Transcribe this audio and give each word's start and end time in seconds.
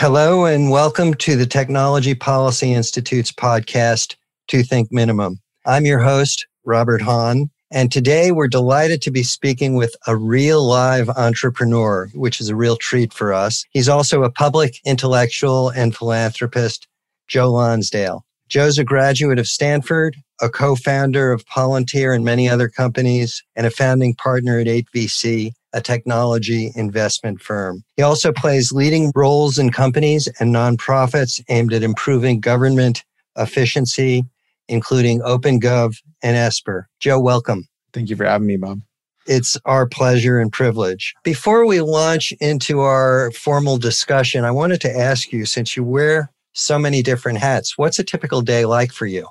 Hello, 0.00 0.46
and 0.46 0.70
welcome 0.70 1.12
to 1.12 1.36
the 1.36 1.44
Technology 1.44 2.14
Policy 2.14 2.72
Institute's 2.72 3.30
podcast, 3.30 4.16
Two 4.48 4.62
Think 4.62 4.90
Minimum. 4.90 5.38
I'm 5.66 5.84
your 5.84 5.98
host, 5.98 6.46
Robert 6.64 7.02
Hahn, 7.02 7.50
and 7.70 7.92
today 7.92 8.32
we're 8.32 8.48
delighted 8.48 9.02
to 9.02 9.10
be 9.10 9.22
speaking 9.22 9.74
with 9.74 9.94
a 10.06 10.16
real 10.16 10.66
live 10.66 11.10
entrepreneur, 11.10 12.08
which 12.14 12.40
is 12.40 12.48
a 12.48 12.56
real 12.56 12.76
treat 12.76 13.12
for 13.12 13.34
us. 13.34 13.66
He's 13.72 13.90
also 13.90 14.22
a 14.22 14.32
public 14.32 14.80
intellectual 14.86 15.68
and 15.68 15.94
philanthropist, 15.94 16.88
Joe 17.28 17.52
Lonsdale. 17.52 18.24
Joe's 18.48 18.78
a 18.78 18.84
graduate 18.84 19.38
of 19.38 19.48
Stanford, 19.48 20.16
a 20.40 20.48
co-founder 20.48 21.30
of 21.30 21.44
Palantir 21.44 22.16
and 22.16 22.24
many 22.24 22.48
other 22.48 22.70
companies, 22.70 23.44
and 23.54 23.66
a 23.66 23.70
founding 23.70 24.14
partner 24.14 24.58
at 24.58 24.66
8VC, 24.66 25.52
a 25.72 25.80
technology 25.80 26.72
investment 26.74 27.40
firm. 27.40 27.84
He 27.96 28.02
also 28.02 28.32
plays 28.32 28.72
leading 28.72 29.12
roles 29.14 29.58
in 29.58 29.70
companies 29.70 30.28
and 30.40 30.54
nonprofits 30.54 31.40
aimed 31.48 31.72
at 31.72 31.82
improving 31.82 32.40
government 32.40 33.04
efficiency, 33.36 34.24
including 34.68 35.20
OpenGov 35.20 35.96
and 36.22 36.36
Esper. 36.36 36.88
Joe, 36.98 37.20
welcome. 37.20 37.68
Thank 37.92 38.10
you 38.10 38.16
for 38.16 38.24
having 38.24 38.46
me, 38.46 38.56
Bob. 38.56 38.80
It's 39.26 39.56
our 39.64 39.86
pleasure 39.86 40.38
and 40.38 40.52
privilege. 40.52 41.14
Before 41.24 41.66
we 41.66 41.80
launch 41.80 42.32
into 42.40 42.80
our 42.80 43.30
formal 43.32 43.76
discussion, 43.76 44.44
I 44.44 44.50
wanted 44.50 44.80
to 44.82 44.98
ask 44.98 45.32
you 45.32 45.44
since 45.44 45.76
you 45.76 45.84
wear 45.84 46.32
so 46.52 46.78
many 46.78 47.02
different 47.02 47.38
hats. 47.38 47.78
What's 47.78 47.98
a 47.98 48.04
typical 48.04 48.40
day 48.40 48.64
like 48.64 48.92
for 48.92 49.06
you? 49.06 49.28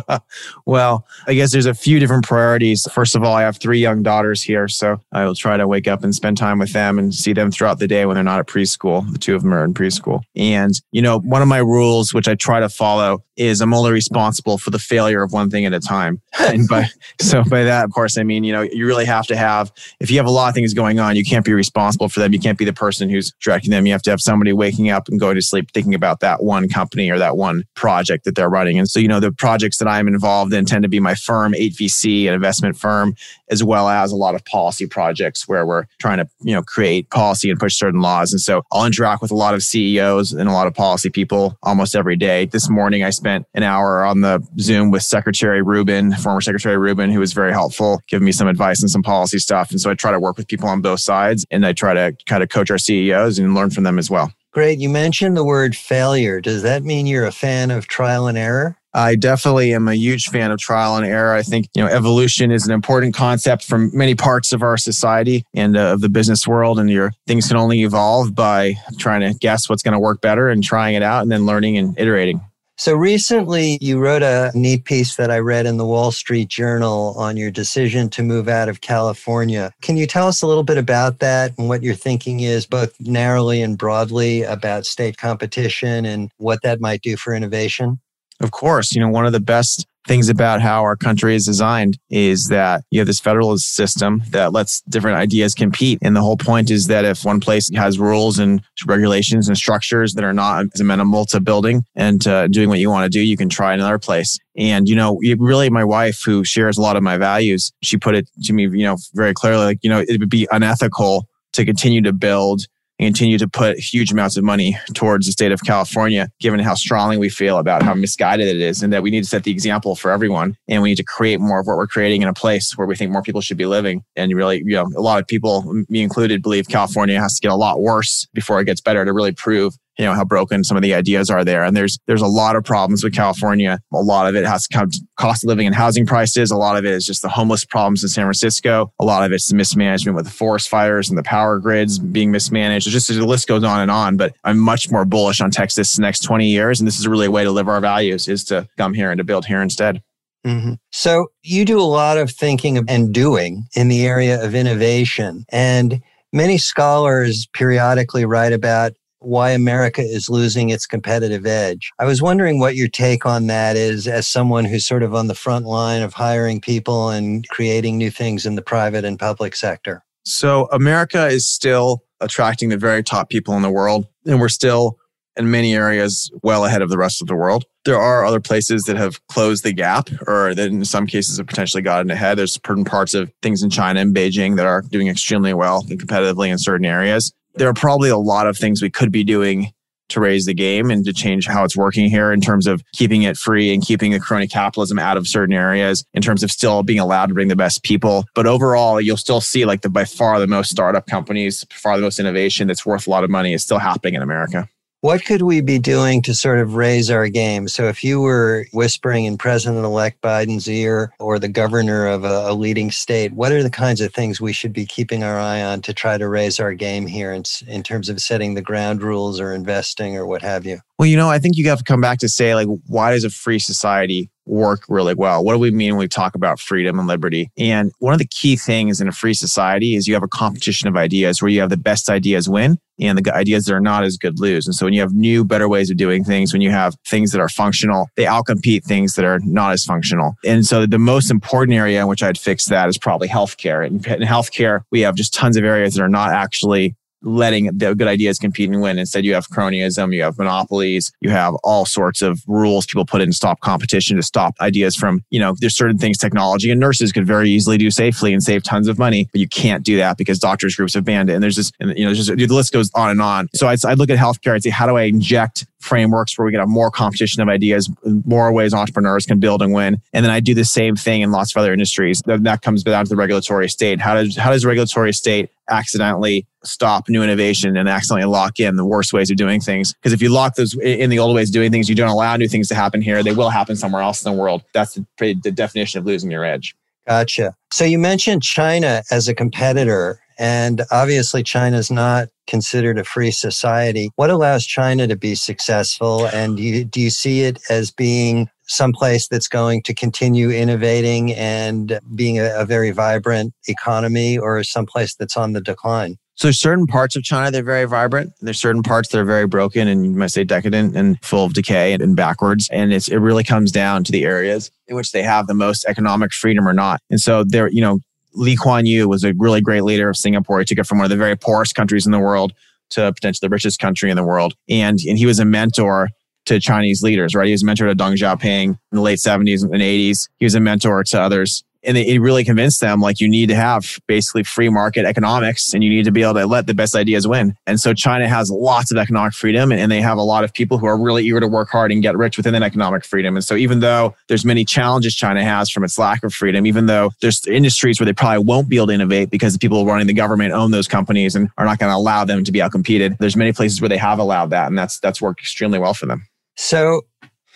well, 0.66 1.06
I 1.26 1.34
guess 1.34 1.52
there's 1.52 1.66
a 1.66 1.74
few 1.74 1.98
different 1.98 2.24
priorities. 2.24 2.86
First 2.92 3.14
of 3.14 3.22
all, 3.22 3.34
I 3.34 3.42
have 3.42 3.56
three 3.56 3.78
young 3.78 4.02
daughters 4.02 4.42
here, 4.42 4.68
so 4.68 5.00
I 5.12 5.24
will 5.24 5.34
try 5.34 5.56
to 5.56 5.66
wake 5.66 5.88
up 5.88 6.04
and 6.04 6.14
spend 6.14 6.36
time 6.36 6.58
with 6.58 6.72
them 6.72 6.98
and 6.98 7.14
see 7.14 7.32
them 7.32 7.50
throughout 7.50 7.78
the 7.78 7.88
day 7.88 8.06
when 8.06 8.14
they're 8.14 8.24
not 8.24 8.40
at 8.40 8.46
preschool. 8.46 9.10
The 9.12 9.18
two 9.18 9.34
of 9.34 9.42
them 9.42 9.52
are 9.52 9.64
in 9.64 9.74
preschool. 9.74 10.22
And, 10.36 10.72
you 10.90 11.02
know, 11.02 11.20
one 11.20 11.42
of 11.42 11.48
my 11.48 11.58
rules, 11.58 12.14
which 12.14 12.28
I 12.28 12.34
try 12.34 12.60
to 12.60 12.68
follow, 12.68 13.22
is 13.36 13.60
I'm 13.60 13.72
only 13.72 13.92
responsible 13.92 14.58
for 14.58 14.70
the 14.70 14.78
failure 14.78 15.22
of 15.22 15.32
one 15.32 15.48
thing 15.48 15.64
at 15.64 15.72
a 15.72 15.80
time. 15.80 16.20
and 16.38 16.68
by 16.68 16.86
so 17.20 17.42
by 17.44 17.64
that, 17.64 17.84
of 17.84 17.92
course, 17.92 18.18
I 18.18 18.22
mean, 18.22 18.44
you 18.44 18.52
know, 18.52 18.62
you 18.62 18.86
really 18.86 19.04
have 19.04 19.26
to 19.28 19.36
have 19.36 19.72
if 20.00 20.10
you 20.10 20.18
have 20.18 20.26
a 20.26 20.30
lot 20.30 20.48
of 20.48 20.54
things 20.54 20.74
going 20.74 20.98
on, 20.98 21.16
you 21.16 21.24
can't 21.24 21.44
be 21.44 21.52
responsible 21.52 22.08
for 22.08 22.20
them. 22.20 22.32
You 22.32 22.38
can't 22.38 22.58
be 22.58 22.64
the 22.64 22.72
person 22.72 23.08
who's 23.08 23.32
directing 23.40 23.70
them. 23.70 23.86
You 23.86 23.92
have 23.92 24.02
to 24.02 24.10
have 24.10 24.20
somebody 24.20 24.52
waking 24.52 24.90
up 24.90 25.08
and 25.08 25.18
going 25.18 25.36
to 25.36 25.42
sleep 25.42 25.70
thinking 25.72 25.94
about 25.94 26.20
that 26.20 26.42
one 26.42 26.68
company 26.68 27.10
or 27.10 27.18
that 27.18 27.36
one 27.36 27.64
project 27.74 28.24
that 28.24 28.34
they're 28.34 28.50
running. 28.50 28.78
And 28.78 28.88
so, 28.88 29.00
you 29.00 29.08
know, 29.08 29.20
the 29.20 29.32
projects 29.32 29.78
that 29.82 29.88
I'm 29.88 30.06
involved 30.06 30.52
in 30.52 30.64
tend 30.64 30.84
to 30.84 30.88
be 30.88 31.00
my 31.00 31.16
firm, 31.16 31.54
8VC, 31.54 32.28
an 32.28 32.34
investment 32.34 32.76
firm, 32.76 33.16
as 33.50 33.64
well 33.64 33.88
as 33.88 34.12
a 34.12 34.16
lot 34.16 34.36
of 34.36 34.44
policy 34.44 34.86
projects 34.86 35.48
where 35.48 35.66
we're 35.66 35.86
trying 35.98 36.18
to, 36.18 36.28
you 36.40 36.54
know, 36.54 36.62
create 36.62 37.10
policy 37.10 37.50
and 37.50 37.58
push 37.58 37.74
certain 37.74 38.00
laws. 38.00 38.32
And 38.32 38.40
so 38.40 38.62
I'll 38.70 38.86
interact 38.86 39.22
with 39.22 39.32
a 39.32 39.34
lot 39.34 39.54
of 39.54 39.62
CEOs 39.64 40.32
and 40.32 40.48
a 40.48 40.52
lot 40.52 40.68
of 40.68 40.74
policy 40.74 41.10
people 41.10 41.58
almost 41.64 41.96
every 41.96 42.14
day. 42.14 42.46
This 42.46 42.70
morning 42.70 43.02
I 43.02 43.10
spent 43.10 43.44
an 43.54 43.64
hour 43.64 44.04
on 44.04 44.20
the 44.20 44.46
Zoom 44.60 44.92
with 44.92 45.02
Secretary 45.02 45.62
Rubin, 45.62 46.12
former 46.14 46.40
Secretary 46.40 46.78
Rubin, 46.78 47.10
who 47.10 47.18
was 47.18 47.32
very 47.32 47.52
helpful, 47.52 48.00
giving 48.06 48.24
me 48.24 48.32
some 48.32 48.46
advice 48.46 48.82
and 48.82 48.90
some 48.90 49.02
policy 49.02 49.40
stuff. 49.40 49.72
And 49.72 49.80
so 49.80 49.90
I 49.90 49.94
try 49.94 50.12
to 50.12 50.20
work 50.20 50.36
with 50.36 50.46
people 50.46 50.68
on 50.68 50.80
both 50.80 51.00
sides 51.00 51.44
and 51.50 51.66
I 51.66 51.72
try 51.72 51.92
to 51.92 52.16
kind 52.26 52.44
of 52.44 52.50
coach 52.50 52.70
our 52.70 52.78
CEOs 52.78 53.40
and 53.40 53.52
learn 53.52 53.70
from 53.70 53.82
them 53.82 53.98
as 53.98 54.08
well. 54.08 54.32
Great. 54.52 54.78
You 54.78 54.90
mentioned 54.90 55.36
the 55.36 55.44
word 55.44 55.74
failure. 55.74 56.40
Does 56.40 56.62
that 56.62 56.84
mean 56.84 57.06
you're 57.06 57.24
a 57.24 57.32
fan 57.32 57.70
of 57.70 57.88
trial 57.88 58.28
and 58.28 58.38
error? 58.38 58.76
I 58.94 59.14
definitely 59.16 59.72
am 59.72 59.88
a 59.88 59.94
huge 59.94 60.28
fan 60.28 60.50
of 60.50 60.58
trial 60.58 60.96
and 60.96 61.06
error. 61.06 61.34
I 61.34 61.42
think, 61.42 61.68
you 61.74 61.82
know, 61.82 61.88
evolution 61.88 62.50
is 62.50 62.66
an 62.66 62.72
important 62.72 63.14
concept 63.14 63.64
from 63.64 63.90
many 63.96 64.14
parts 64.14 64.52
of 64.52 64.62
our 64.62 64.76
society 64.76 65.44
and 65.54 65.76
uh, 65.76 65.92
of 65.92 66.00
the 66.02 66.10
business 66.10 66.46
world. 66.46 66.78
And 66.78 66.90
your 66.90 67.12
things 67.26 67.48
can 67.48 67.56
only 67.56 67.82
evolve 67.82 68.34
by 68.34 68.74
trying 68.98 69.20
to 69.22 69.32
guess 69.38 69.68
what's 69.68 69.82
going 69.82 69.94
to 69.94 69.98
work 69.98 70.20
better 70.20 70.48
and 70.48 70.62
trying 70.62 70.94
it 70.94 71.02
out 71.02 71.22
and 71.22 71.32
then 71.32 71.46
learning 71.46 71.78
and 71.78 71.98
iterating. 71.98 72.40
So 72.78 72.94
recently, 72.94 73.78
you 73.80 73.98
wrote 73.98 74.22
a 74.22 74.50
neat 74.54 74.84
piece 74.84 75.16
that 75.16 75.30
I 75.30 75.38
read 75.38 75.66
in 75.66 75.76
the 75.76 75.84
Wall 75.86 76.10
Street 76.10 76.48
Journal 76.48 77.14
on 77.16 77.36
your 77.36 77.50
decision 77.50 78.08
to 78.10 78.22
move 78.22 78.48
out 78.48 78.68
of 78.68 78.80
California. 78.80 79.72
Can 79.82 79.96
you 79.96 80.06
tell 80.06 80.26
us 80.26 80.42
a 80.42 80.46
little 80.46 80.64
bit 80.64 80.78
about 80.78 81.20
that 81.20 81.52
and 81.58 81.68
what 81.68 81.82
your 81.82 81.94
thinking 81.94 82.40
is, 82.40 82.66
both 82.66 82.98
narrowly 82.98 83.62
and 83.62 83.78
broadly, 83.78 84.42
about 84.42 84.84
state 84.84 85.16
competition 85.16 86.04
and 86.04 86.30
what 86.38 86.62
that 86.62 86.80
might 86.80 87.02
do 87.02 87.16
for 87.16 87.34
innovation? 87.34 88.00
Of 88.42 88.50
course, 88.50 88.94
you 88.94 89.00
know, 89.00 89.08
one 89.08 89.24
of 89.24 89.32
the 89.32 89.40
best 89.40 89.86
things 90.08 90.28
about 90.28 90.60
how 90.60 90.82
our 90.82 90.96
country 90.96 91.36
is 91.36 91.46
designed 91.46 91.96
is 92.10 92.48
that 92.48 92.82
you 92.90 92.98
have 92.98 93.06
this 93.06 93.20
federalist 93.20 93.74
system 93.74 94.20
that 94.30 94.52
lets 94.52 94.80
different 94.88 95.16
ideas 95.16 95.54
compete. 95.54 96.00
And 96.02 96.16
the 96.16 96.20
whole 96.20 96.36
point 96.36 96.70
is 96.70 96.88
that 96.88 97.04
if 97.04 97.24
one 97.24 97.38
place 97.38 97.70
has 97.76 98.00
rules 98.00 98.40
and 98.40 98.60
regulations 98.84 99.46
and 99.46 99.56
structures 99.56 100.14
that 100.14 100.24
are 100.24 100.32
not 100.32 100.66
as 100.74 100.80
amenable 100.80 101.24
to 101.26 101.38
building 101.38 101.84
and 101.94 102.26
uh, 102.26 102.48
doing 102.48 102.68
what 102.68 102.80
you 102.80 102.90
want 102.90 103.04
to 103.04 103.16
do, 103.16 103.24
you 103.24 103.36
can 103.36 103.48
try 103.48 103.74
another 103.74 103.98
place. 103.98 104.36
And, 104.56 104.88
you 104.88 104.96
know, 104.96 105.20
really 105.38 105.70
my 105.70 105.84
wife, 105.84 106.20
who 106.24 106.44
shares 106.44 106.76
a 106.76 106.82
lot 106.82 106.96
of 106.96 107.04
my 107.04 107.16
values, 107.16 107.70
she 107.82 107.96
put 107.96 108.16
it 108.16 108.28
to 108.42 108.52
me, 108.52 108.64
you 108.64 108.84
know, 108.84 108.96
very 109.14 109.34
clearly, 109.34 109.64
like, 109.64 109.78
you 109.82 109.88
know, 109.88 110.00
it 110.00 110.18
would 110.18 110.30
be 110.30 110.48
unethical 110.50 111.28
to 111.52 111.64
continue 111.64 112.02
to 112.02 112.12
build 112.12 112.66
continue 113.00 113.38
to 113.38 113.48
put 113.48 113.78
huge 113.78 114.12
amounts 114.12 114.36
of 114.36 114.44
money 114.44 114.76
towards 114.94 115.26
the 115.26 115.32
state 115.32 115.52
of 115.52 115.60
California, 115.62 116.28
given 116.40 116.60
how 116.60 116.74
strongly 116.74 117.16
we 117.16 117.28
feel 117.28 117.58
about 117.58 117.82
how 117.82 117.94
misguided 117.94 118.46
it 118.46 118.60
is, 118.60 118.82
and 118.82 118.92
that 118.92 119.02
we 119.02 119.10
need 119.10 119.22
to 119.22 119.28
set 119.28 119.44
the 119.44 119.50
example 119.50 119.96
for 119.96 120.10
everyone. 120.10 120.56
And 120.68 120.82
we 120.82 120.90
need 120.90 120.96
to 120.96 121.04
create 121.04 121.40
more 121.40 121.60
of 121.60 121.66
what 121.66 121.76
we're 121.76 121.86
creating 121.86 122.22
in 122.22 122.28
a 122.28 122.34
place 122.34 122.76
where 122.76 122.86
we 122.86 122.94
think 122.94 123.10
more 123.10 123.22
people 123.22 123.40
should 123.40 123.56
be 123.56 123.66
living. 123.66 124.02
And 124.16 124.32
really, 124.34 124.58
you 124.58 124.74
know, 124.74 124.90
a 124.96 125.00
lot 125.00 125.20
of 125.20 125.26
people, 125.26 125.84
me 125.88 126.02
included, 126.02 126.42
believe 126.42 126.68
California 126.68 127.20
has 127.20 127.34
to 127.34 127.40
get 127.40 127.50
a 127.50 127.56
lot 127.56 127.80
worse 127.80 128.26
before 128.34 128.60
it 128.60 128.64
gets 128.64 128.80
better 128.80 129.04
to 129.04 129.12
really 129.12 129.32
prove 129.32 129.74
you 129.98 130.04
know 130.04 130.14
how 130.14 130.24
broken 130.24 130.64
some 130.64 130.76
of 130.76 130.82
the 130.82 130.94
ideas 130.94 131.30
are 131.30 131.44
there. 131.44 131.64
And 131.64 131.76
there's 131.76 131.98
there's 132.06 132.22
a 132.22 132.26
lot 132.26 132.56
of 132.56 132.64
problems 132.64 133.04
with 133.04 133.14
california. 133.14 133.78
A 133.92 133.98
lot 133.98 134.26
of 134.26 134.34
it 134.34 134.46
has 134.46 134.66
to 134.66 134.76
come 134.76 134.90
to 134.90 135.00
cost 135.16 135.44
of 135.44 135.48
living 135.48 135.66
and 135.66 135.74
housing 135.74 136.06
prices. 136.06 136.50
A 136.50 136.56
lot 136.56 136.76
of 136.76 136.84
it 136.84 136.92
is 136.92 137.04
just 137.04 137.22
the 137.22 137.28
homeless 137.28 137.64
problems 137.64 138.02
in 138.02 138.08
san 138.08 138.24
francisco. 138.24 138.92
A 138.98 139.04
lot 139.04 139.24
of 139.24 139.32
it's 139.32 139.48
the 139.48 139.54
mismanagement 139.54 140.16
with 140.16 140.24
the 140.24 140.30
forest 140.30 140.68
fires 140.68 141.08
and 141.08 141.18
the 141.18 141.22
power 141.22 141.58
grids 141.58 141.98
being 141.98 142.30
mismanaged. 142.30 142.86
It's 142.86 142.94
just 142.94 143.08
the 143.08 143.26
list 143.26 143.48
goes 143.48 143.64
on 143.64 143.80
and 143.80 143.90
on 143.90 144.16
but 144.16 144.34
i'm 144.44 144.58
much 144.58 144.90
more 144.90 145.04
bullish 145.04 145.40
on 145.40 145.50
texas 145.50 145.96
the 145.96 146.02
next 146.02 146.20
20 146.20 146.48
years. 146.48 146.80
And 146.80 146.86
this 146.86 146.98
is 146.98 147.06
really 147.06 147.26
a 147.26 147.30
way 147.30 147.44
to 147.44 147.50
live 147.50 147.68
our 147.68 147.80
values 147.80 148.28
is 148.28 148.44
to 148.44 148.68
come 148.78 148.94
here 148.94 149.10
and 149.10 149.18
to 149.18 149.24
build 149.24 149.46
here 149.46 149.62
instead. 149.62 150.02
Mm-hmm. 150.46 150.74
So 150.90 151.28
you 151.42 151.64
do 151.64 151.80
a 151.80 151.82
lot 151.82 152.18
of 152.18 152.30
thinking 152.30 152.82
and 152.88 153.12
doing 153.12 153.66
in 153.74 153.88
the 153.88 154.04
area 154.06 154.42
of 154.44 154.54
innovation. 154.54 155.44
And 155.50 156.00
many 156.32 156.58
scholars 156.58 157.46
periodically 157.52 158.24
write 158.24 158.52
about 158.52 158.92
why 159.24 159.50
America 159.50 160.02
is 160.02 160.28
losing 160.28 160.70
its 160.70 160.86
competitive 160.86 161.46
edge. 161.46 161.92
I 161.98 162.04
was 162.04 162.22
wondering 162.22 162.58
what 162.58 162.76
your 162.76 162.88
take 162.88 163.24
on 163.26 163.46
that 163.46 163.76
is 163.76 164.06
as 164.06 164.26
someone 164.26 164.64
who's 164.64 164.86
sort 164.86 165.02
of 165.02 165.14
on 165.14 165.28
the 165.28 165.34
front 165.34 165.66
line 165.66 166.02
of 166.02 166.14
hiring 166.14 166.60
people 166.60 167.10
and 167.10 167.48
creating 167.48 167.98
new 167.98 168.10
things 168.10 168.46
in 168.46 168.54
the 168.54 168.62
private 168.62 169.04
and 169.04 169.18
public 169.18 169.56
sector. 169.56 170.04
So, 170.24 170.68
America 170.70 171.26
is 171.26 171.46
still 171.46 172.04
attracting 172.20 172.68
the 172.68 172.76
very 172.76 173.02
top 173.02 173.28
people 173.28 173.54
in 173.54 173.62
the 173.62 173.70
world, 173.70 174.06
and 174.24 174.40
we're 174.40 174.48
still 174.48 174.98
in 175.36 175.50
many 175.50 175.74
areas 175.74 176.30
well 176.42 176.64
ahead 176.64 176.82
of 176.82 176.90
the 176.90 176.98
rest 176.98 177.22
of 177.22 177.28
the 177.28 177.34
world. 177.34 177.64
There 177.84 177.98
are 177.98 178.24
other 178.24 178.38
places 178.38 178.84
that 178.84 178.96
have 178.96 179.26
closed 179.28 179.64
the 179.64 179.72
gap 179.72 180.10
or 180.26 180.54
that 180.54 180.70
in 180.70 180.84
some 180.84 181.06
cases 181.06 181.38
have 181.38 181.46
potentially 181.46 181.82
gotten 181.82 182.10
ahead. 182.10 182.38
There's 182.38 182.60
certain 182.64 182.84
parts 182.84 183.14
of 183.14 183.32
things 183.42 183.62
in 183.62 183.70
China 183.70 184.00
and 184.00 184.14
Beijing 184.14 184.56
that 184.56 184.66
are 184.66 184.82
doing 184.82 185.08
extremely 185.08 185.54
well 185.54 185.84
and 185.88 186.00
competitively 186.00 186.48
in 186.48 186.58
certain 186.58 186.86
areas 186.86 187.32
there 187.54 187.68
are 187.68 187.74
probably 187.74 188.10
a 188.10 188.16
lot 188.16 188.46
of 188.46 188.56
things 188.56 188.82
we 188.82 188.90
could 188.90 189.12
be 189.12 189.24
doing 189.24 189.72
to 190.08 190.20
raise 190.20 190.44
the 190.44 190.54
game 190.54 190.90
and 190.90 191.04
to 191.04 191.12
change 191.12 191.46
how 191.46 191.64
it's 191.64 191.76
working 191.76 192.08
here 192.08 192.32
in 192.32 192.40
terms 192.40 192.66
of 192.66 192.82
keeping 192.92 193.22
it 193.22 193.36
free 193.36 193.72
and 193.72 193.82
keeping 193.82 194.12
the 194.12 194.20
crony 194.20 194.46
capitalism 194.46 194.98
out 194.98 195.16
of 195.16 195.26
certain 195.26 195.54
areas 195.54 196.04
in 196.12 196.22
terms 196.22 196.42
of 196.42 196.50
still 196.50 196.82
being 196.82 196.98
allowed 196.98 197.26
to 197.26 197.34
bring 197.34 197.48
the 197.48 197.56
best 197.56 197.82
people. 197.82 198.24
But 198.34 198.46
overall, 198.46 199.00
you'll 199.00 199.16
still 199.16 199.40
see 199.40 199.64
like 199.64 199.80
the 199.80 199.88
by 199.88 200.04
far 200.04 200.38
the 200.38 200.46
most 200.46 200.70
startup 200.70 201.06
companies, 201.06 201.64
far 201.70 201.96
the 201.96 202.02
most 202.02 202.18
innovation 202.18 202.68
that's 202.68 202.84
worth 202.84 203.06
a 203.06 203.10
lot 203.10 203.24
of 203.24 203.30
money 203.30 203.54
is 203.54 203.62
still 203.62 203.78
happening 203.78 204.14
in 204.14 204.22
America. 204.22 204.68
What 205.02 205.24
could 205.24 205.42
we 205.42 205.60
be 205.60 205.80
doing 205.80 206.22
to 206.22 206.32
sort 206.32 206.60
of 206.60 206.76
raise 206.76 207.10
our 207.10 207.28
game? 207.28 207.66
So, 207.66 207.88
if 207.88 208.04
you 208.04 208.20
were 208.20 208.66
whispering 208.72 209.24
in 209.24 209.36
President 209.36 209.84
elect 209.84 210.22
Biden's 210.22 210.68
ear 210.68 211.12
or 211.18 211.40
the 211.40 211.48
governor 211.48 212.06
of 212.06 212.22
a, 212.22 212.50
a, 212.50 212.54
leading 212.54 212.92
state, 212.92 213.32
what 213.32 213.50
are 213.50 213.64
the 213.64 213.68
kinds 213.68 214.00
of 214.00 214.14
things 214.14 214.40
we 214.40 214.52
should 214.52 214.72
be 214.72 214.86
keeping 214.86 215.24
our 215.24 215.40
eye 215.40 215.60
on 215.60 215.82
to 215.82 215.92
try 215.92 216.16
to 216.16 216.28
raise 216.28 216.60
our 216.60 216.72
game 216.72 217.08
here 217.08 217.32
in, 217.32 217.42
in 217.66 217.82
terms 217.82 218.08
of 218.08 218.20
setting 218.20 218.54
the 218.54 218.62
ground 218.62 219.02
rules 219.02 219.40
or 219.40 219.52
investing 219.52 220.16
or 220.16 220.24
what 220.24 220.40
have 220.40 220.64
you? 220.64 220.78
Well, 221.00 221.08
you 221.08 221.16
know, 221.16 221.28
I 221.28 221.40
think 221.40 221.56
you 221.56 221.68
have 221.68 221.78
to 221.78 221.84
come 221.84 222.00
back 222.00 222.20
to 222.20 222.28
say, 222.28 222.54
like, 222.54 222.68
why 222.86 223.10
does 223.10 223.24
a 223.24 223.30
free 223.30 223.58
society 223.58 224.30
work 224.46 224.84
really 224.88 225.14
well. 225.14 225.44
What 225.44 225.54
do 225.54 225.58
we 225.58 225.70
mean 225.70 225.92
when 225.92 226.00
we 226.00 226.08
talk 226.08 226.34
about 226.34 226.60
freedom 226.60 226.98
and 226.98 227.08
liberty? 227.08 227.50
And 227.56 227.92
one 227.98 228.12
of 228.12 228.18
the 228.18 228.26
key 228.26 228.56
things 228.56 229.00
in 229.00 229.08
a 229.08 229.12
free 229.12 229.34
society 229.34 229.94
is 229.94 230.06
you 230.06 230.14
have 230.14 230.22
a 230.22 230.28
competition 230.28 230.88
of 230.88 230.96
ideas 230.96 231.40
where 231.40 231.50
you 231.50 231.60
have 231.60 231.70
the 231.70 231.76
best 231.76 232.10
ideas 232.10 232.48
win 232.48 232.78
and 233.00 233.18
the 233.18 233.34
ideas 233.34 233.64
that 233.64 233.74
are 233.74 233.80
not 233.80 234.04
as 234.04 234.16
good 234.16 234.38
lose. 234.38 234.66
And 234.66 234.74
so 234.74 234.86
when 234.86 234.92
you 234.92 235.00
have 235.00 235.12
new, 235.12 235.44
better 235.44 235.68
ways 235.68 235.90
of 235.90 235.96
doing 235.96 236.24
things, 236.24 236.52
when 236.52 236.62
you 236.62 236.70
have 236.70 236.94
things 237.06 237.32
that 237.32 237.40
are 237.40 237.48
functional, 237.48 238.08
they 238.16 238.24
outcompete 238.24 238.84
things 238.84 239.14
that 239.14 239.24
are 239.24 239.40
not 239.40 239.72
as 239.72 239.84
functional. 239.84 240.34
And 240.44 240.64
so 240.66 240.86
the 240.86 240.98
most 240.98 241.30
important 241.30 241.76
area 241.76 242.00
in 242.00 242.06
which 242.06 242.22
I'd 242.22 242.38
fix 242.38 242.66
that 242.66 242.88
is 242.88 242.98
probably 242.98 243.28
healthcare. 243.28 243.86
In, 243.86 243.94
in 243.94 244.26
healthcare, 244.26 244.82
we 244.90 245.00
have 245.00 245.14
just 245.14 245.34
tons 245.34 245.56
of 245.56 245.64
areas 245.64 245.94
that 245.94 246.02
are 246.02 246.08
not 246.08 246.30
actually 246.30 246.94
letting 247.22 247.66
the 247.76 247.94
good 247.94 248.08
ideas 248.08 248.38
compete 248.38 248.70
and 248.70 248.80
win. 248.80 248.98
Instead, 248.98 249.24
you 249.24 249.34
have 249.34 249.48
cronyism, 249.48 250.14
you 250.14 250.22
have 250.22 250.38
monopolies, 250.38 251.12
you 251.20 251.30
have 251.30 251.54
all 251.62 251.84
sorts 251.86 252.22
of 252.22 252.42
rules 252.46 252.86
people 252.86 253.04
put 253.04 253.20
in 253.20 253.28
to 253.28 253.34
stop 253.34 253.60
competition, 253.60 254.16
to 254.16 254.22
stop 254.22 254.54
ideas 254.60 254.96
from, 254.96 255.24
you 255.30 255.40
know, 255.40 255.54
there's 255.60 255.76
certain 255.76 255.98
things 255.98 256.18
technology 256.18 256.70
and 256.70 256.80
nurses 256.80 257.12
could 257.12 257.26
very 257.26 257.50
easily 257.50 257.78
do 257.78 257.90
safely 257.90 258.32
and 258.32 258.42
save 258.42 258.62
tons 258.62 258.88
of 258.88 258.98
money, 258.98 259.28
but 259.32 259.40
you 259.40 259.48
can't 259.48 259.84
do 259.84 259.96
that 259.96 260.16
because 260.16 260.38
doctors 260.38 260.76
groups 260.76 260.94
have 260.94 261.04
banned 261.04 261.30
it. 261.30 261.34
And 261.34 261.42
there's 261.42 261.56
just, 261.56 261.74
you 261.80 262.04
know, 262.04 262.14
just 262.14 262.34
the 262.34 262.46
list 262.46 262.72
goes 262.72 262.90
on 262.94 263.10
and 263.10 263.22
on. 263.22 263.48
So 263.54 263.68
I'd, 263.68 263.84
I'd 263.84 263.98
look 263.98 264.10
at 264.10 264.18
healthcare 264.18 264.54
and 264.54 264.62
say, 264.62 264.70
how 264.70 264.86
do 264.86 264.96
I 264.96 265.02
inject 265.02 265.66
frameworks 265.82 266.38
where 266.38 266.46
we 266.46 266.52
can 266.52 266.60
have 266.60 266.68
more 266.68 266.90
competition 266.90 267.42
of 267.42 267.48
ideas, 267.48 267.90
more 268.04 268.52
ways 268.52 268.72
entrepreneurs 268.72 269.26
can 269.26 269.38
build 269.40 269.62
and 269.62 269.72
win. 269.72 270.00
And 270.12 270.24
then 270.24 270.30
I 270.30 270.40
do 270.40 270.54
the 270.54 270.64
same 270.64 270.96
thing 270.96 271.22
in 271.22 271.32
lots 271.32 271.52
of 271.52 271.56
other 271.58 271.72
industries. 271.72 272.22
That 272.26 272.62
comes 272.62 272.84
down 272.84 273.04
to 273.04 273.08
the 273.08 273.16
regulatory 273.16 273.68
state. 273.68 274.00
How 274.00 274.14
does 274.14 274.36
how 274.36 274.50
does 274.50 274.64
regulatory 274.64 275.12
state 275.12 275.50
accidentally 275.70 276.46
stop 276.64 277.08
new 277.08 277.22
innovation 277.22 277.76
and 277.76 277.88
accidentally 277.88 278.30
lock 278.30 278.60
in 278.60 278.76
the 278.76 278.84
worst 278.84 279.12
ways 279.12 279.30
of 279.30 279.36
doing 279.36 279.60
things? 279.60 279.94
Because 279.94 280.12
if 280.12 280.22
you 280.22 280.28
lock 280.28 280.54
those 280.56 280.74
in 280.78 281.10
the 281.10 281.18
old 281.18 281.34
ways 281.34 281.48
of 281.48 281.54
doing 281.54 281.70
things, 281.70 281.88
you 281.88 281.94
don't 281.94 282.08
allow 282.08 282.36
new 282.36 282.48
things 282.48 282.68
to 282.68 282.74
happen 282.74 283.00
here. 283.02 283.22
They 283.22 283.34
will 283.34 283.50
happen 283.50 283.76
somewhere 283.76 284.02
else 284.02 284.24
in 284.24 284.32
the 284.32 284.38
world. 284.38 284.62
That's 284.74 284.94
the, 284.94 285.34
the 285.42 285.50
definition 285.50 285.98
of 285.98 286.06
losing 286.06 286.30
your 286.30 286.44
edge. 286.44 286.74
Gotcha. 287.06 287.54
So 287.72 287.84
you 287.84 287.98
mentioned 287.98 288.42
China 288.42 289.02
as 289.10 289.28
a 289.28 289.34
competitor. 289.34 290.20
And 290.38 290.82
obviously, 290.90 291.42
China 291.42 291.76
is 291.76 291.90
not 291.90 292.28
considered 292.46 292.98
a 292.98 293.04
free 293.04 293.30
society. 293.30 294.10
What 294.16 294.30
allows 294.30 294.66
China 294.66 295.06
to 295.06 295.14
be 295.14 295.34
successful? 295.34 296.26
And 296.26 296.56
do 296.56 296.62
you, 296.62 296.84
do 296.84 297.00
you 297.00 297.10
see 297.10 297.42
it 297.42 297.60
as 297.70 297.90
being 297.90 298.48
someplace 298.66 299.28
that's 299.28 299.48
going 299.48 299.82
to 299.82 299.94
continue 299.94 300.50
innovating 300.50 301.32
and 301.34 301.98
being 302.14 302.38
a, 302.38 302.52
a 302.54 302.64
very 302.64 302.90
vibrant 302.90 303.54
economy, 303.66 304.38
or 304.38 304.62
someplace 304.64 305.14
that's 305.14 305.36
on 305.36 305.52
the 305.52 305.60
decline? 305.60 306.16
So 306.34 306.50
certain 306.50 306.86
parts 306.86 307.14
of 307.14 307.22
China 307.22 307.50
they're 307.50 307.62
very 307.62 307.84
vibrant. 307.84 308.32
There's 308.40 308.58
certain 308.58 308.82
parts 308.82 309.10
that 309.10 309.18
are 309.18 309.24
very 309.24 309.46
broken 309.46 309.86
and 309.86 310.04
you 310.04 310.12
might 310.12 310.30
say 310.30 310.44
decadent 310.44 310.96
and 310.96 311.22
full 311.22 311.44
of 311.44 311.52
decay 311.52 311.92
and 311.92 312.16
backwards. 312.16 312.68
And 312.72 312.92
it's, 312.92 313.08
it 313.08 313.18
really 313.18 313.44
comes 313.44 313.70
down 313.70 314.02
to 314.04 314.12
the 314.12 314.24
areas 314.24 314.70
in 314.88 314.96
which 314.96 315.12
they 315.12 315.22
have 315.22 315.46
the 315.46 315.54
most 315.54 315.84
economic 315.84 316.32
freedom 316.32 316.66
or 316.66 316.72
not. 316.72 317.00
And 317.10 317.20
so 317.20 317.44
there, 317.44 317.68
you 317.68 317.82
know, 317.82 318.00
Lee 318.34 318.56
Kuan 318.56 318.86
Yew 318.86 319.08
was 319.08 319.24
a 319.24 319.34
really 319.36 319.60
great 319.60 319.84
leader 319.84 320.08
of 320.08 320.16
Singapore. 320.16 320.58
He 320.60 320.64
took 320.64 320.78
it 320.78 320.86
from 320.86 320.98
one 320.98 321.04
of 321.04 321.10
the 321.10 321.16
very 321.16 321.36
poorest 321.36 321.74
countries 321.74 322.06
in 322.06 322.12
the 322.12 322.18
world 322.18 322.54
to 322.90 323.12
potentially 323.12 323.46
the 323.46 323.52
richest 323.52 323.78
country 323.78 324.10
in 324.10 324.16
the 324.16 324.24
world. 324.24 324.54
And, 324.70 324.98
and 325.06 325.18
he 325.18 325.26
was 325.26 325.38
a 325.38 325.44
mentor 325.44 326.08
to 326.46 326.60
Chinese 326.60 327.02
leaders, 327.02 327.34
right? 327.34 327.46
He 327.46 327.52
was 327.52 327.62
a 327.62 327.66
mentor 327.66 327.86
to 327.86 327.94
Deng 327.94 328.16
Xiaoping 328.16 328.64
in 328.64 328.76
the 328.90 329.00
late 329.00 329.18
70s 329.18 329.62
and 329.62 329.72
80s. 329.74 330.28
He 330.38 330.44
was 330.44 330.54
a 330.54 330.60
mentor 330.60 331.04
to 331.04 331.20
others 331.20 331.64
and 331.84 331.96
it 331.96 332.20
really 332.20 332.44
convinced 332.44 332.80
them 332.80 333.00
like 333.00 333.20
you 333.20 333.28
need 333.28 333.48
to 333.48 333.54
have 333.54 333.98
basically 334.06 334.44
free 334.44 334.68
market 334.68 335.04
economics 335.04 335.74
and 335.74 335.82
you 335.82 335.90
need 335.90 336.04
to 336.04 336.12
be 336.12 336.22
able 336.22 336.34
to 336.34 336.46
let 336.46 336.66
the 336.66 336.74
best 336.74 336.94
ideas 336.94 337.26
win. 337.26 337.56
And 337.66 337.80
so 337.80 337.92
China 337.92 338.28
has 338.28 338.50
lots 338.50 338.92
of 338.92 338.98
economic 338.98 339.34
freedom 339.34 339.72
and, 339.72 339.80
and, 339.80 339.92
they 339.92 340.00
have 340.00 340.16
a 340.16 340.22
lot 340.22 340.42
of 340.42 340.54
people 340.54 340.78
who 340.78 340.86
are 340.86 340.96
really 340.96 341.22
eager 341.22 341.38
to 341.38 341.46
work 341.46 341.68
hard 341.68 341.92
and 341.92 342.00
get 342.00 342.16
rich 342.16 342.38
within 342.38 342.54
that 342.54 342.62
economic 342.62 343.04
freedom. 343.04 343.36
And 343.36 343.44
so 343.44 343.56
even 343.56 343.80
though 343.80 344.14
there's 344.28 344.42
many 344.42 344.64
challenges 344.64 345.14
China 345.14 345.44
has 345.44 345.68
from 345.68 345.84
its 345.84 345.98
lack 345.98 346.24
of 346.24 346.32
freedom, 346.32 346.66
even 346.66 346.86
though 346.86 347.10
there's 347.20 347.46
industries 347.46 348.00
where 348.00 348.06
they 348.06 348.14
probably 348.14 348.42
won't 348.42 348.70
be 348.70 348.76
able 348.76 348.86
to 348.86 348.94
innovate 348.94 349.28
because 349.28 349.52
the 349.52 349.58
people 349.58 349.84
running 349.84 350.06
the 350.06 350.14
government 350.14 350.52
own 350.52 350.70
those 350.70 350.88
companies 350.88 351.34
and 351.34 351.50
are 351.58 351.66
not 351.66 351.78
going 351.78 351.90
to 351.90 351.96
allow 351.96 352.24
them 352.24 352.42
to 352.44 352.52
be 352.52 352.60
outcompeted. 352.60 353.18
There's 353.18 353.36
many 353.36 353.52
places 353.52 353.82
where 353.82 353.88
they 353.90 353.98
have 353.98 354.18
allowed 354.18 354.48
that 354.50 354.68
and 354.68 354.78
that's 354.78 354.98
that's 355.00 355.20
worked 355.20 355.40
extremely 355.40 355.78
well 355.78 355.92
for 355.92 356.06
them. 356.06 356.26
So 356.56 357.02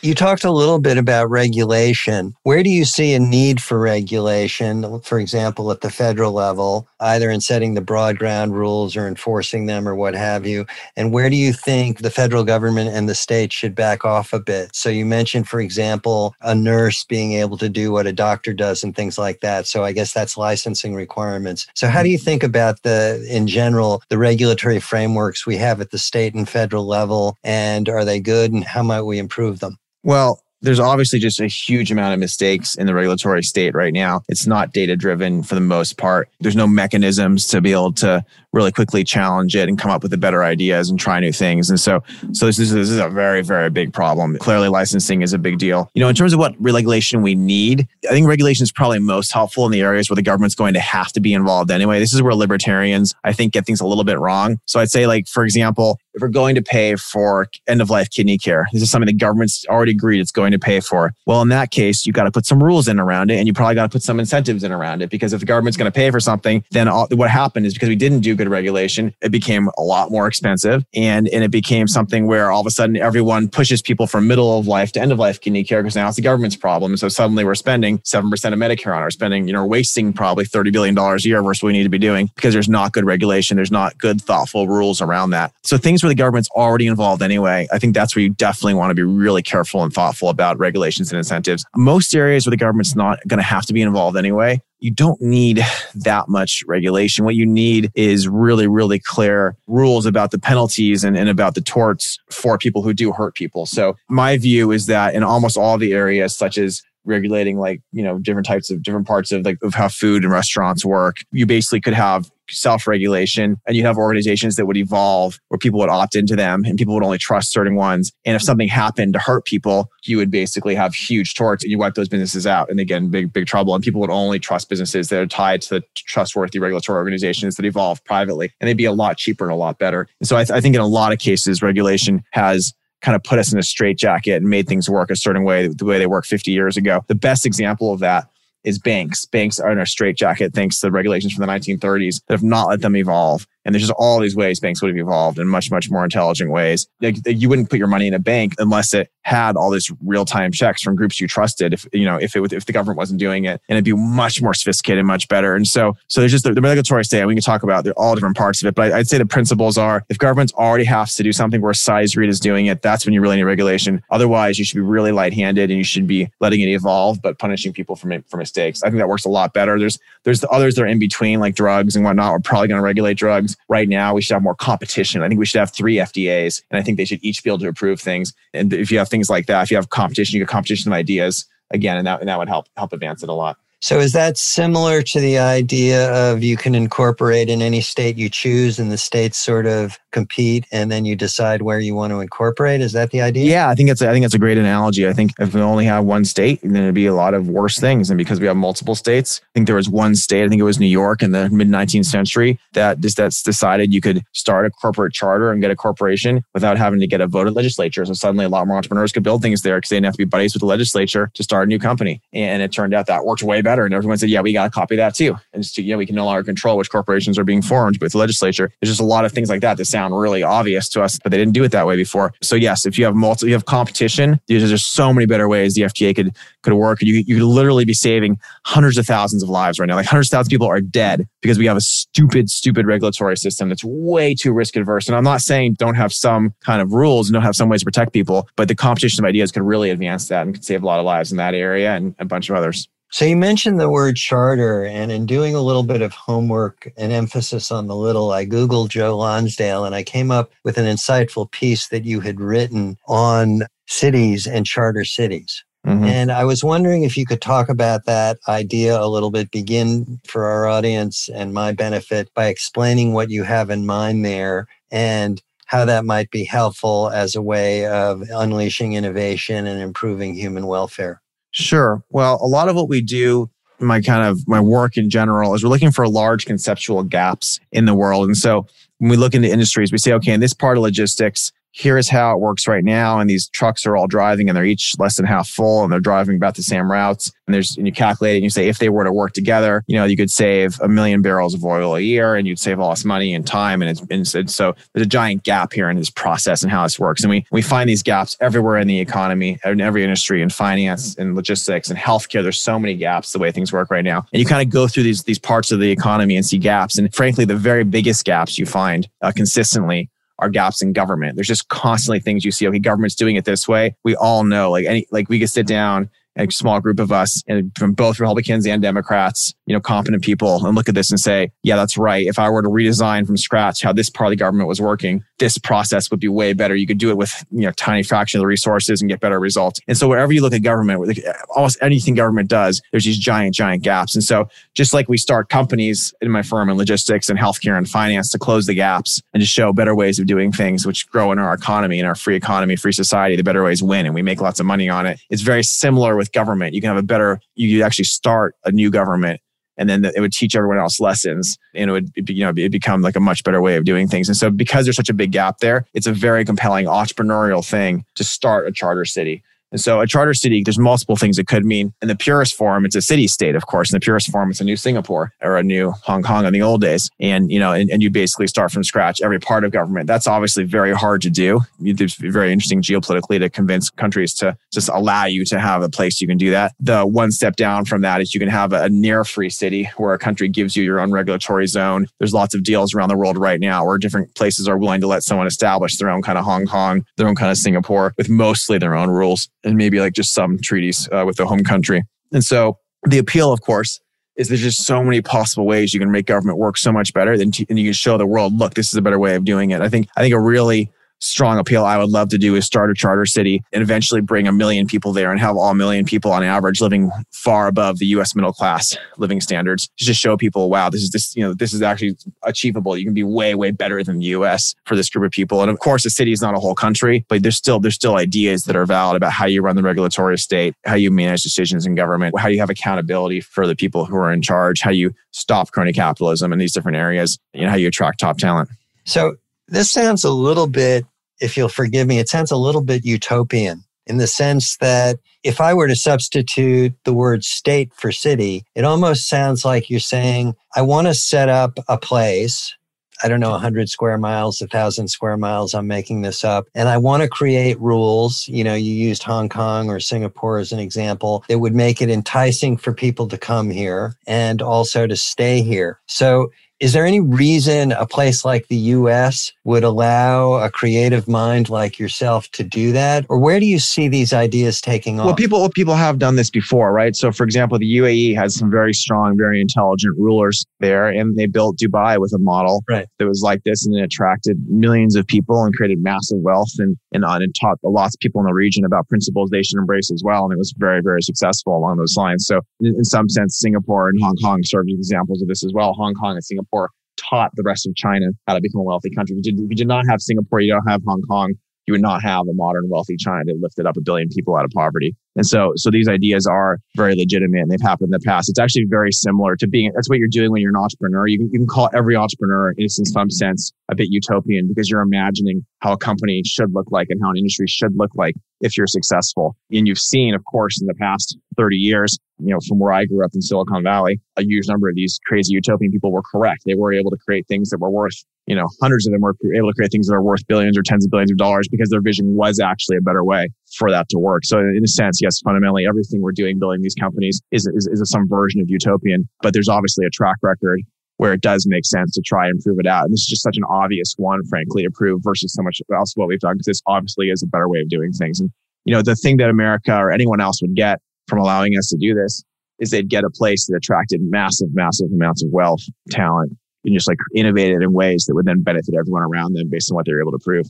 you 0.06 0.14
talked 0.14 0.44
a 0.44 0.52
little 0.52 0.78
bit 0.78 0.98
about 0.98 1.28
regulation. 1.28 2.32
Where 2.44 2.62
do 2.62 2.70
you 2.70 2.84
see 2.84 3.12
a 3.14 3.18
need 3.18 3.60
for 3.60 3.76
regulation, 3.80 5.00
for 5.00 5.18
example, 5.18 5.72
at 5.72 5.80
the 5.80 5.90
federal 5.90 6.30
level, 6.30 6.86
either 7.00 7.28
in 7.28 7.40
setting 7.40 7.74
the 7.74 7.80
broad 7.80 8.16
ground 8.16 8.54
rules 8.54 8.96
or 8.96 9.08
enforcing 9.08 9.66
them 9.66 9.88
or 9.88 9.96
what 9.96 10.14
have 10.14 10.46
you? 10.46 10.64
And 10.94 11.12
where 11.12 11.28
do 11.28 11.34
you 11.34 11.52
think 11.52 11.98
the 11.98 12.10
federal 12.10 12.44
government 12.44 12.90
and 12.90 13.08
the 13.08 13.16
state 13.16 13.52
should 13.52 13.74
back 13.74 14.04
off 14.04 14.32
a 14.32 14.38
bit? 14.38 14.76
So 14.76 14.90
you 14.90 15.04
mentioned, 15.04 15.48
for 15.48 15.58
example, 15.58 16.36
a 16.40 16.54
nurse 16.54 17.02
being 17.02 17.32
able 17.32 17.58
to 17.58 17.68
do 17.68 17.90
what 17.90 18.06
a 18.06 18.12
doctor 18.12 18.54
does 18.54 18.84
and 18.84 18.94
things 18.94 19.18
like 19.18 19.40
that. 19.40 19.66
So 19.66 19.82
I 19.82 19.90
guess 19.90 20.12
that's 20.12 20.36
licensing 20.36 20.94
requirements. 20.94 21.66
So 21.74 21.88
how 21.88 22.04
do 22.04 22.10
you 22.10 22.18
think 22.18 22.44
about 22.44 22.84
the, 22.84 23.26
in 23.28 23.48
general, 23.48 24.04
the 24.08 24.18
regulatory 24.18 24.78
frameworks 24.78 25.46
we 25.46 25.56
have 25.56 25.80
at 25.80 25.90
the 25.90 25.98
state 25.98 26.34
and 26.34 26.48
federal 26.48 26.86
level? 26.86 27.36
And 27.42 27.88
are 27.88 28.04
they 28.04 28.20
good 28.20 28.52
and 28.52 28.62
how 28.62 28.84
might 28.84 29.02
we 29.02 29.18
improve 29.18 29.58
them? 29.58 29.78
Well, 30.06 30.40
there's 30.62 30.78
obviously 30.78 31.18
just 31.18 31.40
a 31.40 31.48
huge 31.48 31.90
amount 31.90 32.14
of 32.14 32.20
mistakes 32.20 32.76
in 32.76 32.86
the 32.86 32.94
regulatory 32.94 33.42
state 33.42 33.74
right 33.74 33.92
now. 33.92 34.22
It's 34.28 34.46
not 34.46 34.72
data 34.72 34.94
driven 34.94 35.42
for 35.42 35.56
the 35.56 35.60
most 35.60 35.98
part. 35.98 36.28
There's 36.38 36.54
no 36.54 36.68
mechanisms 36.68 37.48
to 37.48 37.60
be 37.60 37.72
able 37.72 37.92
to 37.94 38.24
really 38.56 38.72
quickly 38.72 39.04
challenge 39.04 39.54
it 39.54 39.68
and 39.68 39.78
come 39.78 39.90
up 39.90 40.02
with 40.02 40.10
the 40.10 40.16
better 40.16 40.42
ideas 40.42 40.88
and 40.88 40.98
try 40.98 41.20
new 41.20 41.30
things. 41.30 41.68
And 41.68 41.78
so, 41.78 42.02
so 42.32 42.46
this 42.46 42.58
is, 42.58 42.72
this 42.72 42.90
is 42.90 42.98
a 42.98 43.08
very, 43.08 43.42
very 43.42 43.70
big 43.70 43.92
problem. 43.92 44.36
Clearly, 44.38 44.68
licensing 44.68 45.22
is 45.22 45.32
a 45.32 45.38
big 45.38 45.58
deal. 45.58 45.90
You 45.94 46.00
know, 46.00 46.08
in 46.08 46.14
terms 46.14 46.32
of 46.32 46.38
what 46.38 46.54
regulation 46.58 47.22
we 47.22 47.34
need, 47.34 47.86
I 48.08 48.12
think 48.12 48.26
regulation 48.26 48.64
is 48.64 48.72
probably 48.72 48.98
most 48.98 49.32
helpful 49.32 49.66
in 49.66 49.72
the 49.72 49.82
areas 49.82 50.08
where 50.08 50.16
the 50.16 50.22
government's 50.22 50.54
going 50.54 50.74
to 50.74 50.80
have 50.80 51.12
to 51.12 51.20
be 51.20 51.34
involved 51.34 51.70
anyway. 51.70 52.00
This 52.00 52.14
is 52.14 52.22
where 52.22 52.34
libertarians, 52.34 53.14
I 53.24 53.32
think, 53.32 53.52
get 53.52 53.66
things 53.66 53.80
a 53.80 53.86
little 53.86 54.04
bit 54.04 54.18
wrong. 54.18 54.58
So 54.64 54.80
I'd 54.80 54.90
say, 54.90 55.06
like, 55.06 55.28
for 55.28 55.44
example, 55.44 56.00
if 56.14 56.22
we're 56.22 56.28
going 56.28 56.54
to 56.54 56.62
pay 56.62 56.96
for 56.96 57.46
end 57.68 57.82
of 57.82 57.90
life 57.90 58.08
kidney 58.10 58.38
care, 58.38 58.66
this 58.72 58.82
is 58.82 58.90
something 58.90 59.06
the 59.06 59.12
government's 59.12 59.66
already 59.68 59.92
agreed 59.92 60.20
it's 60.20 60.32
going 60.32 60.52
to 60.52 60.58
pay 60.58 60.80
for. 60.80 61.12
Well, 61.26 61.42
in 61.42 61.50
that 61.50 61.70
case, 61.70 62.06
you've 62.06 62.16
got 62.16 62.24
to 62.24 62.30
put 62.30 62.46
some 62.46 62.62
rules 62.62 62.88
in 62.88 62.98
around 62.98 63.30
it 63.30 63.36
and 63.36 63.46
you 63.46 63.52
probably 63.52 63.74
got 63.74 63.82
to 63.82 63.88
put 63.90 64.02
some 64.02 64.18
incentives 64.18 64.64
in 64.64 64.72
around 64.72 65.02
it 65.02 65.10
because 65.10 65.34
if 65.34 65.40
the 65.40 65.46
government's 65.46 65.76
going 65.76 65.90
to 65.90 65.94
pay 65.94 66.10
for 66.10 66.20
something, 66.20 66.64
then 66.70 66.88
all, 66.88 67.06
what 67.12 67.28
happened 67.28 67.66
is 67.66 67.74
because 67.74 67.90
we 67.90 67.96
didn't 67.96 68.20
do 68.20 68.34
good 68.34 68.45
regulation, 68.50 69.14
it 69.22 69.30
became 69.30 69.68
a 69.78 69.82
lot 69.82 70.10
more 70.10 70.26
expensive 70.26 70.84
and, 70.94 71.28
and 71.28 71.44
it 71.44 71.50
became 71.50 71.88
something 71.88 72.26
where 72.26 72.50
all 72.50 72.60
of 72.60 72.66
a 72.66 72.70
sudden 72.70 72.96
everyone 72.96 73.48
pushes 73.48 73.82
people 73.82 74.06
from 74.06 74.26
middle 74.26 74.58
of 74.58 74.66
life 74.66 74.92
to 74.92 75.00
end 75.00 75.12
of 75.12 75.18
life 75.18 75.40
kidney 75.40 75.64
care 75.64 75.82
because 75.82 75.96
now 75.96 76.06
it's 76.08 76.16
the 76.16 76.22
government's 76.22 76.56
problem. 76.56 76.96
So 76.96 77.08
suddenly 77.08 77.44
we're 77.44 77.54
spending 77.54 77.98
7% 78.00 78.24
of 78.32 78.58
Medicare 78.58 78.94
on 78.94 79.02
it. 79.02 79.06
We're 79.06 79.10
spending, 79.10 79.46
you 79.46 79.52
know, 79.52 79.64
wasting 79.64 80.12
probably 80.12 80.44
$30 80.44 80.72
billion 80.72 80.96
a 80.96 81.16
year 81.18 81.42
versus 81.42 81.62
what 81.62 81.68
we 81.68 81.72
need 81.74 81.84
to 81.84 81.88
be 81.88 81.98
doing 81.98 82.30
because 82.34 82.54
there's 82.54 82.68
not 82.68 82.92
good 82.92 83.04
regulation. 83.04 83.56
There's 83.56 83.70
not 83.70 83.98
good, 83.98 84.20
thoughtful 84.20 84.68
rules 84.68 85.00
around 85.00 85.30
that. 85.30 85.52
So 85.62 85.78
things 85.78 86.02
where 86.02 86.08
the 86.08 86.14
government's 86.14 86.48
already 86.50 86.86
involved 86.86 87.22
anyway, 87.22 87.68
I 87.72 87.78
think 87.78 87.94
that's 87.94 88.14
where 88.14 88.22
you 88.22 88.30
definitely 88.30 88.74
want 88.74 88.90
to 88.90 88.94
be 88.94 89.02
really 89.02 89.42
careful 89.42 89.82
and 89.82 89.92
thoughtful 89.92 90.28
about 90.28 90.58
regulations 90.58 91.10
and 91.10 91.18
incentives. 91.18 91.64
Most 91.76 92.14
areas 92.14 92.46
where 92.46 92.50
the 92.50 92.56
government's 92.56 92.94
not 92.94 93.18
going 93.26 93.38
to 93.38 93.44
have 93.44 93.66
to 93.66 93.72
be 93.72 93.82
involved 93.82 94.16
anyway, 94.16 94.60
you 94.78 94.90
don't 94.90 95.20
need 95.20 95.64
that 95.94 96.28
much 96.28 96.62
regulation. 96.66 97.24
What 97.24 97.34
you 97.34 97.46
need 97.46 97.90
is 97.94 98.28
really, 98.28 98.66
really 98.66 98.98
clear 98.98 99.56
rules 99.66 100.06
about 100.06 100.30
the 100.30 100.38
penalties 100.38 101.04
and, 101.04 101.16
and 101.16 101.28
about 101.28 101.54
the 101.54 101.60
torts 101.60 102.18
for 102.30 102.58
people 102.58 102.82
who 102.82 102.92
do 102.92 103.12
hurt 103.12 103.34
people. 103.34 103.66
So 103.66 103.96
my 104.08 104.36
view 104.36 104.70
is 104.72 104.86
that 104.86 105.14
in 105.14 105.22
almost 105.22 105.56
all 105.56 105.78
the 105.78 105.92
areas, 105.92 106.34
such 106.34 106.58
as 106.58 106.82
regulating 107.06 107.58
like 107.58 107.80
you 107.92 108.02
know 108.02 108.18
different 108.18 108.46
types 108.46 108.70
of 108.70 108.82
different 108.82 109.06
parts 109.06 109.32
of 109.32 109.44
like 109.44 109.58
of 109.62 109.74
how 109.74 109.88
food 109.88 110.24
and 110.24 110.32
restaurants 110.32 110.84
work. 110.84 111.18
You 111.32 111.46
basically 111.46 111.80
could 111.80 111.94
have 111.94 112.30
self-regulation 112.48 113.56
and 113.66 113.76
you 113.76 113.84
have 113.84 113.96
organizations 113.96 114.54
that 114.54 114.66
would 114.66 114.76
evolve 114.76 115.40
where 115.48 115.58
people 115.58 115.80
would 115.80 115.88
opt 115.88 116.14
into 116.14 116.36
them 116.36 116.64
and 116.64 116.78
people 116.78 116.94
would 116.94 117.02
only 117.02 117.18
trust 117.18 117.52
certain 117.52 117.74
ones. 117.74 118.12
And 118.24 118.36
if 118.36 118.42
something 118.42 118.68
happened 118.68 119.14
to 119.14 119.18
hurt 119.18 119.44
people 119.44 119.90
you 120.04 120.16
would 120.16 120.30
basically 120.30 120.74
have 120.74 120.94
huge 120.94 121.34
torts 121.34 121.64
and 121.64 121.70
you 121.70 121.78
wipe 121.78 121.94
those 121.94 122.08
businesses 122.08 122.46
out 122.46 122.70
and 122.70 122.80
again 122.80 123.08
big 123.08 123.32
big 123.32 123.46
trouble. 123.46 123.74
And 123.74 123.82
people 123.82 124.00
would 124.00 124.10
only 124.10 124.38
trust 124.38 124.68
businesses 124.68 125.08
that 125.08 125.20
are 125.20 125.26
tied 125.26 125.62
to 125.62 125.82
trustworthy 125.94 126.58
regulatory 126.58 126.96
organizations 126.96 127.56
that 127.56 127.64
evolve 127.64 128.04
privately. 128.04 128.52
And 128.60 128.68
they'd 128.68 128.76
be 128.76 128.84
a 128.84 128.92
lot 128.92 129.16
cheaper 129.16 129.44
and 129.44 129.52
a 129.52 129.56
lot 129.56 129.78
better. 129.78 130.08
And 130.20 130.28
so 130.28 130.36
I, 130.36 130.44
th- 130.44 130.56
I 130.56 130.60
think 130.60 130.74
in 130.74 130.80
a 130.80 130.86
lot 130.86 131.12
of 131.12 131.18
cases 131.18 131.62
regulation 131.62 132.24
has 132.30 132.74
kind 133.02 133.14
of 133.14 133.22
put 133.22 133.38
us 133.38 133.52
in 133.52 133.58
a 133.58 133.62
straitjacket 133.62 134.36
and 134.42 134.48
made 134.48 134.66
things 134.66 134.88
work 134.88 135.10
a 135.10 135.16
certain 135.16 135.44
way, 135.44 135.68
the 135.68 135.84
way 135.84 135.98
they 135.98 136.06
worked 136.06 136.26
50 136.26 136.50
years 136.50 136.76
ago. 136.76 137.04
The 137.08 137.14
best 137.14 137.46
example 137.46 137.92
of 137.92 138.00
that 138.00 138.28
is 138.64 138.78
banks. 138.78 139.24
Banks 139.26 139.60
are 139.60 139.70
in 139.70 139.78
a 139.78 139.86
straitjacket 139.86 140.52
thanks 140.52 140.80
to 140.80 140.86
the 140.86 140.90
regulations 140.90 141.32
from 141.32 141.46
the 141.46 141.52
1930s 141.52 142.20
that 142.26 142.34
have 142.34 142.42
not 142.42 142.68
let 142.68 142.80
them 142.80 142.96
evolve. 142.96 143.46
And 143.66 143.74
there's 143.74 143.82
just 143.82 143.94
all 143.98 144.20
these 144.20 144.36
ways 144.36 144.60
banks 144.60 144.80
would 144.80 144.88
have 144.88 144.96
evolved 144.96 145.38
in 145.40 145.48
much, 145.48 145.70
much 145.72 145.90
more 145.90 146.04
intelligent 146.04 146.50
ways. 146.52 146.86
Like 147.02 147.16
you 147.26 147.48
wouldn't 147.48 147.68
put 147.68 147.78
your 147.78 147.88
money 147.88 148.06
in 148.06 148.14
a 148.14 148.18
bank 148.20 148.54
unless 148.58 148.94
it 148.94 149.10
had 149.22 149.56
all 149.56 149.70
this 149.70 149.90
real 150.04 150.24
time 150.24 150.52
checks 150.52 150.80
from 150.80 150.94
groups 150.94 151.20
you 151.20 151.26
trusted. 151.26 151.74
If 151.74 151.84
you 151.92 152.04
know, 152.04 152.16
if 152.16 152.36
it 152.36 152.52
if 152.52 152.66
the 152.66 152.72
government 152.72 152.96
wasn't 152.96 153.18
doing 153.18 153.44
it, 153.44 153.60
and 153.68 153.76
it'd 153.76 153.84
be 153.84 153.92
much 153.92 154.40
more 154.40 154.54
sophisticated, 154.54 155.04
much 155.04 155.26
better. 155.26 155.56
And 155.56 155.66
so, 155.66 155.96
so 156.06 156.20
there's 156.20 156.30
just 156.30 156.44
the, 156.44 156.52
the 156.52 156.60
regulatory 156.60 157.04
state. 157.04 157.24
We 157.24 157.34
can 157.34 157.42
talk 157.42 157.64
about 157.64 157.86
all 157.96 158.14
different 158.14 158.36
parts 158.36 158.62
of 158.62 158.68
it, 158.68 158.76
but 158.76 158.92
I, 158.92 158.98
would 158.98 159.08
say 159.08 159.18
the 159.18 159.26
principles 159.26 159.76
are: 159.76 160.04
if 160.08 160.18
governments 160.18 160.52
already 160.54 160.84
has 160.84 161.16
to 161.16 161.24
do 161.24 161.32
something 161.32 161.60
where 161.60 161.74
size 161.74 162.16
read 162.16 162.28
is 162.28 162.38
doing 162.38 162.66
it, 162.66 162.82
that's 162.82 163.04
when 163.04 163.14
you 163.14 163.20
really 163.20 163.36
need 163.36 163.42
regulation. 163.42 164.00
Otherwise, 164.10 164.60
you 164.60 164.64
should 164.64 164.76
be 164.76 164.82
really 164.82 165.10
light 165.10 165.32
handed 165.32 165.70
and 165.70 165.78
you 165.78 165.84
should 165.84 166.06
be 166.06 166.30
letting 166.38 166.60
it 166.60 166.68
evolve, 166.68 167.20
but 167.20 167.38
punishing 167.40 167.72
people 167.72 167.96
for 167.96 168.22
for 168.28 168.36
mistakes. 168.36 168.84
I 168.84 168.90
think 168.90 168.98
that 168.98 169.08
works 169.08 169.24
a 169.24 169.28
lot 169.28 169.52
better. 169.52 169.76
There's 169.76 169.98
there's 170.22 170.40
the 170.40 170.48
others 170.50 170.76
that 170.76 170.82
are 170.82 170.86
in 170.86 171.00
between, 171.00 171.40
like 171.40 171.56
drugs 171.56 171.96
and 171.96 172.04
whatnot. 172.04 172.32
We're 172.32 172.38
probably 172.38 172.68
going 172.68 172.78
to 172.78 172.84
regulate 172.84 173.14
drugs 173.14 173.55
right 173.68 173.88
now. 173.88 174.14
We 174.14 174.22
should 174.22 174.34
have 174.34 174.42
more 174.42 174.54
competition. 174.54 175.22
I 175.22 175.28
think 175.28 175.38
we 175.38 175.46
should 175.46 175.58
have 175.58 175.72
three 175.72 175.96
FDAs, 175.96 176.62
and 176.70 176.78
I 176.78 176.82
think 176.82 176.96
they 176.96 177.04
should 177.04 177.22
each 177.22 177.42
be 177.42 177.50
able 177.50 177.58
to 177.58 177.68
approve 177.68 178.00
things. 178.00 178.32
And 178.54 178.72
if 178.72 178.90
you 178.90 178.98
have 178.98 179.08
things 179.08 179.30
like 179.30 179.46
that, 179.46 179.62
if 179.62 179.70
you 179.70 179.76
have 179.76 179.90
competition, 179.90 180.36
you 180.36 180.44
get 180.44 180.50
competition 180.50 180.92
of 180.92 180.96
ideas 180.96 181.46
again, 181.70 181.96
and 181.96 182.06
that 182.06 182.20
and 182.20 182.28
that 182.28 182.38
would 182.38 182.48
help 182.48 182.68
help 182.76 182.92
advance 182.92 183.22
it 183.22 183.28
a 183.28 183.34
lot. 183.34 183.58
So 183.80 184.00
is 184.00 184.12
that 184.12 184.38
similar 184.38 185.02
to 185.02 185.20
the 185.20 185.38
idea 185.38 186.10
of 186.10 186.42
you 186.42 186.56
can 186.56 186.74
incorporate 186.74 187.50
in 187.50 187.60
any 187.60 187.82
state 187.82 188.16
you 188.16 188.28
choose 188.30 188.78
and 188.78 188.90
the 188.90 188.98
states 188.98 189.38
sort 189.38 189.66
of 189.66 189.98
compete 190.16 190.66
and 190.72 190.90
then 190.90 191.04
you 191.04 191.14
decide 191.14 191.60
where 191.60 191.78
you 191.78 191.94
want 191.94 192.10
to 192.10 192.20
incorporate? 192.20 192.80
Is 192.80 192.92
that 192.92 193.10
the 193.10 193.20
idea? 193.20 193.44
Yeah, 193.44 193.68
I 193.68 193.74
think 193.74 193.90
it's 193.90 194.00
I 194.00 194.12
think 194.12 194.24
it's 194.24 194.34
a 194.34 194.38
great 194.38 194.56
analogy. 194.56 195.06
I 195.06 195.12
think 195.12 195.32
if 195.38 195.52
we 195.52 195.60
only 195.60 195.84
have 195.84 196.04
one 196.06 196.24
state, 196.24 196.58
then 196.62 196.76
it'd 196.76 196.94
be 196.94 197.04
a 197.04 197.14
lot 197.14 197.34
of 197.34 197.48
worse 197.48 197.78
things. 197.78 198.08
And 198.08 198.16
because 198.16 198.40
we 198.40 198.46
have 198.46 198.56
multiple 198.56 198.94
states, 198.94 199.42
I 199.42 199.48
think 199.52 199.66
there 199.66 199.76
was 199.76 199.90
one 199.90 200.14
state, 200.14 200.44
I 200.44 200.48
think 200.48 200.58
it 200.58 200.64
was 200.64 200.80
New 200.80 200.86
York 200.86 201.22
in 201.22 201.32
the 201.32 201.50
mid 201.50 201.68
19th 201.68 202.06
century 202.06 202.58
that 202.72 203.00
just 203.00 203.18
that's 203.18 203.42
decided 203.42 203.92
you 203.92 204.00
could 204.00 204.22
start 204.32 204.64
a 204.64 204.70
corporate 204.70 205.12
charter 205.12 205.52
and 205.52 205.60
get 205.60 205.70
a 205.70 205.76
corporation 205.76 206.42
without 206.54 206.78
having 206.78 206.98
to 207.00 207.06
get 207.06 207.20
a 207.20 207.26
voted 207.26 207.54
legislature. 207.54 208.06
So 208.06 208.14
suddenly 208.14 208.46
a 208.46 208.48
lot 208.48 208.66
more 208.66 208.78
entrepreneurs 208.78 209.12
could 209.12 209.22
build 209.22 209.42
things 209.42 209.60
there 209.60 209.76
because 209.76 209.90
they 209.90 209.96
didn't 209.96 210.06
have 210.06 210.14
to 210.14 210.18
be 210.18 210.24
buddies 210.24 210.54
with 210.54 210.60
the 210.60 210.66
legislature 210.66 211.30
to 211.34 211.42
start 211.42 211.64
a 211.64 211.68
new 211.68 211.78
company. 211.78 212.22
And 212.32 212.62
it 212.62 212.72
turned 212.72 212.94
out 212.94 213.06
that 213.06 213.26
worked 213.26 213.42
way 213.42 213.60
better. 213.60 213.84
And 213.84 213.92
everyone 213.92 214.16
said, 214.16 214.30
yeah, 214.30 214.40
we 214.40 214.54
got 214.54 214.64
to 214.64 214.70
copy 214.70 214.96
that 214.96 215.14
too. 215.14 215.36
And 215.52 215.62
it's, 215.62 215.76
you 215.76 215.92
know, 215.92 215.98
we 215.98 216.06
can 216.06 216.16
no 216.16 216.24
longer 216.24 216.42
control 216.42 216.78
which 216.78 216.90
corporations 216.90 217.38
are 217.38 217.44
being 217.44 217.60
formed 217.60 218.00
with 218.00 218.12
the 218.12 218.18
legislature. 218.18 218.70
There's 218.80 218.90
just 218.90 219.00
a 219.00 219.04
lot 219.04 219.26
of 219.26 219.32
things 219.32 219.50
like 219.50 219.60
that 219.60 219.76
that 219.76 219.84
sound 219.84 220.05
really 220.12 220.42
obvious 220.42 220.88
to 220.90 221.02
us, 221.02 221.18
but 221.22 221.30
they 221.30 221.38
didn't 221.38 221.54
do 221.54 221.64
it 221.64 221.72
that 221.72 221.86
way 221.86 221.96
before. 221.96 222.32
So 222.42 222.56
yes, 222.56 222.86
if 222.86 222.98
you 222.98 223.04
have 223.04 223.14
multiple, 223.14 223.48
you 223.48 223.54
have 223.54 223.66
competition, 223.66 224.40
there's 224.48 224.68
just 224.68 224.92
so 224.92 225.12
many 225.12 225.26
better 225.26 225.48
ways 225.48 225.74
the 225.74 225.82
FDA 225.82 226.14
could 226.14 226.36
could 226.62 226.74
work. 226.74 227.02
You 227.02 227.24
you 227.26 227.36
could 227.36 227.44
literally 227.44 227.84
be 227.84 227.94
saving 227.94 228.38
hundreds 228.64 228.98
of 228.98 229.06
thousands 229.06 229.42
of 229.42 229.48
lives 229.48 229.78
right 229.78 229.86
now. 229.86 229.96
Like 229.96 230.06
hundreds 230.06 230.28
of 230.28 230.32
thousands 230.32 230.48
of 230.48 230.50
people 230.50 230.66
are 230.66 230.80
dead 230.80 231.26
because 231.42 231.58
we 231.58 231.66
have 231.66 231.76
a 231.76 231.80
stupid, 231.80 232.50
stupid 232.50 232.86
regulatory 232.86 233.36
system 233.36 233.68
that's 233.68 233.84
way 233.84 234.34
too 234.34 234.52
risk 234.52 234.76
adverse. 234.76 235.08
And 235.08 235.16
I'm 235.16 235.24
not 235.24 235.40
saying 235.40 235.74
don't 235.74 235.94
have 235.94 236.12
some 236.12 236.54
kind 236.60 236.80
of 236.80 236.92
rules 236.92 237.28
and 237.28 237.34
don't 237.34 237.42
have 237.42 237.56
some 237.56 237.68
ways 237.68 237.80
to 237.80 237.84
protect 237.84 238.12
people, 238.12 238.48
but 238.56 238.68
the 238.68 238.74
competition 238.74 239.24
of 239.24 239.28
ideas 239.28 239.52
could 239.52 239.62
really 239.62 239.90
advance 239.90 240.28
that 240.28 240.42
and 240.42 240.54
could 240.54 240.64
save 240.64 240.82
a 240.82 240.86
lot 240.86 240.98
of 240.98 241.04
lives 241.04 241.30
in 241.30 241.38
that 241.38 241.54
area 241.54 241.94
and 241.94 242.14
a 242.18 242.24
bunch 242.24 242.50
of 242.50 242.56
others. 242.56 242.88
So 243.10 243.24
you 243.24 243.36
mentioned 243.36 243.78
the 243.78 243.88
word 243.88 244.16
charter, 244.16 244.84
and 244.84 245.12
in 245.12 245.26
doing 245.26 245.54
a 245.54 245.60
little 245.60 245.84
bit 245.84 246.02
of 246.02 246.12
homework 246.12 246.92
and 246.96 247.12
emphasis 247.12 247.70
on 247.70 247.86
the 247.86 247.96
little, 247.96 248.32
I 248.32 248.44
Googled 248.44 248.88
Joe 248.88 249.16
Lonsdale 249.16 249.84
and 249.84 249.94
I 249.94 250.02
came 250.02 250.30
up 250.30 250.52
with 250.64 250.76
an 250.76 250.86
insightful 250.86 251.50
piece 251.50 251.88
that 251.88 252.04
you 252.04 252.20
had 252.20 252.40
written 252.40 252.98
on 253.06 253.62
cities 253.86 254.46
and 254.46 254.66
charter 254.66 255.04
cities. 255.04 255.64
Mm-hmm. 255.86 256.04
And 256.04 256.32
I 256.32 256.44
was 256.44 256.64
wondering 256.64 257.04
if 257.04 257.16
you 257.16 257.24
could 257.24 257.40
talk 257.40 257.68
about 257.68 258.06
that 258.06 258.38
idea 258.48 259.00
a 259.00 259.06
little 259.06 259.30
bit, 259.30 259.52
begin 259.52 260.20
for 260.26 260.46
our 260.46 260.66
audience 260.66 261.28
and 261.28 261.54
my 261.54 261.70
benefit 261.70 262.28
by 262.34 262.46
explaining 262.46 263.12
what 263.12 263.30
you 263.30 263.44
have 263.44 263.70
in 263.70 263.86
mind 263.86 264.24
there 264.24 264.66
and 264.90 265.40
how 265.66 265.84
that 265.84 266.04
might 266.04 266.30
be 266.30 266.44
helpful 266.44 267.08
as 267.10 267.36
a 267.36 267.42
way 267.42 267.86
of 267.86 268.22
unleashing 268.30 268.94
innovation 268.94 269.66
and 269.66 269.80
improving 269.80 270.34
human 270.34 270.66
welfare. 270.66 271.22
Sure. 271.56 272.04
Well, 272.10 272.38
a 272.42 272.46
lot 272.46 272.68
of 272.68 272.76
what 272.76 272.86
we 272.86 273.00
do, 273.00 273.48
my 273.78 274.02
kind 274.02 274.22
of 274.22 274.46
my 274.46 274.60
work 274.60 274.98
in 274.98 275.08
general, 275.08 275.54
is 275.54 275.64
we're 275.64 275.70
looking 275.70 275.90
for 275.90 276.06
large 276.06 276.44
conceptual 276.44 277.02
gaps 277.02 277.60
in 277.72 277.86
the 277.86 277.94
world. 277.94 278.26
And 278.26 278.36
so 278.36 278.66
when 278.98 279.10
we 279.10 279.16
look 279.16 279.34
into 279.34 279.50
industries, 279.50 279.90
we 279.90 279.96
say, 279.96 280.12
okay, 280.12 280.32
in 280.32 280.40
this 280.40 280.52
part 280.52 280.76
of 280.76 280.82
logistics, 280.82 281.52
here's 281.76 282.08
how 282.08 282.32
it 282.32 282.40
works 282.40 282.66
right 282.66 282.82
now. 282.82 283.20
And 283.20 283.28
these 283.28 283.48
trucks 283.50 283.84
are 283.84 283.96
all 283.96 284.06
driving 284.06 284.48
and 284.48 284.56
they're 284.56 284.64
each 284.64 284.94
less 284.98 285.16
than 285.16 285.26
half 285.26 285.46
full 285.46 285.84
and 285.84 285.92
they're 285.92 286.00
driving 286.00 286.34
about 286.34 286.54
the 286.54 286.62
same 286.62 286.90
routes. 286.90 287.32
And 287.46 287.54
there's, 287.54 287.76
and 287.76 287.86
you 287.86 287.92
calculate 287.92 288.34
it 288.34 288.36
and 288.38 288.44
you 288.44 288.50
say, 288.50 288.68
if 288.68 288.78
they 288.78 288.88
were 288.88 289.04
to 289.04 289.12
work 289.12 289.34
together, 289.34 289.84
you 289.86 289.94
know, 289.94 290.06
you 290.06 290.16
could 290.16 290.30
save 290.30 290.80
a 290.80 290.88
million 290.88 291.20
barrels 291.20 291.52
of 291.52 291.62
oil 291.62 291.94
a 291.94 292.00
year 292.00 292.34
and 292.34 292.48
you'd 292.48 292.58
save 292.58 292.80
all 292.80 292.90
this 292.90 293.04
money 293.04 293.34
and 293.34 293.46
time. 293.46 293.82
And 293.82 293.90
it's, 293.90 294.34
and 294.34 294.50
so 294.50 294.74
there's 294.94 295.06
a 295.06 295.08
giant 295.08 295.42
gap 295.44 295.74
here 295.74 295.90
in 295.90 295.98
this 295.98 296.08
process 296.08 296.62
and 296.62 296.72
how 296.72 296.82
this 296.82 296.98
works. 296.98 297.22
And 297.22 297.30
we, 297.30 297.44
we 297.52 297.60
find 297.60 297.90
these 297.90 298.02
gaps 298.02 298.38
everywhere 298.40 298.78
in 298.78 298.88
the 298.88 298.98
economy, 298.98 299.58
in 299.62 299.82
every 299.82 300.02
industry, 300.02 300.40
in 300.40 300.48
finance 300.48 301.14
and 301.16 301.36
logistics 301.36 301.90
and 301.90 301.98
healthcare. 301.98 302.42
There's 302.42 302.60
so 302.60 302.78
many 302.78 302.94
gaps 302.94 303.32
the 303.32 303.38
way 303.38 303.52
things 303.52 303.70
work 303.70 303.90
right 303.90 304.04
now. 304.04 304.26
And 304.32 304.40
you 304.40 304.46
kind 304.46 304.66
of 304.66 304.72
go 304.72 304.88
through 304.88 305.02
these, 305.02 305.24
these 305.24 305.38
parts 305.38 305.70
of 305.70 305.78
the 305.78 305.90
economy 305.90 306.36
and 306.36 306.46
see 306.46 306.56
gaps. 306.56 306.96
And 306.96 307.14
frankly, 307.14 307.44
the 307.44 307.54
very 307.54 307.84
biggest 307.84 308.24
gaps 308.24 308.58
you 308.58 308.64
find 308.64 309.06
uh, 309.20 309.30
consistently 309.30 310.08
are 310.38 310.48
gaps 310.48 310.82
in 310.82 310.92
government. 310.92 311.36
There's 311.36 311.48
just 311.48 311.68
constantly 311.68 312.20
things 312.20 312.44
you 312.44 312.50
see. 312.50 312.68
Okay, 312.68 312.78
government's 312.78 313.14
doing 313.14 313.36
it 313.36 313.44
this 313.44 313.66
way. 313.66 313.96
We 314.04 314.16
all 314.16 314.44
know, 314.44 314.70
like 314.70 314.86
any, 314.86 315.06
like 315.10 315.28
we 315.28 315.38
could 315.38 315.50
sit 315.50 315.66
down 315.66 316.10
a 316.36 316.50
small 316.50 316.80
group 316.80 317.00
of 317.00 317.10
us 317.12 317.42
and 317.46 317.72
from 317.78 317.92
both 317.92 318.20
Republicans 318.20 318.66
and 318.66 318.82
Democrats, 318.82 319.54
you 319.66 319.74
know, 319.74 319.80
competent 319.80 320.22
people 320.22 320.64
and 320.64 320.74
look 320.74 320.88
at 320.88 320.94
this 320.94 321.10
and 321.10 321.18
say, 321.18 321.50
yeah, 321.62 321.76
that's 321.76 321.96
right. 321.96 322.26
If 322.26 322.38
I 322.38 322.48
were 322.50 322.62
to 322.62 322.68
redesign 322.68 323.26
from 323.26 323.36
scratch 323.36 323.82
how 323.82 323.92
this 323.92 324.10
part 324.10 324.28
of 324.28 324.30
the 324.32 324.36
government 324.36 324.68
was 324.68 324.80
working, 324.80 325.24
this 325.38 325.58
process 325.58 326.10
would 326.10 326.20
be 326.20 326.28
way 326.28 326.52
better. 326.52 326.74
You 326.74 326.86
could 326.86 326.98
do 326.98 327.10
it 327.10 327.16
with, 327.16 327.44
you 327.50 327.62
know, 327.62 327.72
tiny 327.72 328.02
fraction 328.02 328.38
of 328.38 328.42
the 328.42 328.46
resources 328.46 329.00
and 329.00 329.10
get 329.10 329.20
better 329.20 329.40
results. 329.40 329.80
And 329.88 329.96
so 329.96 330.08
wherever 330.08 330.32
you 330.32 330.40
look 330.40 330.52
at 330.52 330.62
government, 330.62 331.18
almost 331.54 331.78
anything 331.82 332.14
government 332.14 332.48
does, 332.48 332.80
there's 332.90 333.04
these 333.04 333.18
giant, 333.18 333.54
giant 333.54 333.82
gaps. 333.82 334.14
And 334.14 334.24
so 334.24 334.48
just 334.74 334.94
like 334.94 335.08
we 335.08 335.18
start 335.18 335.48
companies 335.48 336.14
in 336.20 336.30
my 336.30 336.42
firm 336.42 336.68
in 336.68 336.76
logistics 336.76 337.28
and 337.28 337.38
healthcare 337.38 337.76
and 337.76 337.88
finance 337.88 338.30
to 338.30 338.38
close 338.38 338.66
the 338.66 338.74
gaps 338.74 339.22
and 339.32 339.42
to 339.42 339.46
show 339.46 339.72
better 339.72 339.94
ways 339.94 340.18
of 340.18 340.26
doing 340.26 340.52
things, 340.52 340.86
which 340.86 341.08
grow 341.08 341.32
in 341.32 341.38
our 341.38 341.54
economy 341.54 341.98
and 341.98 342.06
our 342.06 342.14
free 342.14 342.36
economy, 342.36 342.76
free 342.76 342.92
society, 342.92 343.36
the 343.36 343.42
better 343.42 343.64
ways 343.64 343.82
win 343.82 344.06
and 344.06 344.14
we 344.14 344.22
make 344.22 344.40
lots 344.40 344.60
of 344.60 344.66
money 344.66 344.88
on 344.88 345.06
it. 345.06 345.20
It's 345.30 345.42
very 345.42 345.62
similar 345.62 346.16
with 346.16 346.25
government. 346.32 346.74
You 346.74 346.80
can 346.80 346.88
have 346.88 346.96
a 346.96 347.02
better, 347.02 347.40
you 347.54 347.82
actually 347.82 348.04
start 348.04 348.54
a 348.64 348.72
new 348.72 348.90
government 348.90 349.40
and 349.76 349.88
then 349.88 350.04
it 350.04 350.20
would 350.20 350.32
teach 350.32 350.56
everyone 350.56 350.78
else 350.78 351.00
lessons 351.00 351.58
and 351.74 351.90
it 351.90 351.92
would 351.92 352.10
you 352.28 352.44
know 352.44 352.52
it 352.56 352.70
become 352.70 353.02
like 353.02 353.16
a 353.16 353.20
much 353.20 353.44
better 353.44 353.60
way 353.60 353.76
of 353.76 353.84
doing 353.84 354.08
things 354.08 354.28
and 354.28 354.36
so 354.36 354.50
because 354.50 354.86
there's 354.86 354.96
such 354.96 355.08
a 355.08 355.14
big 355.14 355.32
gap 355.32 355.58
there 355.58 355.86
it's 355.94 356.06
a 356.06 356.12
very 356.12 356.44
compelling 356.44 356.86
entrepreneurial 356.86 357.66
thing 357.66 358.04
to 358.14 358.24
start 358.24 358.66
a 358.66 358.72
charter 358.72 359.04
city 359.04 359.42
and 359.72 359.80
so 359.80 360.00
a 360.00 360.06
charter 360.06 360.34
city, 360.34 360.62
there's 360.64 360.78
multiple 360.78 361.16
things 361.16 361.38
it 361.38 361.46
could 361.46 361.64
mean. 361.64 361.92
In 362.00 362.08
the 362.08 362.16
purest 362.16 362.54
form, 362.54 362.84
it's 362.84 362.94
a 362.94 363.02
city 363.02 363.26
state, 363.26 363.56
of 363.56 363.66
course. 363.66 363.90
In 363.90 363.96
the 363.96 364.00
purest 364.00 364.30
form, 364.30 364.50
it's 364.50 364.60
a 364.60 364.64
new 364.64 364.76
Singapore 364.76 365.32
or 365.42 365.56
a 365.56 365.62
new 365.62 365.92
Hong 366.04 366.22
Kong 366.22 366.46
in 366.46 366.52
the 366.52 366.62
old 366.62 366.80
days. 366.80 367.10
And, 367.20 367.50
you 367.50 367.58
know, 367.58 367.72
and, 367.72 367.90
and 367.90 368.02
you 368.02 368.10
basically 368.10 368.46
start 368.46 368.70
from 368.70 368.84
scratch 368.84 369.20
every 369.20 369.40
part 369.40 369.64
of 369.64 369.72
government. 369.72 370.06
That's 370.06 370.26
obviously 370.26 370.64
very 370.64 370.94
hard 370.94 371.20
to 371.22 371.30
do. 371.30 371.60
It's 371.80 372.14
very 372.14 372.52
interesting 372.52 372.80
geopolitically 372.80 373.38
to 373.40 373.50
convince 373.50 373.90
countries 373.90 374.34
to 374.34 374.56
just 374.72 374.88
allow 374.88 375.24
you 375.24 375.44
to 375.46 375.58
have 375.58 375.82
a 375.82 375.88
place 375.88 376.20
you 376.20 376.28
can 376.28 376.38
do 376.38 376.50
that. 376.50 376.72
The 376.78 377.04
one 377.04 377.32
step 377.32 377.56
down 377.56 377.84
from 377.84 378.02
that 378.02 378.20
is 378.20 378.34
you 378.34 378.40
can 378.40 378.48
have 378.48 378.72
a 378.72 378.88
near 378.88 379.24
free 379.24 379.50
city 379.50 379.90
where 379.96 380.14
a 380.14 380.18
country 380.18 380.48
gives 380.48 380.76
you 380.76 380.84
your 380.84 381.00
own 381.00 381.10
regulatory 381.10 381.66
zone. 381.66 382.06
There's 382.18 382.32
lots 382.32 382.54
of 382.54 382.62
deals 382.62 382.94
around 382.94 383.08
the 383.08 383.16
world 383.16 383.36
right 383.36 383.60
now 383.60 383.84
where 383.84 383.98
different 383.98 384.34
places 384.36 384.68
are 384.68 384.78
willing 384.78 385.00
to 385.00 385.06
let 385.06 385.24
someone 385.24 385.46
establish 385.46 385.96
their 385.96 386.10
own 386.10 386.22
kind 386.22 386.38
of 386.38 386.44
Hong 386.44 386.66
Kong, 386.66 387.04
their 387.16 387.26
own 387.26 387.34
kind 387.34 387.50
of 387.50 387.56
Singapore 387.56 388.14
with 388.16 388.28
mostly 388.28 388.78
their 388.78 388.94
own 388.94 389.10
rules 389.10 389.48
and 389.66 389.76
maybe 389.76 390.00
like 390.00 390.14
just 390.14 390.32
some 390.32 390.58
treaties 390.62 391.08
uh, 391.12 391.24
with 391.26 391.36
the 391.36 391.46
home 391.46 391.64
country. 391.64 392.02
And 392.32 392.42
so 392.42 392.78
the 393.06 393.18
appeal, 393.18 393.52
of 393.52 393.60
course, 393.60 394.00
is 394.36 394.48
there's 394.48 394.60
just 394.60 394.86
so 394.86 395.02
many 395.02 395.20
possible 395.20 395.66
ways 395.66 395.92
you 395.92 396.00
can 396.00 396.10
make 396.10 396.26
government 396.26 396.58
work 396.58 396.76
so 396.76 396.92
much 396.92 397.12
better 397.12 397.32
and 397.32 397.58
you 397.58 397.66
can 397.66 397.92
show 397.92 398.16
the 398.16 398.26
world, 398.26 398.54
look, 398.54 398.74
this 398.74 398.88
is 398.88 398.94
a 398.94 399.02
better 399.02 399.18
way 399.18 399.34
of 399.34 399.44
doing 399.44 399.70
it. 399.70 399.80
I 399.80 399.88
think 399.88 400.08
I 400.16 400.22
think 400.22 400.34
a 400.34 400.40
really 400.40 400.90
strong 401.20 401.58
appeal 401.58 401.84
I 401.84 401.98
would 401.98 402.10
love 402.10 402.28
to 402.30 402.38
do 402.38 402.54
is 402.54 402.64
start 402.64 402.90
a 402.90 402.94
charter 402.94 403.26
city 403.26 403.62
and 403.72 403.82
eventually 403.82 404.20
bring 404.20 404.46
a 404.46 404.52
million 404.52 404.86
people 404.86 405.12
there 405.12 405.30
and 405.30 405.40
have 405.40 405.56
all 405.56 405.74
million 405.74 406.04
people 406.04 406.32
on 406.32 406.42
average 406.42 406.80
living 406.80 407.10
far 407.32 407.66
above 407.66 407.98
the 407.98 408.06
US 408.06 408.34
middle 408.34 408.52
class 408.52 408.96
living 409.16 409.40
standards 409.40 409.88
to 409.98 410.04
just 410.04 410.20
show 410.20 410.36
people, 410.36 410.70
wow, 410.70 410.90
this 410.90 411.02
is 411.02 411.10
this, 411.10 411.34
you 411.34 411.42
know, 411.42 411.54
this 411.54 411.72
is 411.72 411.82
actually 411.82 412.16
achievable. 412.42 412.96
You 412.96 413.04
can 413.04 413.14
be 413.14 413.24
way, 413.24 413.54
way 413.54 413.70
better 413.70 414.02
than 414.02 414.18
the 414.18 414.26
US 414.26 414.74
for 414.84 414.94
this 414.94 415.08
group 415.08 415.24
of 415.24 415.30
people. 415.30 415.62
And 415.62 415.70
of 415.70 415.78
course, 415.78 416.04
a 416.04 416.10
city 416.10 416.32
is 416.32 416.42
not 416.42 416.54
a 416.54 416.58
whole 416.58 416.74
country, 416.74 417.24
but 417.28 417.42
there's 417.42 417.56
still 417.56 417.80
there's 417.80 417.94
still 417.94 418.16
ideas 418.16 418.64
that 418.64 418.76
are 418.76 418.86
valid 418.86 419.16
about 419.16 419.32
how 419.32 419.46
you 419.46 419.62
run 419.62 419.76
the 419.76 419.82
regulatory 419.82 420.38
state, 420.38 420.74
how 420.84 420.94
you 420.94 421.10
manage 421.10 421.42
decisions 421.42 421.86
in 421.86 421.94
government, 421.94 422.38
how 422.38 422.48
you 422.48 422.60
have 422.60 422.70
accountability 422.70 423.40
for 423.40 423.66
the 423.66 423.74
people 423.74 424.04
who 424.04 424.16
are 424.16 424.32
in 424.32 424.42
charge, 424.42 424.80
how 424.80 424.90
you 424.90 425.12
stop 425.32 425.70
crony 425.70 425.92
capitalism 425.92 426.52
in 426.52 426.58
these 426.58 426.72
different 426.72 426.96
areas, 426.96 427.38
you 427.52 427.62
know, 427.62 427.70
how 427.70 427.76
you 427.76 427.88
attract 427.88 428.20
top 428.20 428.38
talent. 428.38 428.68
So 429.04 429.36
this 429.68 429.90
sounds 429.90 430.24
a 430.24 430.30
little 430.30 430.66
bit, 430.66 431.04
if 431.40 431.56
you'll 431.56 431.68
forgive 431.68 432.06
me, 432.06 432.18
it 432.18 432.28
sounds 432.28 432.50
a 432.50 432.56
little 432.56 432.82
bit 432.82 433.04
utopian 433.04 433.84
in 434.06 434.18
the 434.18 434.26
sense 434.26 434.76
that 434.78 435.18
if 435.42 435.60
I 435.60 435.74
were 435.74 435.88
to 435.88 435.96
substitute 435.96 436.94
the 437.04 437.12
word 437.12 437.44
state 437.44 437.92
for 437.94 438.12
city, 438.12 438.64
it 438.74 438.84
almost 438.84 439.28
sounds 439.28 439.64
like 439.64 439.90
you're 439.90 440.00
saying, 440.00 440.54
I 440.74 440.82
want 440.82 441.08
to 441.08 441.14
set 441.14 441.48
up 441.48 441.78
a 441.88 441.98
place. 441.98 442.74
I 443.22 443.28
don't 443.28 443.40
know, 443.40 443.52
100 443.52 443.88
square 443.88 444.18
miles, 444.18 444.60
1,000 444.60 445.08
square 445.08 445.38
miles. 445.38 445.72
I'm 445.72 445.86
making 445.86 446.20
this 446.20 446.44
up. 446.44 446.66
And 446.74 446.86
I 446.86 446.98
want 446.98 447.22
to 447.22 447.28
create 447.28 447.80
rules. 447.80 448.46
You 448.46 448.62
know, 448.62 448.74
you 448.74 448.92
used 448.92 449.22
Hong 449.22 449.48
Kong 449.48 449.88
or 449.88 450.00
Singapore 450.00 450.58
as 450.58 450.70
an 450.70 450.78
example 450.78 451.42
that 451.48 451.60
would 451.60 451.74
make 451.74 452.02
it 452.02 452.10
enticing 452.10 452.76
for 452.76 452.92
people 452.92 453.26
to 453.28 453.38
come 453.38 453.70
here 453.70 454.14
and 454.26 454.60
also 454.60 455.06
to 455.06 455.16
stay 455.16 455.62
here. 455.62 455.98
So 456.06 456.50
is 456.78 456.92
there 456.92 457.06
any 457.06 457.20
reason 457.20 457.92
a 457.92 458.06
place 458.06 458.44
like 458.44 458.68
the 458.68 458.76
US 458.76 459.52
would 459.64 459.82
allow 459.82 460.54
a 460.54 460.70
creative 460.70 461.26
mind 461.26 461.70
like 461.70 461.98
yourself 461.98 462.50
to 462.50 462.62
do 462.62 462.92
that? 462.92 463.24
Or 463.28 463.38
where 463.38 463.58
do 463.58 463.66
you 463.66 463.78
see 463.78 464.08
these 464.08 464.32
ideas 464.34 464.80
taking 464.80 465.18
off? 465.18 465.26
Well, 465.26 465.34
people 465.34 465.68
people 465.70 465.94
have 465.94 466.18
done 466.18 466.36
this 466.36 466.50
before, 466.50 466.92
right? 466.92 467.16
So 467.16 467.32
for 467.32 467.44
example, 467.44 467.78
the 467.78 467.96
UAE 467.96 468.36
has 468.36 468.54
some 468.54 468.70
very 468.70 468.92
strong, 468.92 469.36
very 469.36 469.60
intelligent 469.60 470.16
rulers 470.18 470.66
there 470.80 471.08
and 471.08 471.36
they 471.36 471.46
built 471.46 471.78
Dubai 471.78 472.20
with 472.20 472.32
a 472.34 472.38
model 472.38 472.82
right. 472.88 473.06
that 473.18 473.26
was 473.26 473.42
like 473.42 473.62
this 473.64 473.86
and 473.86 473.96
it 473.96 474.02
attracted 474.02 474.58
millions 474.68 475.16
of 475.16 475.26
people 475.26 475.62
and 475.64 475.74
created 475.74 476.02
massive 476.02 476.38
wealth 476.40 476.70
and, 476.78 476.96
and, 477.12 477.24
uh, 477.24 477.38
and 477.40 477.54
taught 477.60 477.78
lots 477.82 478.14
of 478.14 478.20
people 478.20 478.40
in 478.40 478.46
the 478.46 478.54
region 478.54 478.84
about 478.84 479.08
principles 479.08 479.50
they 479.50 479.62
should 479.62 479.78
embrace 479.78 480.10
as 480.12 480.22
well. 480.24 480.44
And 480.44 480.52
it 480.52 480.58
was 480.58 480.74
very, 480.76 481.00
very 481.02 481.22
successful 481.22 481.76
along 481.76 481.96
those 481.96 482.16
lines. 482.16 482.46
So 482.46 482.60
in, 482.80 482.94
in 482.96 483.04
some 483.04 483.28
sense, 483.28 483.58
Singapore 483.58 484.08
and 484.08 484.20
Hong 484.20 484.36
Kong 484.42 484.60
served 484.64 484.90
as 484.90 484.98
examples 484.98 485.42
of 485.42 485.48
this 485.48 485.64
as 485.64 485.72
well. 485.74 485.94
Hong 485.94 486.14
Kong 486.14 486.34
and 486.34 486.44
Singapore 486.44 486.90
taught 487.16 487.50
the 487.54 487.62
rest 487.64 487.86
of 487.86 487.94
China 487.96 488.26
how 488.46 488.54
to 488.54 488.60
become 488.60 488.80
a 488.80 488.84
wealthy 488.84 489.10
country. 489.10 489.36
If 489.38 489.46
you 489.46 489.52
did, 489.52 489.64
if 489.64 489.70
you 489.70 489.76
did 489.76 489.88
not 489.88 490.04
have 490.08 490.20
Singapore, 490.20 490.60
you 490.60 490.72
don't 490.72 490.88
have 490.88 491.02
Hong 491.06 491.22
Kong, 491.22 491.54
you 491.86 491.92
would 491.92 492.02
not 492.02 492.22
have 492.22 492.42
a 492.42 492.54
modern 492.54 492.88
wealthy 492.88 493.16
China 493.16 493.44
that 493.46 493.58
lifted 493.60 493.86
up 493.86 493.96
a 493.96 494.00
billion 494.00 494.28
people 494.28 494.56
out 494.56 494.64
of 494.64 494.70
poverty. 494.72 495.14
And 495.36 495.46
so, 495.46 495.72
so 495.76 495.90
these 495.90 496.08
ideas 496.08 496.46
are 496.46 496.78
very 496.96 497.14
legitimate 497.14 497.60
and 497.60 497.70
they've 497.70 497.80
happened 497.80 498.08
in 498.08 498.10
the 498.10 498.24
past. 498.24 498.48
It's 498.48 498.58
actually 498.58 498.86
very 498.88 499.12
similar 499.12 499.54
to 499.56 499.68
being, 499.68 499.92
that's 499.94 500.08
what 500.08 500.18
you're 500.18 500.28
doing 500.28 500.50
when 500.50 500.62
you're 500.62 500.74
an 500.74 500.82
entrepreneur. 500.82 501.26
You 501.26 501.38
can, 501.38 501.50
you 501.52 501.58
can 501.60 501.68
call 501.68 501.90
every 501.94 502.16
entrepreneur 502.16 502.72
in 502.76 502.88
some 502.88 503.30
sense 503.30 503.72
a 503.90 503.94
bit 503.94 504.08
utopian 504.10 504.66
because 504.66 504.90
you're 504.90 505.02
imagining 505.02 505.64
how 505.80 505.92
a 505.92 505.98
company 505.98 506.42
should 506.44 506.72
look 506.72 506.90
like 506.90 507.08
and 507.10 507.20
how 507.22 507.30
an 507.30 507.36
industry 507.36 507.66
should 507.66 507.92
look 507.96 508.10
like 508.14 508.34
if 508.60 508.76
you're 508.76 508.86
successful. 508.86 509.56
And 509.70 509.86
you've 509.86 509.98
seen, 509.98 510.34
of 510.34 510.42
course, 510.50 510.80
in 510.80 510.86
the 510.86 510.94
past 510.94 511.36
30 511.56 511.76
years, 511.76 512.18
you 512.38 512.52
know, 512.52 512.58
from 512.66 512.78
where 512.78 512.92
I 512.92 513.04
grew 513.04 513.24
up 513.24 513.30
in 513.34 513.42
Silicon 513.42 513.82
Valley, 513.82 514.20
a 514.36 514.42
huge 514.42 514.68
number 514.68 514.88
of 514.88 514.94
these 514.94 515.20
crazy 515.26 515.54
utopian 515.54 515.92
people 515.92 516.12
were 516.12 516.22
correct. 516.22 516.62
They 516.66 516.74
were 516.74 516.92
able 516.92 517.10
to 517.10 517.16
create 517.24 517.46
things 517.46 517.70
that 517.70 517.78
were 517.78 517.90
worth, 517.90 518.24
you 518.46 518.54
know, 518.54 518.66
hundreds 518.80 519.06
of 519.06 519.12
them 519.12 519.20
were 519.20 519.34
able 519.54 519.68
to 519.68 519.74
create 519.74 519.90
things 519.90 520.06
that 520.06 520.14
are 520.14 520.22
worth 520.22 520.46
billions 520.46 520.78
or 520.78 520.82
tens 520.82 521.04
of 521.04 521.10
billions 521.10 521.30
of 521.30 521.36
dollars 521.36 521.68
because 521.68 521.90
their 521.90 522.00
vision 522.00 522.34
was 522.36 522.60
actually 522.60 522.96
a 522.96 523.00
better 523.00 523.24
way 523.24 523.48
for 523.76 523.90
that 523.90 524.08
to 524.10 524.18
work. 524.18 524.44
So 524.44 524.58
in 524.58 524.82
a 524.84 524.88
sense, 524.88 525.20
yes, 525.20 525.40
fundamentally 525.40 525.84
everything 525.86 526.22
we're 526.22 526.32
doing 526.32 526.58
building 526.58 526.80
these 526.82 526.94
companies 526.94 527.42
is, 527.50 527.66
is, 527.74 527.88
is 527.90 528.08
some 528.10 528.28
version 528.28 528.60
of 528.60 528.70
utopian, 528.70 529.28
but 529.42 529.52
there's 529.52 529.68
obviously 529.68 530.06
a 530.06 530.10
track 530.10 530.36
record 530.42 530.80
where 531.16 531.32
it 531.32 531.40
does 531.40 531.66
make 531.68 531.84
sense 531.84 532.12
to 532.12 532.22
try 532.24 532.46
and 532.46 532.60
prove 532.62 532.78
it 532.78 532.86
out. 532.86 533.04
And 533.04 533.12
this 533.12 533.20
is 533.20 533.26
just 533.26 533.42
such 533.42 533.56
an 533.56 533.64
obvious 533.70 534.14
one, 534.18 534.40
frankly, 534.48 534.82
to 534.82 534.90
prove 534.92 535.20
versus 535.24 535.54
so 535.54 535.62
much 535.62 535.80
else 535.92 536.12
what 536.14 536.28
we've 536.28 536.38
done, 536.38 536.54
because 536.54 536.66
this 536.66 536.82
obviously 536.86 537.28
is 537.30 537.42
a 537.42 537.46
better 537.46 537.68
way 537.68 537.80
of 537.80 537.88
doing 537.88 538.12
things. 538.12 538.38
And, 538.38 538.50
you 538.84 538.94
know, 538.94 539.02
the 539.02 539.16
thing 539.16 539.38
that 539.38 539.48
America 539.48 539.96
or 539.96 540.12
anyone 540.12 540.40
else 540.40 540.60
would 540.60 540.74
get 540.74 541.00
from 541.26 541.38
allowing 541.38 541.76
us 541.78 541.88
to 541.88 541.96
do 541.98 542.14
this 542.14 542.44
is 542.78 542.90
they'd 542.90 543.08
get 543.08 543.24
a 543.24 543.30
place 543.30 543.66
that 543.66 543.76
attracted 543.76 544.20
massive, 544.22 544.68
massive 544.72 545.08
amounts 545.12 545.42
of 545.42 545.48
wealth, 545.50 545.80
talent, 546.10 546.52
and 546.86 546.94
just 546.94 547.08
like 547.08 547.18
innovated 547.34 547.82
in 547.82 547.92
ways 547.92 548.24
that 548.24 548.34
would 548.34 548.46
then 548.46 548.62
benefit 548.62 548.94
everyone 548.98 549.22
around 549.22 549.54
them 549.54 549.68
based 549.68 549.90
on 549.90 549.96
what 549.96 550.06
they're 550.06 550.20
able 550.20 550.32
to 550.32 550.38
prove. 550.38 550.66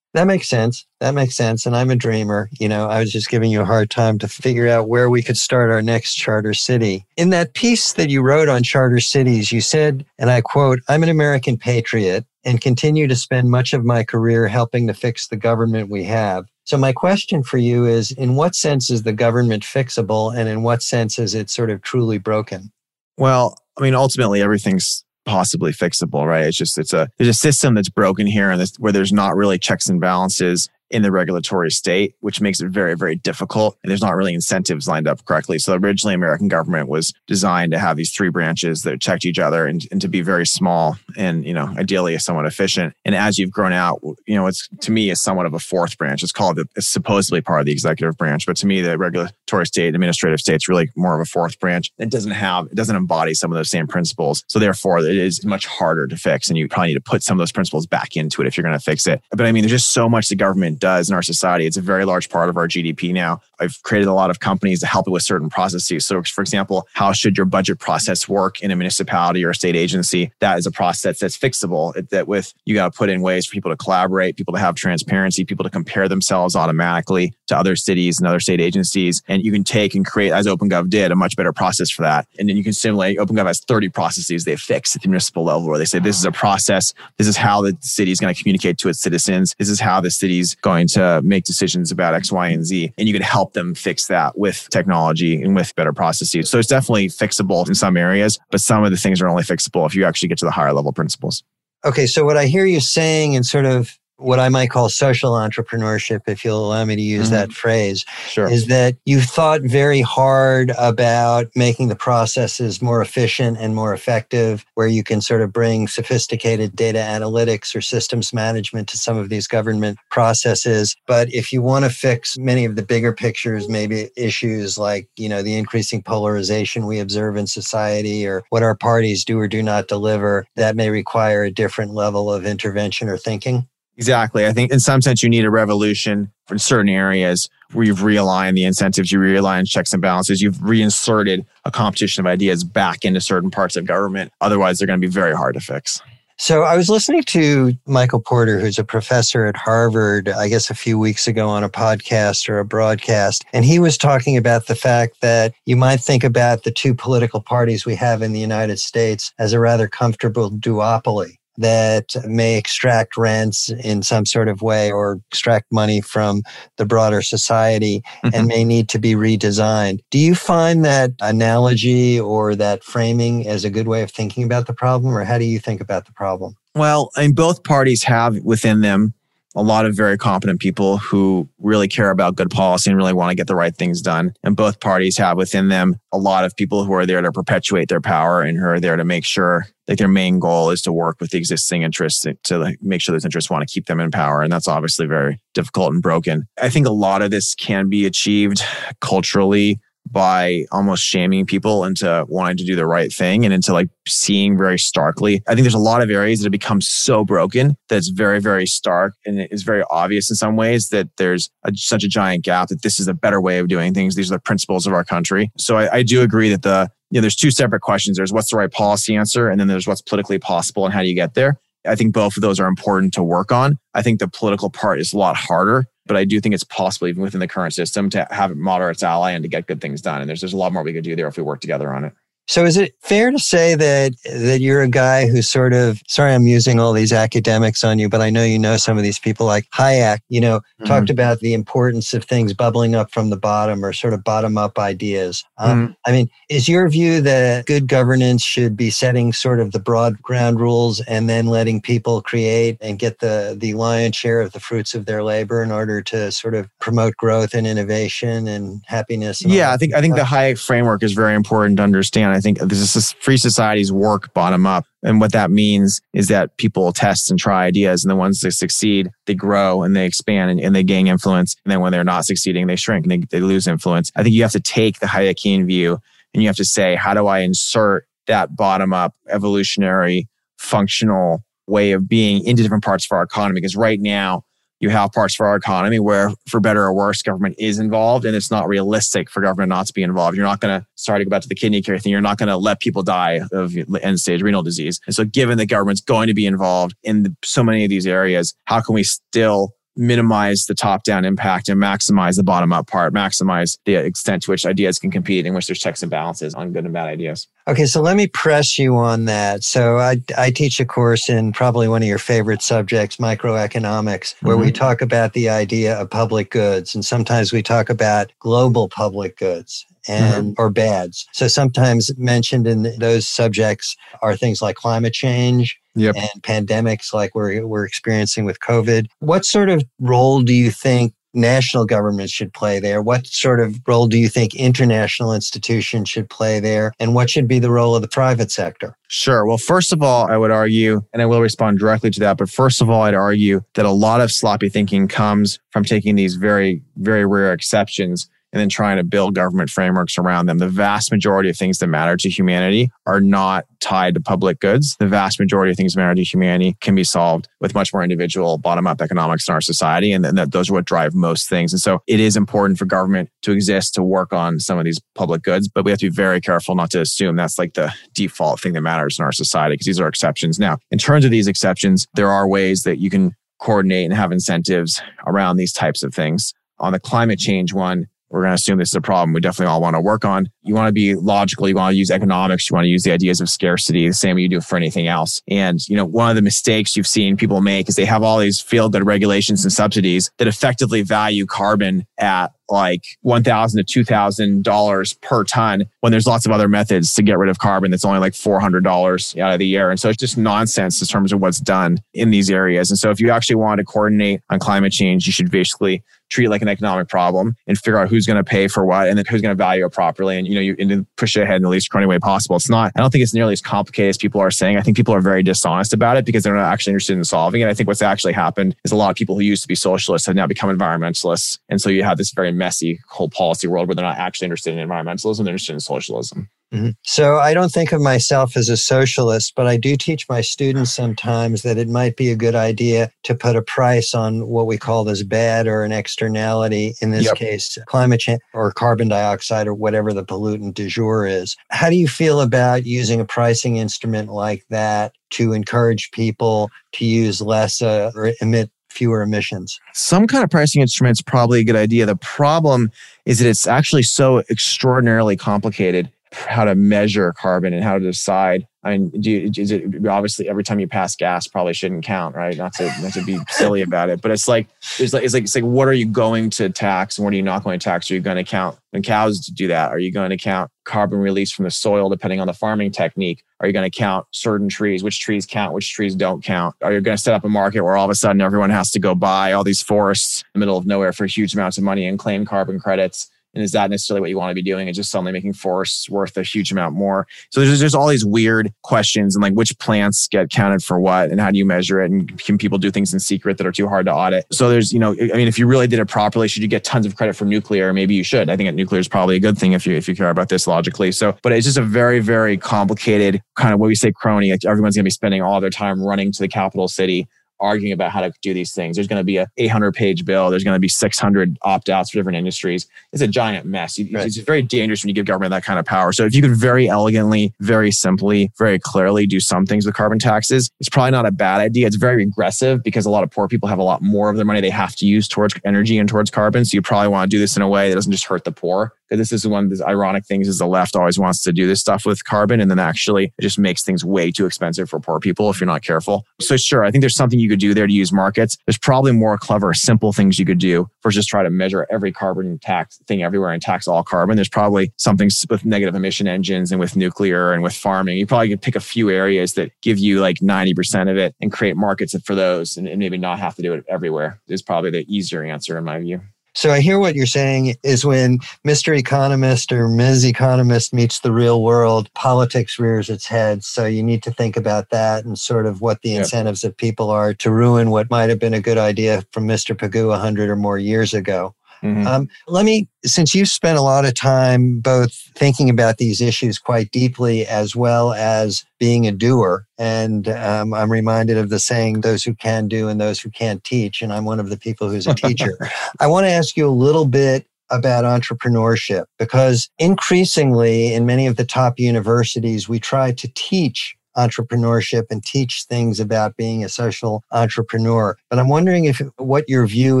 That 0.14 0.28
makes 0.28 0.48
sense. 0.48 0.86
That 1.00 1.12
makes 1.14 1.34
sense. 1.34 1.66
And 1.66 1.74
I'm 1.74 1.90
a 1.90 1.96
dreamer. 1.96 2.48
You 2.60 2.68
know, 2.68 2.88
I 2.88 3.00
was 3.00 3.10
just 3.10 3.28
giving 3.28 3.50
you 3.50 3.60
a 3.62 3.64
hard 3.64 3.90
time 3.90 4.16
to 4.20 4.28
figure 4.28 4.68
out 4.68 4.88
where 4.88 5.10
we 5.10 5.24
could 5.24 5.36
start 5.36 5.72
our 5.72 5.82
next 5.82 6.14
charter 6.14 6.54
city. 6.54 7.04
In 7.16 7.30
that 7.30 7.54
piece 7.54 7.94
that 7.94 8.10
you 8.10 8.22
wrote 8.22 8.48
on 8.48 8.62
charter 8.62 9.00
cities, 9.00 9.50
you 9.50 9.60
said, 9.60 10.06
and 10.16 10.30
I 10.30 10.40
quote, 10.40 10.78
I'm 10.88 11.02
an 11.02 11.08
American 11.08 11.56
patriot 11.56 12.24
and 12.44 12.60
continue 12.60 13.08
to 13.08 13.16
spend 13.16 13.50
much 13.50 13.72
of 13.72 13.84
my 13.84 14.04
career 14.04 14.46
helping 14.46 14.86
to 14.86 14.94
fix 14.94 15.26
the 15.26 15.36
government 15.36 15.90
we 15.90 16.04
have. 16.04 16.44
So, 16.62 16.78
my 16.78 16.92
question 16.92 17.42
for 17.42 17.58
you 17.58 17.84
is 17.84 18.12
in 18.12 18.36
what 18.36 18.54
sense 18.54 18.90
is 18.90 19.02
the 19.02 19.12
government 19.12 19.64
fixable 19.64 20.34
and 20.34 20.48
in 20.48 20.62
what 20.62 20.82
sense 20.82 21.18
is 21.18 21.34
it 21.34 21.50
sort 21.50 21.70
of 21.70 21.82
truly 21.82 22.18
broken? 22.18 22.72
Well, 23.18 23.58
I 23.76 23.82
mean, 23.82 23.94
ultimately, 23.94 24.40
everything's 24.40 25.03
possibly 25.24 25.72
fixable, 25.72 26.26
right? 26.26 26.46
It's 26.46 26.56
just, 26.56 26.78
it's 26.78 26.92
a, 26.92 27.08
there's 27.16 27.28
a 27.28 27.34
system 27.34 27.74
that's 27.74 27.88
broken 27.88 28.26
here 28.26 28.50
and 28.50 28.60
this, 28.60 28.76
where 28.76 28.92
there's 28.92 29.12
not 29.12 29.36
really 29.36 29.58
checks 29.58 29.88
and 29.88 30.00
balances 30.00 30.68
in 30.90 31.02
the 31.02 31.10
regulatory 31.10 31.70
state, 31.70 32.14
which 32.20 32.40
makes 32.40 32.60
it 32.60 32.68
very, 32.68 32.94
very 32.94 33.16
difficult. 33.16 33.76
And 33.82 33.90
there's 33.90 34.02
not 34.02 34.14
really 34.14 34.34
incentives 34.34 34.86
lined 34.86 35.08
up 35.08 35.24
correctly. 35.24 35.58
So 35.58 35.74
originally, 35.74 36.14
American 36.14 36.48
government 36.48 36.88
was 36.88 37.12
designed 37.26 37.72
to 37.72 37.78
have 37.78 37.96
these 37.96 38.12
three 38.12 38.28
branches 38.28 38.82
that 38.82 39.00
checked 39.00 39.24
each 39.24 39.38
other 39.38 39.66
and, 39.66 39.86
and 39.90 40.00
to 40.00 40.08
be 40.08 40.20
very 40.20 40.46
small 40.46 40.96
and, 41.16 41.44
you 41.44 41.54
know, 41.54 41.74
ideally 41.76 42.16
somewhat 42.18 42.46
efficient. 42.46 42.94
And 43.04 43.14
as 43.14 43.38
you've 43.38 43.50
grown 43.50 43.72
out, 43.72 44.00
you 44.26 44.34
know, 44.34 44.46
it's 44.46 44.68
to 44.80 44.92
me 44.92 45.10
is 45.10 45.22
somewhat 45.22 45.46
of 45.46 45.54
a 45.54 45.58
fourth 45.58 45.98
branch. 45.98 46.22
It's 46.22 46.32
called 46.32 46.58
it's 46.76 46.86
supposedly 46.86 47.40
part 47.40 47.60
of 47.60 47.66
the 47.66 47.72
executive 47.72 48.16
branch, 48.16 48.46
but 48.46 48.56
to 48.58 48.66
me, 48.66 48.80
the 48.80 48.96
regulatory 48.98 49.66
state, 49.66 49.94
administrative 49.94 50.40
state 50.40 50.56
is 50.56 50.68
really 50.68 50.90
more 50.96 51.14
of 51.14 51.20
a 51.20 51.28
fourth 51.28 51.58
branch. 51.58 51.90
It 51.98 52.10
doesn't 52.10 52.32
have, 52.32 52.66
it 52.66 52.74
doesn't 52.74 52.96
embody 52.96 53.34
some 53.34 53.50
of 53.50 53.56
those 53.56 53.70
same 53.70 53.86
principles. 53.86 54.44
So 54.48 54.58
therefore, 54.58 54.98
it 54.98 55.16
is 55.16 55.44
much 55.44 55.66
harder 55.66 56.06
to 56.06 56.16
fix. 56.16 56.48
And 56.48 56.58
you 56.58 56.68
probably 56.68 56.88
need 56.88 56.94
to 56.94 57.00
put 57.00 57.22
some 57.22 57.38
of 57.38 57.40
those 57.40 57.52
principles 57.52 57.86
back 57.86 58.16
into 58.16 58.42
it 58.42 58.46
if 58.46 58.56
you're 58.56 58.64
going 58.64 58.78
to 58.78 58.84
fix 58.84 59.06
it. 59.06 59.22
But 59.30 59.42
I 59.42 59.52
mean, 59.52 59.62
there's 59.62 59.72
just 59.72 59.92
so 59.92 60.08
much 60.08 60.28
the 60.28 60.36
government 60.36 60.73
does 60.78 61.08
in 61.08 61.14
our 61.14 61.22
society. 61.22 61.66
It's 61.66 61.76
a 61.76 61.82
very 61.82 62.04
large 62.04 62.28
part 62.28 62.48
of 62.48 62.56
our 62.56 62.68
GDP 62.68 63.12
now. 63.12 63.40
I've 63.60 63.82
created 63.82 64.08
a 64.08 64.14
lot 64.14 64.30
of 64.30 64.40
companies 64.40 64.80
to 64.80 64.86
help 64.86 65.06
it 65.06 65.10
with 65.10 65.22
certain 65.22 65.48
processes. 65.48 66.06
So, 66.06 66.22
for 66.22 66.40
example, 66.40 66.88
how 66.92 67.12
should 67.12 67.36
your 67.36 67.46
budget 67.46 67.78
process 67.78 68.28
work 68.28 68.60
in 68.62 68.70
a 68.70 68.76
municipality 68.76 69.44
or 69.44 69.50
a 69.50 69.54
state 69.54 69.76
agency? 69.76 70.32
That 70.40 70.58
is 70.58 70.66
a 70.66 70.70
process 70.70 71.18
that's 71.18 71.36
fixable. 71.36 71.94
That 72.10 72.28
with 72.28 72.52
you 72.64 72.74
got 72.74 72.92
to 72.92 72.96
put 72.96 73.08
in 73.08 73.22
ways 73.22 73.46
for 73.46 73.52
people 73.52 73.70
to 73.70 73.76
collaborate, 73.76 74.36
people 74.36 74.54
to 74.54 74.60
have 74.60 74.74
transparency, 74.74 75.44
people 75.44 75.64
to 75.64 75.70
compare 75.70 76.08
themselves 76.08 76.56
automatically 76.56 77.34
to 77.46 77.56
other 77.56 77.76
cities 77.76 78.18
and 78.18 78.26
other 78.26 78.40
state 78.40 78.60
agencies. 78.60 79.22
And 79.28 79.44
you 79.44 79.52
can 79.52 79.64
take 79.64 79.94
and 79.94 80.04
create, 80.04 80.32
as 80.32 80.46
OpenGov 80.46 80.90
did, 80.90 81.12
a 81.12 81.16
much 81.16 81.36
better 81.36 81.52
process 81.52 81.90
for 81.90 82.02
that. 82.02 82.26
And 82.38 82.48
then 82.48 82.56
you 82.56 82.64
can 82.64 82.72
simulate. 82.72 83.18
OpenGov 83.18 83.46
has 83.46 83.60
30 83.60 83.88
processes 83.90 84.44
they 84.44 84.56
fix 84.56 84.94
at 84.96 85.02
the 85.02 85.08
municipal 85.08 85.44
level 85.44 85.68
where 85.68 85.78
they 85.78 85.84
say 85.84 85.98
this 85.98 86.18
is 86.18 86.24
a 86.24 86.32
process. 86.32 86.94
This 87.18 87.26
is 87.26 87.36
how 87.36 87.62
the 87.62 87.76
city 87.80 88.10
is 88.10 88.20
going 88.20 88.34
to 88.34 88.40
communicate 88.40 88.78
to 88.78 88.88
its 88.88 89.00
citizens. 89.00 89.54
This 89.58 89.68
is 89.68 89.80
how 89.80 90.00
the 90.00 90.10
city's 90.10 90.54
going 90.56 90.88
to 90.88 91.20
make 91.22 91.44
decisions 91.44 91.90
about 91.90 92.14
X, 92.14 92.32
Y, 92.32 92.48
and 92.48 92.64
Z. 92.64 92.92
And 92.98 93.08
you 93.08 93.14
can 93.14 93.22
help 93.22 93.43
them 93.52 93.74
fix 93.74 94.06
that 94.06 94.38
with 94.38 94.68
technology 94.70 95.40
and 95.42 95.54
with 95.54 95.74
better 95.74 95.92
processes. 95.92 96.50
So 96.50 96.58
it's 96.58 96.68
definitely 96.68 97.08
fixable 97.08 97.66
in 97.68 97.74
some 97.74 97.96
areas, 97.96 98.38
but 98.50 98.60
some 98.60 98.84
of 98.84 98.90
the 98.90 98.96
things 98.96 99.20
are 99.20 99.28
only 99.28 99.42
fixable 99.42 99.86
if 99.86 99.94
you 99.94 100.04
actually 100.04 100.28
get 100.28 100.38
to 100.38 100.44
the 100.44 100.50
higher 100.50 100.72
level 100.72 100.92
principles. 100.92 101.44
Okay. 101.84 102.06
So 102.06 102.24
what 102.24 102.36
I 102.36 102.46
hear 102.46 102.64
you 102.64 102.80
saying 102.80 103.36
and 103.36 103.44
sort 103.44 103.66
of 103.66 103.98
what 104.24 104.40
I 104.40 104.48
might 104.48 104.70
call 104.70 104.88
social 104.88 105.32
entrepreneurship, 105.32 106.22
if 106.26 106.44
you'll 106.44 106.64
allow 106.64 106.84
me 106.84 106.96
to 106.96 107.02
use 107.02 107.26
mm-hmm. 107.26 107.34
that 107.34 107.52
phrase, 107.52 108.04
sure. 108.26 108.50
is 108.50 108.66
that 108.68 108.96
you've 109.04 109.24
thought 109.24 109.60
very 109.62 110.00
hard 110.00 110.72
about 110.78 111.48
making 111.54 111.88
the 111.88 111.96
processes 111.96 112.80
more 112.80 113.02
efficient 113.02 113.58
and 113.58 113.74
more 113.74 113.92
effective, 113.92 114.64
where 114.74 114.86
you 114.86 115.04
can 115.04 115.20
sort 115.20 115.42
of 115.42 115.52
bring 115.52 115.86
sophisticated 115.88 116.74
data 116.74 116.98
analytics 116.98 117.74
or 117.74 117.80
systems 117.80 118.32
management 118.32 118.88
to 118.88 118.96
some 118.96 119.18
of 119.18 119.28
these 119.28 119.46
government 119.46 119.98
processes. 120.10 120.96
But 121.06 121.32
if 121.32 121.52
you 121.52 121.60
want 121.60 121.84
to 121.84 121.90
fix 121.90 122.38
many 122.38 122.64
of 122.64 122.76
the 122.76 122.82
bigger 122.82 123.12
pictures, 123.12 123.68
maybe 123.68 124.10
issues 124.16 124.78
like, 124.78 125.08
you 125.16 125.28
know, 125.28 125.42
the 125.42 125.56
increasing 125.56 126.02
polarization 126.02 126.86
we 126.86 126.98
observe 126.98 127.36
in 127.36 127.46
society 127.46 128.26
or 128.26 128.42
what 128.48 128.62
our 128.62 128.74
parties 128.74 129.24
do 129.24 129.38
or 129.38 129.48
do 129.48 129.62
not 129.62 129.88
deliver, 129.88 130.46
that 130.56 130.76
may 130.76 130.88
require 130.88 131.44
a 131.44 131.50
different 131.50 131.92
level 131.92 132.32
of 132.32 132.46
intervention 132.46 133.08
or 133.08 133.18
thinking. 133.18 133.68
Exactly. 133.96 134.46
I 134.46 134.52
think 134.52 134.72
in 134.72 134.80
some 134.80 135.00
sense 135.00 135.22
you 135.22 135.28
need 135.28 135.44
a 135.44 135.50
revolution 135.50 136.32
in 136.50 136.58
certain 136.58 136.88
areas 136.88 137.48
where 137.72 137.86
you've 137.86 138.00
realigned 138.00 138.54
the 138.54 138.64
incentives, 138.64 139.12
you 139.12 139.18
realigned 139.18 139.68
checks 139.68 139.92
and 139.92 140.02
balances, 140.02 140.42
you've 140.42 140.62
reinserted 140.62 141.44
a 141.64 141.70
competition 141.70 142.24
of 142.24 142.30
ideas 142.30 142.64
back 142.64 143.04
into 143.04 143.20
certain 143.20 143.50
parts 143.50 143.76
of 143.76 143.86
government. 143.86 144.32
Otherwise, 144.40 144.78
they're 144.78 144.86
going 144.86 145.00
to 145.00 145.06
be 145.06 145.10
very 145.10 145.34
hard 145.34 145.54
to 145.54 145.60
fix. 145.60 146.00
So 146.36 146.62
I 146.62 146.76
was 146.76 146.90
listening 146.90 147.22
to 147.22 147.72
Michael 147.86 148.20
Porter, 148.20 148.58
who's 148.58 148.78
a 148.78 148.84
professor 148.84 149.46
at 149.46 149.56
Harvard, 149.56 150.28
I 150.28 150.48
guess 150.48 150.68
a 150.68 150.74
few 150.74 150.98
weeks 150.98 151.28
ago 151.28 151.48
on 151.48 151.62
a 151.62 151.68
podcast 151.68 152.48
or 152.48 152.58
a 152.58 152.64
broadcast. 152.64 153.44
And 153.52 153.64
he 153.64 153.78
was 153.78 153.96
talking 153.96 154.36
about 154.36 154.66
the 154.66 154.74
fact 154.74 155.20
that 155.20 155.54
you 155.64 155.76
might 155.76 156.00
think 156.00 156.24
about 156.24 156.64
the 156.64 156.72
two 156.72 156.92
political 156.92 157.40
parties 157.40 157.86
we 157.86 157.94
have 157.94 158.20
in 158.20 158.32
the 158.32 158.40
United 158.40 158.80
States 158.80 159.32
as 159.38 159.52
a 159.52 159.60
rather 159.60 159.86
comfortable 159.86 160.50
duopoly 160.50 161.36
that 161.58 162.14
may 162.26 162.56
extract 162.56 163.16
rents 163.16 163.70
in 163.70 164.02
some 164.02 164.26
sort 164.26 164.48
of 164.48 164.62
way 164.62 164.90
or 164.90 165.20
extract 165.30 165.66
money 165.72 166.00
from 166.00 166.42
the 166.76 166.86
broader 166.86 167.22
society 167.22 168.02
mm-hmm. 168.24 168.34
and 168.34 168.46
may 168.46 168.64
need 168.64 168.88
to 168.88 168.98
be 168.98 169.14
redesigned. 169.14 170.00
Do 170.10 170.18
you 170.18 170.34
find 170.34 170.84
that 170.84 171.12
analogy 171.20 172.18
or 172.18 172.54
that 172.56 172.82
framing 172.82 173.46
as 173.46 173.64
a 173.64 173.70
good 173.70 173.88
way 173.88 174.02
of 174.02 174.10
thinking 174.10 174.44
about 174.44 174.66
the 174.66 174.74
problem, 174.74 175.16
or 175.16 175.24
how 175.24 175.38
do 175.38 175.44
you 175.44 175.58
think 175.58 175.80
about 175.80 176.06
the 176.06 176.12
problem? 176.12 176.56
Well, 176.74 177.10
I 177.16 177.22
mean, 177.22 177.34
both 177.34 177.62
parties 177.62 178.02
have 178.02 178.38
within 178.38 178.80
them 178.80 179.14
a 179.56 179.62
lot 179.62 179.86
of 179.86 179.94
very 179.94 180.18
competent 180.18 180.60
people 180.60 180.98
who 180.98 181.48
really 181.58 181.88
care 181.88 182.10
about 182.10 182.36
good 182.36 182.50
policy 182.50 182.90
and 182.90 182.96
really 182.96 183.12
want 183.12 183.30
to 183.30 183.36
get 183.36 183.46
the 183.46 183.54
right 183.54 183.74
things 183.74 184.02
done. 184.02 184.34
And 184.42 184.56
both 184.56 184.80
parties 184.80 185.16
have 185.18 185.36
within 185.36 185.68
them 185.68 185.96
a 186.12 186.18
lot 186.18 186.44
of 186.44 186.56
people 186.56 186.84
who 186.84 186.92
are 186.94 187.06
there 187.06 187.20
to 187.22 187.30
perpetuate 187.30 187.88
their 187.88 188.00
power 188.00 188.42
and 188.42 188.58
who 188.58 188.64
are 188.64 188.80
there 188.80 188.96
to 188.96 189.04
make 189.04 189.24
sure 189.24 189.66
that 189.86 189.98
their 189.98 190.08
main 190.08 190.38
goal 190.38 190.70
is 190.70 190.82
to 190.82 190.92
work 190.92 191.20
with 191.20 191.30
the 191.30 191.38
existing 191.38 191.82
interests 191.82 192.26
to 192.44 192.76
make 192.80 193.00
sure 193.00 193.12
those 193.12 193.24
interests 193.24 193.50
want 193.50 193.66
to 193.66 193.72
keep 193.72 193.86
them 193.86 194.00
in 194.00 194.10
power. 194.10 194.42
And 194.42 194.52
that's 194.52 194.68
obviously 194.68 195.06
very 195.06 195.40
difficult 195.52 195.92
and 195.92 196.02
broken. 196.02 196.48
I 196.60 196.70
think 196.70 196.86
a 196.86 196.92
lot 196.92 197.22
of 197.22 197.30
this 197.30 197.54
can 197.54 197.88
be 197.88 198.06
achieved 198.06 198.62
culturally 199.00 199.78
by 200.10 200.66
almost 200.70 201.02
shaming 201.02 201.46
people 201.46 201.84
into 201.84 202.24
wanting 202.28 202.56
to 202.56 202.64
do 202.64 202.76
the 202.76 202.86
right 202.86 203.12
thing 203.12 203.44
and 203.44 203.54
into 203.54 203.72
like 203.72 203.88
seeing 204.06 204.56
very 204.56 204.78
starkly. 204.78 205.42
I 205.48 205.54
think 205.54 205.64
there's 205.64 205.74
a 205.74 205.78
lot 205.78 206.02
of 206.02 206.10
areas 206.10 206.40
that 206.40 206.44
have 206.44 206.52
become 206.52 206.80
so 206.80 207.24
broken 207.24 207.76
that 207.88 207.96
it's 207.96 208.08
very, 208.08 208.40
very 208.40 208.66
stark 208.66 209.14
and 209.24 209.40
it 209.40 209.48
is 209.50 209.62
very 209.62 209.82
obvious 209.90 210.30
in 210.30 210.36
some 210.36 210.56
ways 210.56 210.90
that 210.90 211.08
there's 211.16 211.50
a, 211.64 211.72
such 211.74 212.04
a 212.04 212.08
giant 212.08 212.44
gap 212.44 212.68
that 212.68 212.82
this 212.82 213.00
is 213.00 213.08
a 213.08 213.14
better 213.14 213.40
way 213.40 213.58
of 213.58 213.68
doing 213.68 213.94
things. 213.94 214.14
These 214.14 214.30
are 214.30 214.36
the 214.36 214.40
principles 214.40 214.86
of 214.86 214.92
our 214.92 215.04
country. 215.04 215.50
So 215.58 215.78
I, 215.78 215.96
I 215.96 216.02
do 216.02 216.22
agree 216.22 216.50
that 216.50 216.62
the 216.62 216.90
you 217.10 217.18
know, 217.18 217.20
there's 217.20 217.36
two 217.36 217.52
separate 217.52 217.80
questions. 217.80 218.16
There's 218.16 218.32
what's 218.32 218.50
the 218.50 218.56
right 218.56 218.72
policy 218.72 219.14
answer, 219.14 219.48
and 219.48 219.60
then 219.60 219.68
there's 219.68 219.86
what's 219.86 220.02
politically 220.02 220.40
possible 220.40 220.84
and 220.84 220.92
how 220.92 221.00
do 221.00 221.08
you 221.08 221.14
get 221.14 221.34
there. 221.34 221.60
I 221.86 221.94
think 221.94 222.12
both 222.12 222.36
of 222.36 222.40
those 222.40 222.58
are 222.58 222.66
important 222.66 223.12
to 223.14 223.22
work 223.22 223.52
on. 223.52 223.78
I 223.94 224.02
think 224.02 224.18
the 224.18 224.26
political 224.26 224.68
part 224.68 225.00
is 225.00 225.12
a 225.12 225.18
lot 225.18 225.36
harder, 225.36 225.84
but 226.06 226.16
I 226.16 226.24
do 226.24 226.40
think 226.40 226.54
it's 226.54 226.64
possible 226.64 227.08
even 227.08 227.22
within 227.22 227.40
the 227.40 227.48
current 227.48 227.74
system 227.74 228.10
to 228.10 228.26
have 228.30 228.50
it 228.50 228.56
moderate 228.56 229.02
ally 229.02 229.32
and 229.32 229.42
to 229.42 229.48
get 229.48 229.66
good 229.66 229.80
things 229.80 230.02
done. 230.02 230.20
And 230.20 230.28
there's 230.28 230.40
there's 230.40 230.52
a 230.52 230.56
lot 230.56 230.72
more 230.72 230.82
we 230.82 230.92
could 230.92 231.04
do 231.04 231.16
there 231.16 231.28
if 231.28 231.36
we 231.36 231.42
work 231.42 231.60
together 231.60 231.92
on 231.92 232.04
it. 232.04 232.12
So 232.46 232.64
is 232.64 232.76
it 232.76 232.94
fair 233.00 233.30
to 233.30 233.38
say 233.38 233.74
that 233.74 234.12
that 234.24 234.60
you're 234.60 234.82
a 234.82 234.88
guy 234.88 235.26
who 235.26 235.40
sort 235.40 235.72
of 235.72 236.00
sorry 236.08 236.34
I'm 236.34 236.46
using 236.46 236.78
all 236.78 236.92
these 236.92 237.12
academics 237.12 237.82
on 237.82 237.98
you, 237.98 238.08
but 238.08 238.20
I 238.20 238.28
know 238.28 238.44
you 238.44 238.58
know 238.58 238.76
some 238.76 238.98
of 238.98 239.02
these 239.02 239.18
people 239.18 239.46
like 239.46 239.64
Hayek, 239.70 240.18
you 240.28 240.40
know, 240.40 240.58
mm-hmm. 240.58 240.84
talked 240.84 241.08
about 241.08 241.40
the 241.40 241.54
importance 241.54 242.12
of 242.12 242.24
things 242.24 242.52
bubbling 242.52 242.94
up 242.94 243.12
from 243.12 243.30
the 243.30 243.36
bottom 243.36 243.84
or 243.84 243.92
sort 243.94 244.12
of 244.12 244.22
bottom 244.22 244.58
up 244.58 244.78
ideas. 244.78 245.42
Um, 245.56 245.88
mm-hmm. 245.88 245.92
I 246.06 246.12
mean, 246.12 246.28
is 246.50 246.68
your 246.68 246.88
view 246.88 247.22
that 247.22 247.64
good 247.64 247.88
governance 247.88 248.42
should 248.42 248.76
be 248.76 248.90
setting 248.90 249.32
sort 249.32 249.58
of 249.58 249.72
the 249.72 249.80
broad 249.80 250.20
ground 250.20 250.60
rules 250.60 251.00
and 251.02 251.30
then 251.30 251.46
letting 251.46 251.80
people 251.80 252.20
create 252.20 252.76
and 252.82 252.98
get 252.98 253.20
the 253.20 253.56
the 253.58 253.72
lion's 253.72 254.16
share 254.16 254.42
of 254.42 254.52
the 254.52 254.60
fruits 254.60 254.94
of 254.94 255.06
their 255.06 255.22
labor 255.22 255.62
in 255.62 255.72
order 255.72 256.02
to 256.02 256.30
sort 256.30 256.54
of 256.54 256.68
promote 256.78 257.16
growth 257.16 257.54
and 257.54 257.66
innovation 257.66 258.46
and 258.46 258.82
happiness? 258.86 259.40
And 259.40 259.50
yeah, 259.50 259.72
I 259.72 259.78
think 259.78 259.94
I 259.94 260.02
think 260.02 260.16
the 260.16 260.22
Hayek 260.22 260.58
framework 260.58 261.02
is 261.02 261.14
very 261.14 261.34
important 261.34 261.78
to 261.78 261.82
understand. 261.82 262.33
I 262.34 262.40
think 262.40 262.58
this 262.58 262.96
is 262.96 263.12
free 263.14 263.36
societies 263.36 263.92
work 263.92 264.32
bottom 264.34 264.66
up. 264.66 264.84
And 265.02 265.20
what 265.20 265.32
that 265.32 265.50
means 265.50 266.00
is 266.12 266.28
that 266.28 266.56
people 266.56 266.92
test 266.92 267.30
and 267.30 267.38
try 267.38 267.64
ideas. 267.64 268.04
And 268.04 268.10
the 268.10 268.16
ones 268.16 268.40
that 268.40 268.52
succeed, 268.52 269.10
they 269.26 269.34
grow 269.34 269.82
and 269.82 269.94
they 269.94 270.06
expand 270.06 270.50
and, 270.50 270.60
and 270.60 270.74
they 270.74 270.82
gain 270.82 271.06
influence. 271.06 271.56
And 271.64 271.72
then 271.72 271.80
when 271.80 271.92
they're 271.92 272.04
not 272.04 272.24
succeeding, 272.24 272.66
they 272.66 272.76
shrink 272.76 273.04
and 273.04 273.12
they, 273.12 273.26
they 273.30 273.40
lose 273.40 273.66
influence. 273.66 274.10
I 274.16 274.22
think 274.22 274.34
you 274.34 274.42
have 274.42 274.52
to 274.52 274.60
take 274.60 275.00
the 275.00 275.06
Hayekian 275.06 275.66
view 275.66 275.98
and 276.32 276.42
you 276.42 276.48
have 276.48 276.56
to 276.56 276.64
say, 276.64 276.96
how 276.96 277.14
do 277.14 277.26
I 277.26 277.40
insert 277.40 278.06
that 278.26 278.56
bottom 278.56 278.92
up 278.92 279.14
evolutionary 279.28 280.28
functional 280.58 281.44
way 281.66 281.92
of 281.92 282.08
being 282.08 282.44
into 282.44 282.62
different 282.62 282.84
parts 282.84 283.06
of 283.06 283.12
our 283.12 283.22
economy? 283.22 283.60
Because 283.60 283.76
right 283.76 284.00
now, 284.00 284.44
you 284.84 284.90
have 284.90 285.12
parts 285.12 285.34
of 285.40 285.44
our 285.44 285.56
economy 285.56 285.98
where, 285.98 286.30
for 286.46 286.60
better 286.60 286.82
or 286.82 286.92
worse, 286.92 287.22
government 287.22 287.56
is 287.58 287.78
involved, 287.78 288.26
and 288.26 288.36
it's 288.36 288.50
not 288.50 288.68
realistic 288.68 289.30
for 289.30 289.40
government 289.40 289.70
not 289.70 289.86
to 289.86 289.94
be 289.94 290.02
involved. 290.02 290.36
You're 290.36 290.46
not 290.46 290.60
going 290.60 290.78
to, 290.78 290.86
sorry 290.94 291.20
to 291.20 291.24
go 291.24 291.30
back 291.30 291.40
to 291.40 291.48
the 291.48 291.54
kidney 291.54 291.80
care 291.80 291.98
thing, 291.98 292.12
you're 292.12 292.20
not 292.20 292.36
going 292.36 292.50
to 292.50 292.56
let 292.58 292.80
people 292.80 293.02
die 293.02 293.40
of 293.50 293.74
end 294.02 294.20
stage 294.20 294.42
renal 294.42 294.62
disease. 294.62 295.00
And 295.06 295.14
so, 295.14 295.24
given 295.24 295.56
that 295.56 295.66
government's 295.66 296.02
going 296.02 296.28
to 296.28 296.34
be 296.34 296.44
involved 296.44 296.94
in 297.02 297.34
so 297.42 297.64
many 297.64 297.84
of 297.84 297.88
these 297.88 298.06
areas, 298.06 298.54
how 298.66 298.82
can 298.82 298.94
we 298.94 299.02
still 299.02 299.74
minimize 299.96 300.66
the 300.66 300.74
top 300.74 301.04
down 301.04 301.24
impact 301.24 301.68
and 301.68 301.80
maximize 301.80 302.36
the 302.36 302.42
bottom 302.42 302.72
up 302.72 302.86
part, 302.86 303.14
maximize 303.14 303.78
the 303.84 303.94
extent 303.94 304.42
to 304.42 304.50
which 304.50 304.66
ideas 304.66 304.98
can 304.98 305.10
compete 305.10 305.46
in 305.46 305.54
which 305.54 305.66
there's 305.66 305.78
checks 305.78 306.02
and 306.02 306.10
balances 306.10 306.54
on 306.54 306.72
good 306.72 306.84
and 306.84 306.92
bad 306.92 307.06
ideas. 307.06 307.46
Okay, 307.66 307.86
so 307.86 308.02
let 308.02 308.16
me 308.16 308.26
press 308.26 308.78
you 308.78 308.96
on 308.96 309.24
that. 309.24 309.64
So 309.64 309.98
I, 309.98 310.20
I 310.36 310.50
teach 310.50 310.80
a 310.80 310.84
course 310.84 311.30
in 311.30 311.52
probably 311.52 311.88
one 311.88 312.02
of 312.02 312.08
your 312.08 312.18
favorite 312.18 312.60
subjects, 312.60 313.16
microeconomics, 313.16 314.34
where 314.42 314.56
mm-hmm. 314.56 314.66
we 314.66 314.72
talk 314.72 315.00
about 315.00 315.32
the 315.32 315.48
idea 315.48 315.94
of 315.96 316.10
public 316.10 316.50
goods. 316.50 316.94
And 316.94 317.04
sometimes 317.04 317.52
we 317.52 317.62
talk 317.62 317.88
about 317.88 318.32
global 318.40 318.88
public 318.88 319.38
goods 319.38 319.86
and 320.08 320.52
mm-hmm. 320.52 320.62
or 320.62 320.70
bads. 320.70 321.26
So 321.32 321.48
sometimes 321.48 322.10
mentioned 322.16 322.66
in 322.66 322.82
those 322.98 323.26
subjects 323.26 323.96
are 324.22 324.36
things 324.36 324.60
like 324.62 324.76
climate 324.76 325.12
change, 325.12 325.78
yep. 325.94 326.16
and 326.16 326.42
pandemics 326.42 327.12
like 327.12 327.34
we're, 327.34 327.66
we're 327.66 327.86
experiencing 327.86 328.44
with 328.44 328.60
COVID. 328.60 329.06
What 329.20 329.44
sort 329.44 329.70
of 329.70 329.84
role 330.00 330.40
do 330.40 330.52
you 330.52 330.70
think 330.70 331.14
national 331.34 331.84
governments 331.84 332.32
should 332.32 332.52
play 332.52 332.78
there? 332.78 333.02
What 333.02 333.26
sort 333.26 333.60
of 333.60 333.80
role 333.86 334.06
do 334.06 334.16
you 334.16 334.28
think 334.28 334.54
international 334.54 335.34
institutions 335.34 336.08
should 336.08 336.30
play 336.30 336.60
there? 336.60 336.92
And 337.00 337.14
what 337.14 337.28
should 337.28 337.48
be 337.48 337.58
the 337.58 337.70
role 337.70 337.96
of 337.96 338.02
the 338.02 338.08
private 338.08 338.52
sector? 338.52 338.96
Sure. 339.08 339.44
Well, 339.44 339.58
first 339.58 339.92
of 339.92 340.02
all, 340.02 340.30
I 340.30 340.36
would 340.36 340.52
argue, 340.52 341.02
and 341.12 341.20
I 341.20 341.26
will 341.26 341.40
respond 341.40 341.78
directly 341.78 342.10
to 342.10 342.20
that, 342.20 342.38
but 342.38 342.48
first 342.48 342.80
of 342.80 342.88
all, 342.88 343.02
I'd 343.02 343.14
argue 343.14 343.62
that 343.74 343.84
a 343.84 343.90
lot 343.90 344.20
of 344.20 344.30
sloppy 344.30 344.68
thinking 344.68 345.08
comes 345.08 345.58
from 345.70 345.84
taking 345.84 346.14
these 346.14 346.36
very, 346.36 346.82
very 346.96 347.26
rare 347.26 347.52
exceptions 347.52 348.28
and 348.54 348.60
then 348.60 348.68
trying 348.68 348.96
to 348.96 349.04
build 349.04 349.34
government 349.34 349.68
frameworks 349.68 350.16
around 350.16 350.46
them. 350.46 350.58
The 350.58 350.68
vast 350.68 351.10
majority 351.10 351.50
of 351.50 351.56
things 351.56 351.78
that 351.78 351.88
matter 351.88 352.16
to 352.16 352.30
humanity 352.30 352.88
are 353.04 353.20
not 353.20 353.64
tied 353.80 354.14
to 354.14 354.20
public 354.20 354.60
goods. 354.60 354.94
The 355.00 355.08
vast 355.08 355.40
majority 355.40 355.72
of 355.72 355.76
things 355.76 355.94
that 355.94 356.00
matter 356.00 356.14
to 356.14 356.22
humanity 356.22 356.76
can 356.80 356.94
be 356.94 357.02
solved 357.02 357.48
with 357.60 357.74
much 357.74 357.92
more 357.92 358.04
individual 358.04 358.56
bottom 358.56 358.86
up 358.86 359.02
economics 359.02 359.48
in 359.48 359.54
our 359.54 359.60
society. 359.60 360.12
And 360.12 360.24
that 360.24 360.52
those 360.52 360.70
are 360.70 360.74
what 360.74 360.84
drive 360.84 361.14
most 361.14 361.48
things. 361.48 361.72
And 361.72 361.80
so 361.80 362.00
it 362.06 362.20
is 362.20 362.36
important 362.36 362.78
for 362.78 362.84
government 362.84 363.28
to 363.42 363.50
exist 363.50 363.92
to 363.94 364.04
work 364.04 364.32
on 364.32 364.60
some 364.60 364.78
of 364.78 364.84
these 364.84 365.00
public 365.16 365.42
goods, 365.42 365.68
but 365.68 365.84
we 365.84 365.90
have 365.90 365.98
to 365.98 366.06
be 366.06 366.14
very 366.14 366.40
careful 366.40 366.76
not 366.76 366.90
to 366.92 367.00
assume 367.00 367.34
that's 367.34 367.58
like 367.58 367.74
the 367.74 367.92
default 368.12 368.60
thing 368.60 368.74
that 368.74 368.82
matters 368.82 369.18
in 369.18 369.24
our 369.24 369.32
society 369.32 369.74
because 369.74 369.86
these 369.86 369.98
are 369.98 370.06
exceptions. 370.06 370.60
Now, 370.60 370.78
in 370.92 370.98
terms 370.98 371.24
of 371.24 371.32
these 371.32 371.48
exceptions, 371.48 372.06
there 372.14 372.30
are 372.30 372.46
ways 372.46 372.84
that 372.84 372.98
you 372.98 373.10
can 373.10 373.34
coordinate 373.60 374.04
and 374.04 374.14
have 374.14 374.30
incentives 374.30 375.02
around 375.26 375.56
these 375.56 375.72
types 375.72 376.04
of 376.04 376.14
things. 376.14 376.54
On 376.78 376.92
the 376.92 377.00
climate 377.00 377.38
change 377.38 377.72
one, 377.72 378.06
we're 378.34 378.42
going 378.42 378.50
to 378.50 378.54
assume 378.54 378.78
this 378.78 378.88
is 378.88 378.94
a 378.94 379.00
problem 379.00 379.32
we 379.32 379.40
definitely 379.40 379.72
all 379.72 379.80
want 379.80 379.94
to 379.94 380.00
work 380.00 380.24
on. 380.24 380.48
You 380.62 380.74
want 380.74 380.88
to 380.88 380.92
be 380.92 381.14
logical. 381.14 381.68
You 381.68 381.76
want 381.76 381.92
to 381.92 381.96
use 381.96 382.10
economics. 382.10 382.68
You 382.68 382.74
want 382.74 382.84
to 382.84 382.88
use 382.88 383.04
the 383.04 383.12
ideas 383.12 383.40
of 383.40 383.48
scarcity, 383.48 384.08
the 384.08 384.14
same 384.14 384.34
way 384.34 384.42
you 384.42 384.48
do 384.48 384.60
for 384.60 384.76
anything 384.76 385.06
else. 385.06 385.40
And, 385.48 385.78
you 385.88 385.96
know, 385.96 386.04
one 386.04 386.30
of 386.30 386.36
the 386.36 386.42
mistakes 386.42 386.96
you've 386.96 387.06
seen 387.06 387.36
people 387.36 387.60
make 387.60 387.88
is 387.88 387.94
they 387.94 388.04
have 388.04 388.24
all 388.24 388.38
these 388.38 388.60
field 388.60 388.92
good 388.92 389.06
regulations 389.06 389.64
and 389.64 389.72
subsidies 389.72 390.32
that 390.38 390.48
effectively 390.48 391.02
value 391.02 391.46
carbon 391.46 392.06
at 392.18 392.52
like 392.68 393.04
1,000 393.22 393.84
to 393.86 394.04
$2,000 394.04 395.20
per 395.20 395.44
ton 395.44 395.84
when 396.00 396.10
there's 396.10 396.26
lots 396.26 396.46
of 396.46 396.52
other 396.52 396.68
methods 396.68 397.14
to 397.14 397.22
get 397.22 397.38
rid 397.38 397.50
of 397.50 397.58
carbon 397.58 397.90
that's 397.90 398.04
only 398.04 398.20
like 398.20 398.32
$400 398.32 399.40
out 399.40 399.52
of 399.52 399.58
the 399.58 399.66
year. 399.66 399.90
And 399.90 399.98
so 399.98 400.08
it's 400.08 400.18
just 400.18 400.38
nonsense 400.38 401.00
in 401.00 401.08
terms 401.08 401.32
of 401.32 401.40
what's 401.40 401.60
done 401.60 401.98
in 402.12 402.30
these 402.30 402.50
areas. 402.50 402.90
And 402.90 402.98
so 402.98 403.10
if 403.10 403.20
you 403.20 403.30
actually 403.30 403.56
want 403.56 403.78
to 403.78 403.84
coordinate 403.84 404.40
on 404.50 404.58
climate 404.58 404.92
change, 404.92 405.26
you 405.26 405.32
should 405.32 405.50
basically 405.50 406.02
treat 406.30 406.46
it 406.46 406.50
like 406.50 406.62
an 406.62 406.68
economic 406.68 407.08
problem 407.08 407.54
and 407.66 407.78
figure 407.78 407.98
out 407.98 408.08
who's 408.08 408.26
going 408.26 408.36
to 408.36 408.44
pay 408.44 408.66
for 408.66 408.84
what 408.84 409.08
and 409.08 409.18
then 409.18 409.24
who's 409.28 409.40
going 409.40 409.56
to 409.56 409.62
value 409.62 409.84
it 409.84 409.92
properly. 409.92 410.36
And 410.36 410.46
you 410.46 410.54
know 410.54 410.60
you 410.60 410.74
and 410.78 411.06
push 411.16 411.36
it 411.36 411.42
ahead 411.42 411.56
in 411.56 411.62
the 411.62 411.68
least 411.68 411.90
crony 411.90 412.06
way 412.06 412.18
possible. 412.18 412.56
It's 412.56 412.68
not 412.68 412.92
i 412.96 413.00
don't 413.00 413.10
think 413.10 413.22
it's 413.22 413.34
nearly 413.34 413.52
as 413.52 413.60
complicated 413.60 414.10
as 414.10 414.18
people 414.18 414.40
are 414.40 414.50
saying. 414.50 414.76
I 414.76 414.80
think 414.80 414.96
people 414.96 415.14
are 415.14 415.20
very 415.20 415.42
dishonest 415.42 415.92
about 415.92 416.16
it 416.16 416.24
because 416.24 416.42
they're 416.42 416.54
not 416.54 416.72
actually 416.72 416.92
interested 416.92 417.16
in 417.16 417.24
solving 417.24 417.60
it. 417.60 417.68
I 417.68 417.74
think 417.74 417.86
what's 417.86 418.02
actually 418.02 418.32
happened 418.32 418.74
is 418.84 418.92
a 418.92 418.96
lot 418.96 419.10
of 419.10 419.16
people 419.16 419.36
who 419.36 419.42
used 419.42 419.62
to 419.62 419.68
be 419.68 419.74
socialists 419.74 420.26
have 420.26 420.36
now 420.36 420.46
become 420.46 420.76
environmentalists. 420.76 421.58
And 421.68 421.80
so 421.80 421.88
you 421.88 422.02
have 422.02 422.18
this 422.18 422.32
very 422.32 422.50
messy 422.54 423.00
whole 423.08 423.28
policy 423.28 423.66
world 423.66 423.88
where 423.88 423.94
they're 423.94 424.04
not 424.04 424.18
actually 424.18 424.46
interested 424.46 424.76
in 424.76 424.88
environmentalism 424.88 425.44
they're 425.44 425.54
interested 425.54 425.74
in 425.74 425.80
socialism 425.80 426.48
Mm-hmm. 426.74 426.90
So 427.02 427.36
I 427.36 427.54
don't 427.54 427.70
think 427.70 427.92
of 427.92 428.00
myself 428.00 428.56
as 428.56 428.68
a 428.68 428.76
socialist, 428.76 429.52
but 429.54 429.68
I 429.68 429.76
do 429.76 429.96
teach 429.96 430.28
my 430.28 430.40
students 430.40 430.92
sometimes 430.92 431.62
that 431.62 431.78
it 431.78 431.88
might 431.88 432.16
be 432.16 432.30
a 432.30 432.36
good 432.36 432.56
idea 432.56 433.10
to 433.22 433.34
put 433.34 433.54
a 433.54 433.62
price 433.62 434.12
on 434.12 434.48
what 434.48 434.66
we 434.66 434.76
call 434.76 435.04
this 435.04 435.22
bad 435.22 435.68
or 435.68 435.84
an 435.84 435.92
externality, 435.92 436.94
in 437.00 437.12
this 437.12 437.26
yep. 437.26 437.36
case, 437.36 437.78
climate 437.86 438.20
change 438.20 438.40
or 438.54 438.72
carbon 438.72 439.08
dioxide 439.08 439.68
or 439.68 439.74
whatever 439.74 440.12
the 440.12 440.24
pollutant 440.24 440.74
du 440.74 440.88
jour 440.88 441.26
is. 441.26 441.56
How 441.70 441.90
do 441.90 441.96
you 441.96 442.08
feel 442.08 442.40
about 442.40 442.84
using 442.84 443.20
a 443.20 443.24
pricing 443.24 443.76
instrument 443.76 444.30
like 444.30 444.64
that 444.70 445.12
to 445.30 445.52
encourage 445.52 446.10
people 446.10 446.70
to 446.92 447.04
use 447.04 447.40
less 447.40 447.82
uh, 447.82 448.10
or 448.14 448.32
emit 448.40 448.70
fewer 448.94 449.22
emissions? 449.22 449.78
Some 449.92 450.26
kind 450.26 450.44
of 450.44 450.50
pricing 450.50 450.80
instrument 450.80 451.18
is 451.18 451.22
probably 451.22 451.60
a 451.60 451.64
good 451.64 451.76
idea. 451.76 452.06
The 452.06 452.16
problem 452.16 452.90
is 453.26 453.38
that 453.40 453.48
it's 453.48 453.66
actually 453.66 454.04
so 454.04 454.38
extraordinarily 454.50 455.36
complicated 455.36 456.10
how 456.34 456.64
to 456.64 456.74
measure 456.74 457.32
carbon 457.32 457.72
and 457.72 457.82
how 457.82 457.98
to 457.98 458.04
decide. 458.04 458.66
I 458.82 458.90
mean, 458.90 459.08
do 459.20 459.30
you, 459.30 459.50
is 459.56 459.70
it 459.70 460.06
obviously 460.06 460.48
every 460.48 460.62
time 460.62 460.78
you 460.78 460.86
pass 460.86 461.16
gas 461.16 461.46
probably 461.46 461.72
shouldn't 461.72 462.04
count, 462.04 462.36
right? 462.36 462.56
Not 462.56 462.74
to 462.74 462.84
not 463.00 463.14
to 463.14 463.24
be 463.24 463.38
silly 463.48 463.80
about 463.80 464.10
it, 464.10 464.20
but 464.20 464.30
it's 464.30 464.46
like 464.46 464.68
it's 464.98 465.14
like 465.14 465.24
it's 465.24 465.32
like 465.32 465.44
it's 465.44 465.54
like 465.54 465.64
what 465.64 465.88
are 465.88 465.94
you 465.94 466.06
going 466.06 466.50
to 466.50 466.68
tax 466.68 467.16
and 467.16 467.24
what 467.24 467.32
are 467.32 467.36
you 467.36 467.42
not 467.42 467.64
going 467.64 467.78
to 467.78 467.82
tax? 467.82 468.10
Are 468.10 468.14
you 468.14 468.20
going 468.20 468.36
to 468.36 468.44
count 468.44 468.78
when 468.90 469.02
cows 469.02 469.40
do 469.46 469.68
that? 469.68 469.90
Are 469.90 469.98
you 469.98 470.12
going 470.12 470.30
to 470.30 470.36
count 470.36 470.70
carbon 470.84 471.18
release 471.18 471.50
from 471.50 471.64
the 471.64 471.70
soil 471.70 472.10
depending 472.10 472.40
on 472.40 472.46
the 472.46 472.52
farming 472.52 472.92
technique? 472.92 473.42
Are 473.60 473.66
you 473.66 473.72
going 473.72 473.90
to 473.90 473.96
count 473.96 474.26
certain 474.32 474.68
trees? 474.68 475.02
Which 475.02 475.18
trees 475.18 475.46
count? 475.46 475.72
Which 475.72 475.90
trees 475.90 476.14
don't 476.14 476.44
count? 476.44 476.74
Are 476.82 476.92
you 476.92 477.00
going 477.00 477.16
to 477.16 477.22
set 477.22 477.32
up 477.32 477.44
a 477.44 477.48
market 477.48 477.82
where 477.82 477.96
all 477.96 478.04
of 478.04 478.10
a 478.10 478.14
sudden 478.14 478.42
everyone 478.42 478.70
has 478.70 478.90
to 478.90 479.00
go 479.00 479.14
buy 479.14 479.52
all 479.52 479.64
these 479.64 479.82
forests 479.82 480.42
in 480.42 480.46
the 480.54 480.58
middle 480.58 480.76
of 480.76 480.84
nowhere 480.84 481.14
for 481.14 481.24
huge 481.24 481.54
amounts 481.54 481.78
of 481.78 481.84
money 481.84 482.06
and 482.06 482.18
claim 482.18 482.44
carbon 482.44 482.78
credits? 482.78 483.30
And 483.54 483.62
is 483.62 483.72
that 483.72 483.90
necessarily 483.90 484.20
what 484.20 484.30
you 484.30 484.38
want 484.38 484.50
to 484.50 484.54
be 484.54 484.62
doing? 484.62 484.88
And 484.88 484.94
just 484.94 485.10
suddenly 485.10 485.32
making 485.32 485.52
forests 485.54 486.08
worth 486.08 486.36
a 486.36 486.42
huge 486.42 486.72
amount 486.72 486.94
more. 486.94 487.26
So 487.50 487.60
there's 487.60 487.80
just 487.80 487.94
all 487.94 488.08
these 488.08 488.24
weird 488.24 488.72
questions 488.82 489.34
and 489.34 489.42
like 489.42 489.54
which 489.54 489.76
plants 489.78 490.28
get 490.28 490.50
counted 490.50 490.82
for 490.82 490.98
what 491.00 491.30
and 491.30 491.40
how 491.40 491.50
do 491.50 491.58
you 491.58 491.64
measure 491.64 492.00
it? 492.02 492.10
And 492.10 492.38
can 492.42 492.58
people 492.58 492.78
do 492.78 492.90
things 492.90 493.12
in 493.12 493.20
secret 493.20 493.58
that 493.58 493.66
are 493.66 493.72
too 493.72 493.88
hard 493.88 494.06
to 494.06 494.12
audit? 494.12 494.46
So 494.52 494.68
there's, 494.68 494.92
you 494.92 494.98
know, 494.98 495.12
I 495.12 495.36
mean, 495.36 495.48
if 495.48 495.58
you 495.58 495.66
really 495.66 495.86
did 495.86 495.98
it 495.98 496.06
properly, 496.06 496.48
should 496.48 496.62
you 496.62 496.68
get 496.68 496.84
tons 496.84 497.06
of 497.06 497.16
credit 497.16 497.34
for 497.34 497.44
nuclear? 497.44 497.92
Maybe 497.92 498.14
you 498.14 498.24
should. 498.24 498.50
I 498.50 498.56
think 498.56 498.74
nuclear 498.74 499.00
is 499.00 499.08
probably 499.08 499.36
a 499.36 499.40
good 499.40 499.58
thing 499.58 499.72
if 499.72 499.86
you 499.86 499.94
if 499.96 500.08
you 500.08 500.16
care 500.16 500.30
about 500.30 500.48
this 500.48 500.66
logically. 500.66 501.12
So, 501.12 501.36
but 501.42 501.52
it's 501.52 501.66
just 501.66 501.78
a 501.78 501.82
very, 501.82 502.20
very 502.20 502.56
complicated 502.56 503.42
kind 503.56 503.72
of 503.72 503.80
what 503.80 503.86
we 503.86 503.94
say 503.94 504.12
crony. 504.12 504.50
Like 504.50 504.64
everyone's 504.64 504.96
gonna 504.96 505.04
be 505.04 505.10
spending 505.10 505.42
all 505.42 505.60
their 505.60 505.70
time 505.70 506.02
running 506.02 506.32
to 506.32 506.40
the 506.40 506.48
capital 506.48 506.88
city 506.88 507.28
arguing 507.60 507.92
about 507.92 508.10
how 508.10 508.20
to 508.20 508.32
do 508.42 508.54
these 508.54 508.72
things. 508.72 508.96
There's 508.96 509.08
going 509.08 509.20
to 509.20 509.24
be 509.24 509.36
a 509.36 509.46
800 509.56 509.92
page 509.92 510.24
bill. 510.24 510.50
There's 510.50 510.64
going 510.64 510.74
to 510.74 510.80
be 510.80 510.88
600 510.88 511.58
opt 511.62 511.88
outs 511.88 512.10
for 512.10 512.18
different 512.18 512.36
industries. 512.36 512.86
It's 513.12 513.22
a 513.22 513.28
giant 513.28 513.66
mess. 513.66 513.98
Right. 513.98 514.26
It's 514.26 514.36
very 514.38 514.62
dangerous 514.62 515.02
when 515.02 515.08
you 515.08 515.14
give 515.14 515.26
government 515.26 515.50
that 515.50 515.64
kind 515.64 515.78
of 515.78 515.86
power. 515.86 516.12
So 516.12 516.24
if 516.24 516.34
you 516.34 516.42
could 516.42 516.56
very 516.56 516.88
elegantly, 516.88 517.52
very 517.60 517.90
simply, 517.90 518.52
very 518.58 518.78
clearly 518.78 519.26
do 519.26 519.40
some 519.40 519.66
things 519.66 519.86
with 519.86 519.94
carbon 519.94 520.18
taxes, 520.18 520.70
it's 520.80 520.88
probably 520.88 521.12
not 521.12 521.26
a 521.26 521.30
bad 521.30 521.60
idea. 521.60 521.86
It's 521.86 521.96
very 521.96 522.22
aggressive 522.22 522.82
because 522.82 523.06
a 523.06 523.10
lot 523.10 523.24
of 523.24 523.30
poor 523.30 523.48
people 523.48 523.68
have 523.68 523.78
a 523.78 523.82
lot 523.82 524.02
more 524.02 524.30
of 524.30 524.36
their 524.36 524.44
money 524.44 524.60
they 524.60 524.70
have 524.70 524.96
to 524.96 525.06
use 525.06 525.28
towards 525.28 525.54
energy 525.64 525.98
and 525.98 526.08
towards 526.08 526.30
carbon. 526.30 526.64
So 526.64 526.74
you 526.74 526.82
probably 526.82 527.08
want 527.08 527.30
to 527.30 527.34
do 527.34 527.40
this 527.40 527.56
in 527.56 527.62
a 527.62 527.68
way 527.68 527.88
that 527.88 527.94
doesn't 527.94 528.12
just 528.12 528.24
hurt 528.24 528.44
the 528.44 528.52
poor. 528.52 528.92
This 529.16 529.32
is 529.32 529.46
one 529.46 529.64
of 529.64 529.76
the 529.76 529.86
ironic 529.86 530.26
things 530.26 530.48
is 530.48 530.58
the 530.58 530.66
left 530.66 530.94
always 530.94 531.18
wants 531.18 531.42
to 531.42 531.52
do 531.52 531.66
this 531.66 531.80
stuff 531.80 532.06
with 532.06 532.24
carbon. 532.24 532.60
And 532.60 532.70
then 532.70 532.78
actually 532.78 533.32
it 533.38 533.42
just 533.42 533.58
makes 533.58 533.82
things 533.82 534.04
way 534.04 534.30
too 534.30 534.46
expensive 534.46 534.88
for 534.88 535.00
poor 535.00 535.20
people 535.20 535.50
if 535.50 535.60
you're 535.60 535.66
not 535.66 535.82
careful. 535.82 536.24
So 536.40 536.56
sure, 536.56 536.84
I 536.84 536.90
think 536.90 537.02
there's 537.02 537.16
something 537.16 537.38
you 537.38 537.48
could 537.48 537.60
do 537.60 537.74
there 537.74 537.86
to 537.86 537.92
use 537.92 538.12
markets. 538.12 538.56
There's 538.66 538.78
probably 538.78 539.12
more 539.12 539.36
clever, 539.38 539.74
simple 539.74 540.12
things 540.12 540.38
you 540.38 540.44
could 540.44 540.58
do 540.58 540.88
versus 541.02 541.24
just 541.24 541.28
try 541.28 541.42
to 541.42 541.50
measure 541.50 541.86
every 541.90 542.12
carbon 542.12 542.58
tax 542.58 542.98
thing 543.06 543.22
everywhere 543.22 543.50
and 543.50 543.62
tax 543.62 543.88
all 543.88 544.02
carbon. 544.02 544.36
There's 544.36 544.48
probably 544.48 544.92
something 544.96 545.30
with 545.48 545.64
negative 545.64 545.94
emission 545.94 546.28
engines 546.28 546.70
and 546.70 546.80
with 546.80 546.96
nuclear 546.96 547.52
and 547.52 547.62
with 547.62 547.74
farming. 547.74 548.18
You 548.18 548.26
probably 548.26 548.50
could 548.50 548.62
pick 548.62 548.76
a 548.76 548.80
few 548.80 549.10
areas 549.10 549.54
that 549.54 549.72
give 549.80 549.98
you 549.98 550.20
like 550.20 550.38
90% 550.38 551.10
of 551.10 551.16
it 551.16 551.34
and 551.40 551.50
create 551.50 551.76
markets 551.76 552.14
for 552.24 552.34
those 552.34 552.76
and, 552.76 552.86
and 552.86 552.98
maybe 552.98 553.16
not 553.16 553.38
have 553.38 553.54
to 553.54 553.62
do 553.62 553.72
it 553.72 553.84
everywhere 553.88 554.40
is 554.48 554.62
probably 554.62 554.90
the 554.90 555.06
easier 555.14 555.42
answer 555.42 555.78
in 555.78 555.84
my 555.84 555.98
view. 555.98 556.20
So 556.56 556.70
I 556.70 556.80
hear 556.80 557.00
what 557.00 557.16
you're 557.16 557.26
saying 557.26 557.74
is 557.82 558.04
when 558.04 558.38
Mr. 558.64 558.96
Economist 558.96 559.72
or 559.72 559.88
Ms. 559.88 560.24
Economist 560.24 560.94
meets 560.94 561.20
the 561.20 561.32
real 561.32 561.62
world, 561.62 562.12
politics 562.14 562.78
rears 562.78 563.10
its 563.10 563.26
head. 563.26 563.64
So 563.64 563.86
you 563.86 564.04
need 564.04 564.22
to 564.22 564.30
think 564.30 564.56
about 564.56 564.90
that 564.90 565.24
and 565.24 565.36
sort 565.36 565.66
of 565.66 565.80
what 565.80 566.02
the 566.02 566.14
incentives 566.14 566.62
of 566.62 566.76
people 566.76 567.10
are 567.10 567.34
to 567.34 567.50
ruin 567.50 567.90
what 567.90 568.08
might 568.08 568.30
have 568.30 568.38
been 568.38 568.54
a 568.54 568.60
good 568.60 568.78
idea 568.78 569.24
from 569.32 569.48
Mr. 569.48 569.76
Pigou 569.76 570.08
100 570.08 570.48
or 570.48 570.56
more 570.56 570.78
years 570.78 571.12
ago. 571.12 571.54
Mm-hmm. 571.84 572.06
Um, 572.06 572.28
let 572.48 572.64
me, 572.64 572.88
since 573.04 573.34
you've 573.34 573.48
spent 573.48 573.76
a 573.76 573.82
lot 573.82 574.06
of 574.06 574.14
time 574.14 574.80
both 574.80 575.12
thinking 575.36 575.68
about 575.68 575.98
these 575.98 576.22
issues 576.22 576.58
quite 576.58 576.90
deeply 576.90 577.46
as 577.46 577.76
well 577.76 578.14
as 578.14 578.64
being 578.80 579.06
a 579.06 579.12
doer, 579.12 579.66
and 579.78 580.28
um, 580.28 580.72
I'm 580.72 580.90
reminded 580.90 581.36
of 581.36 581.50
the 581.50 581.58
saying, 581.58 582.00
those 582.00 582.24
who 582.24 582.34
can 582.34 582.68
do 582.68 582.88
and 582.88 582.98
those 582.98 583.20
who 583.20 583.28
can't 583.28 583.62
teach. 583.64 584.00
And 584.00 584.12
I'm 584.12 584.24
one 584.24 584.40
of 584.40 584.48
the 584.48 584.56
people 584.56 584.88
who's 584.88 585.06
a 585.06 585.14
teacher. 585.14 585.58
I 586.00 586.06
want 586.06 586.24
to 586.24 586.30
ask 586.30 586.56
you 586.56 586.66
a 586.66 586.70
little 586.70 587.04
bit 587.04 587.46
about 587.70 588.04
entrepreneurship 588.04 589.04
because 589.18 589.68
increasingly 589.78 590.94
in 590.94 591.06
many 591.06 591.26
of 591.26 591.36
the 591.36 591.44
top 591.44 591.78
universities, 591.78 592.68
we 592.68 592.80
try 592.80 593.12
to 593.12 593.28
teach 593.34 593.96
entrepreneurship 594.16 595.04
and 595.10 595.24
teach 595.24 595.64
things 595.68 596.00
about 596.00 596.36
being 596.36 596.64
a 596.64 596.68
social 596.68 597.22
entrepreneur. 597.32 598.16
But 598.30 598.38
I'm 598.38 598.48
wondering 598.48 598.84
if 598.84 599.00
what 599.16 599.48
your 599.48 599.66
view 599.66 600.00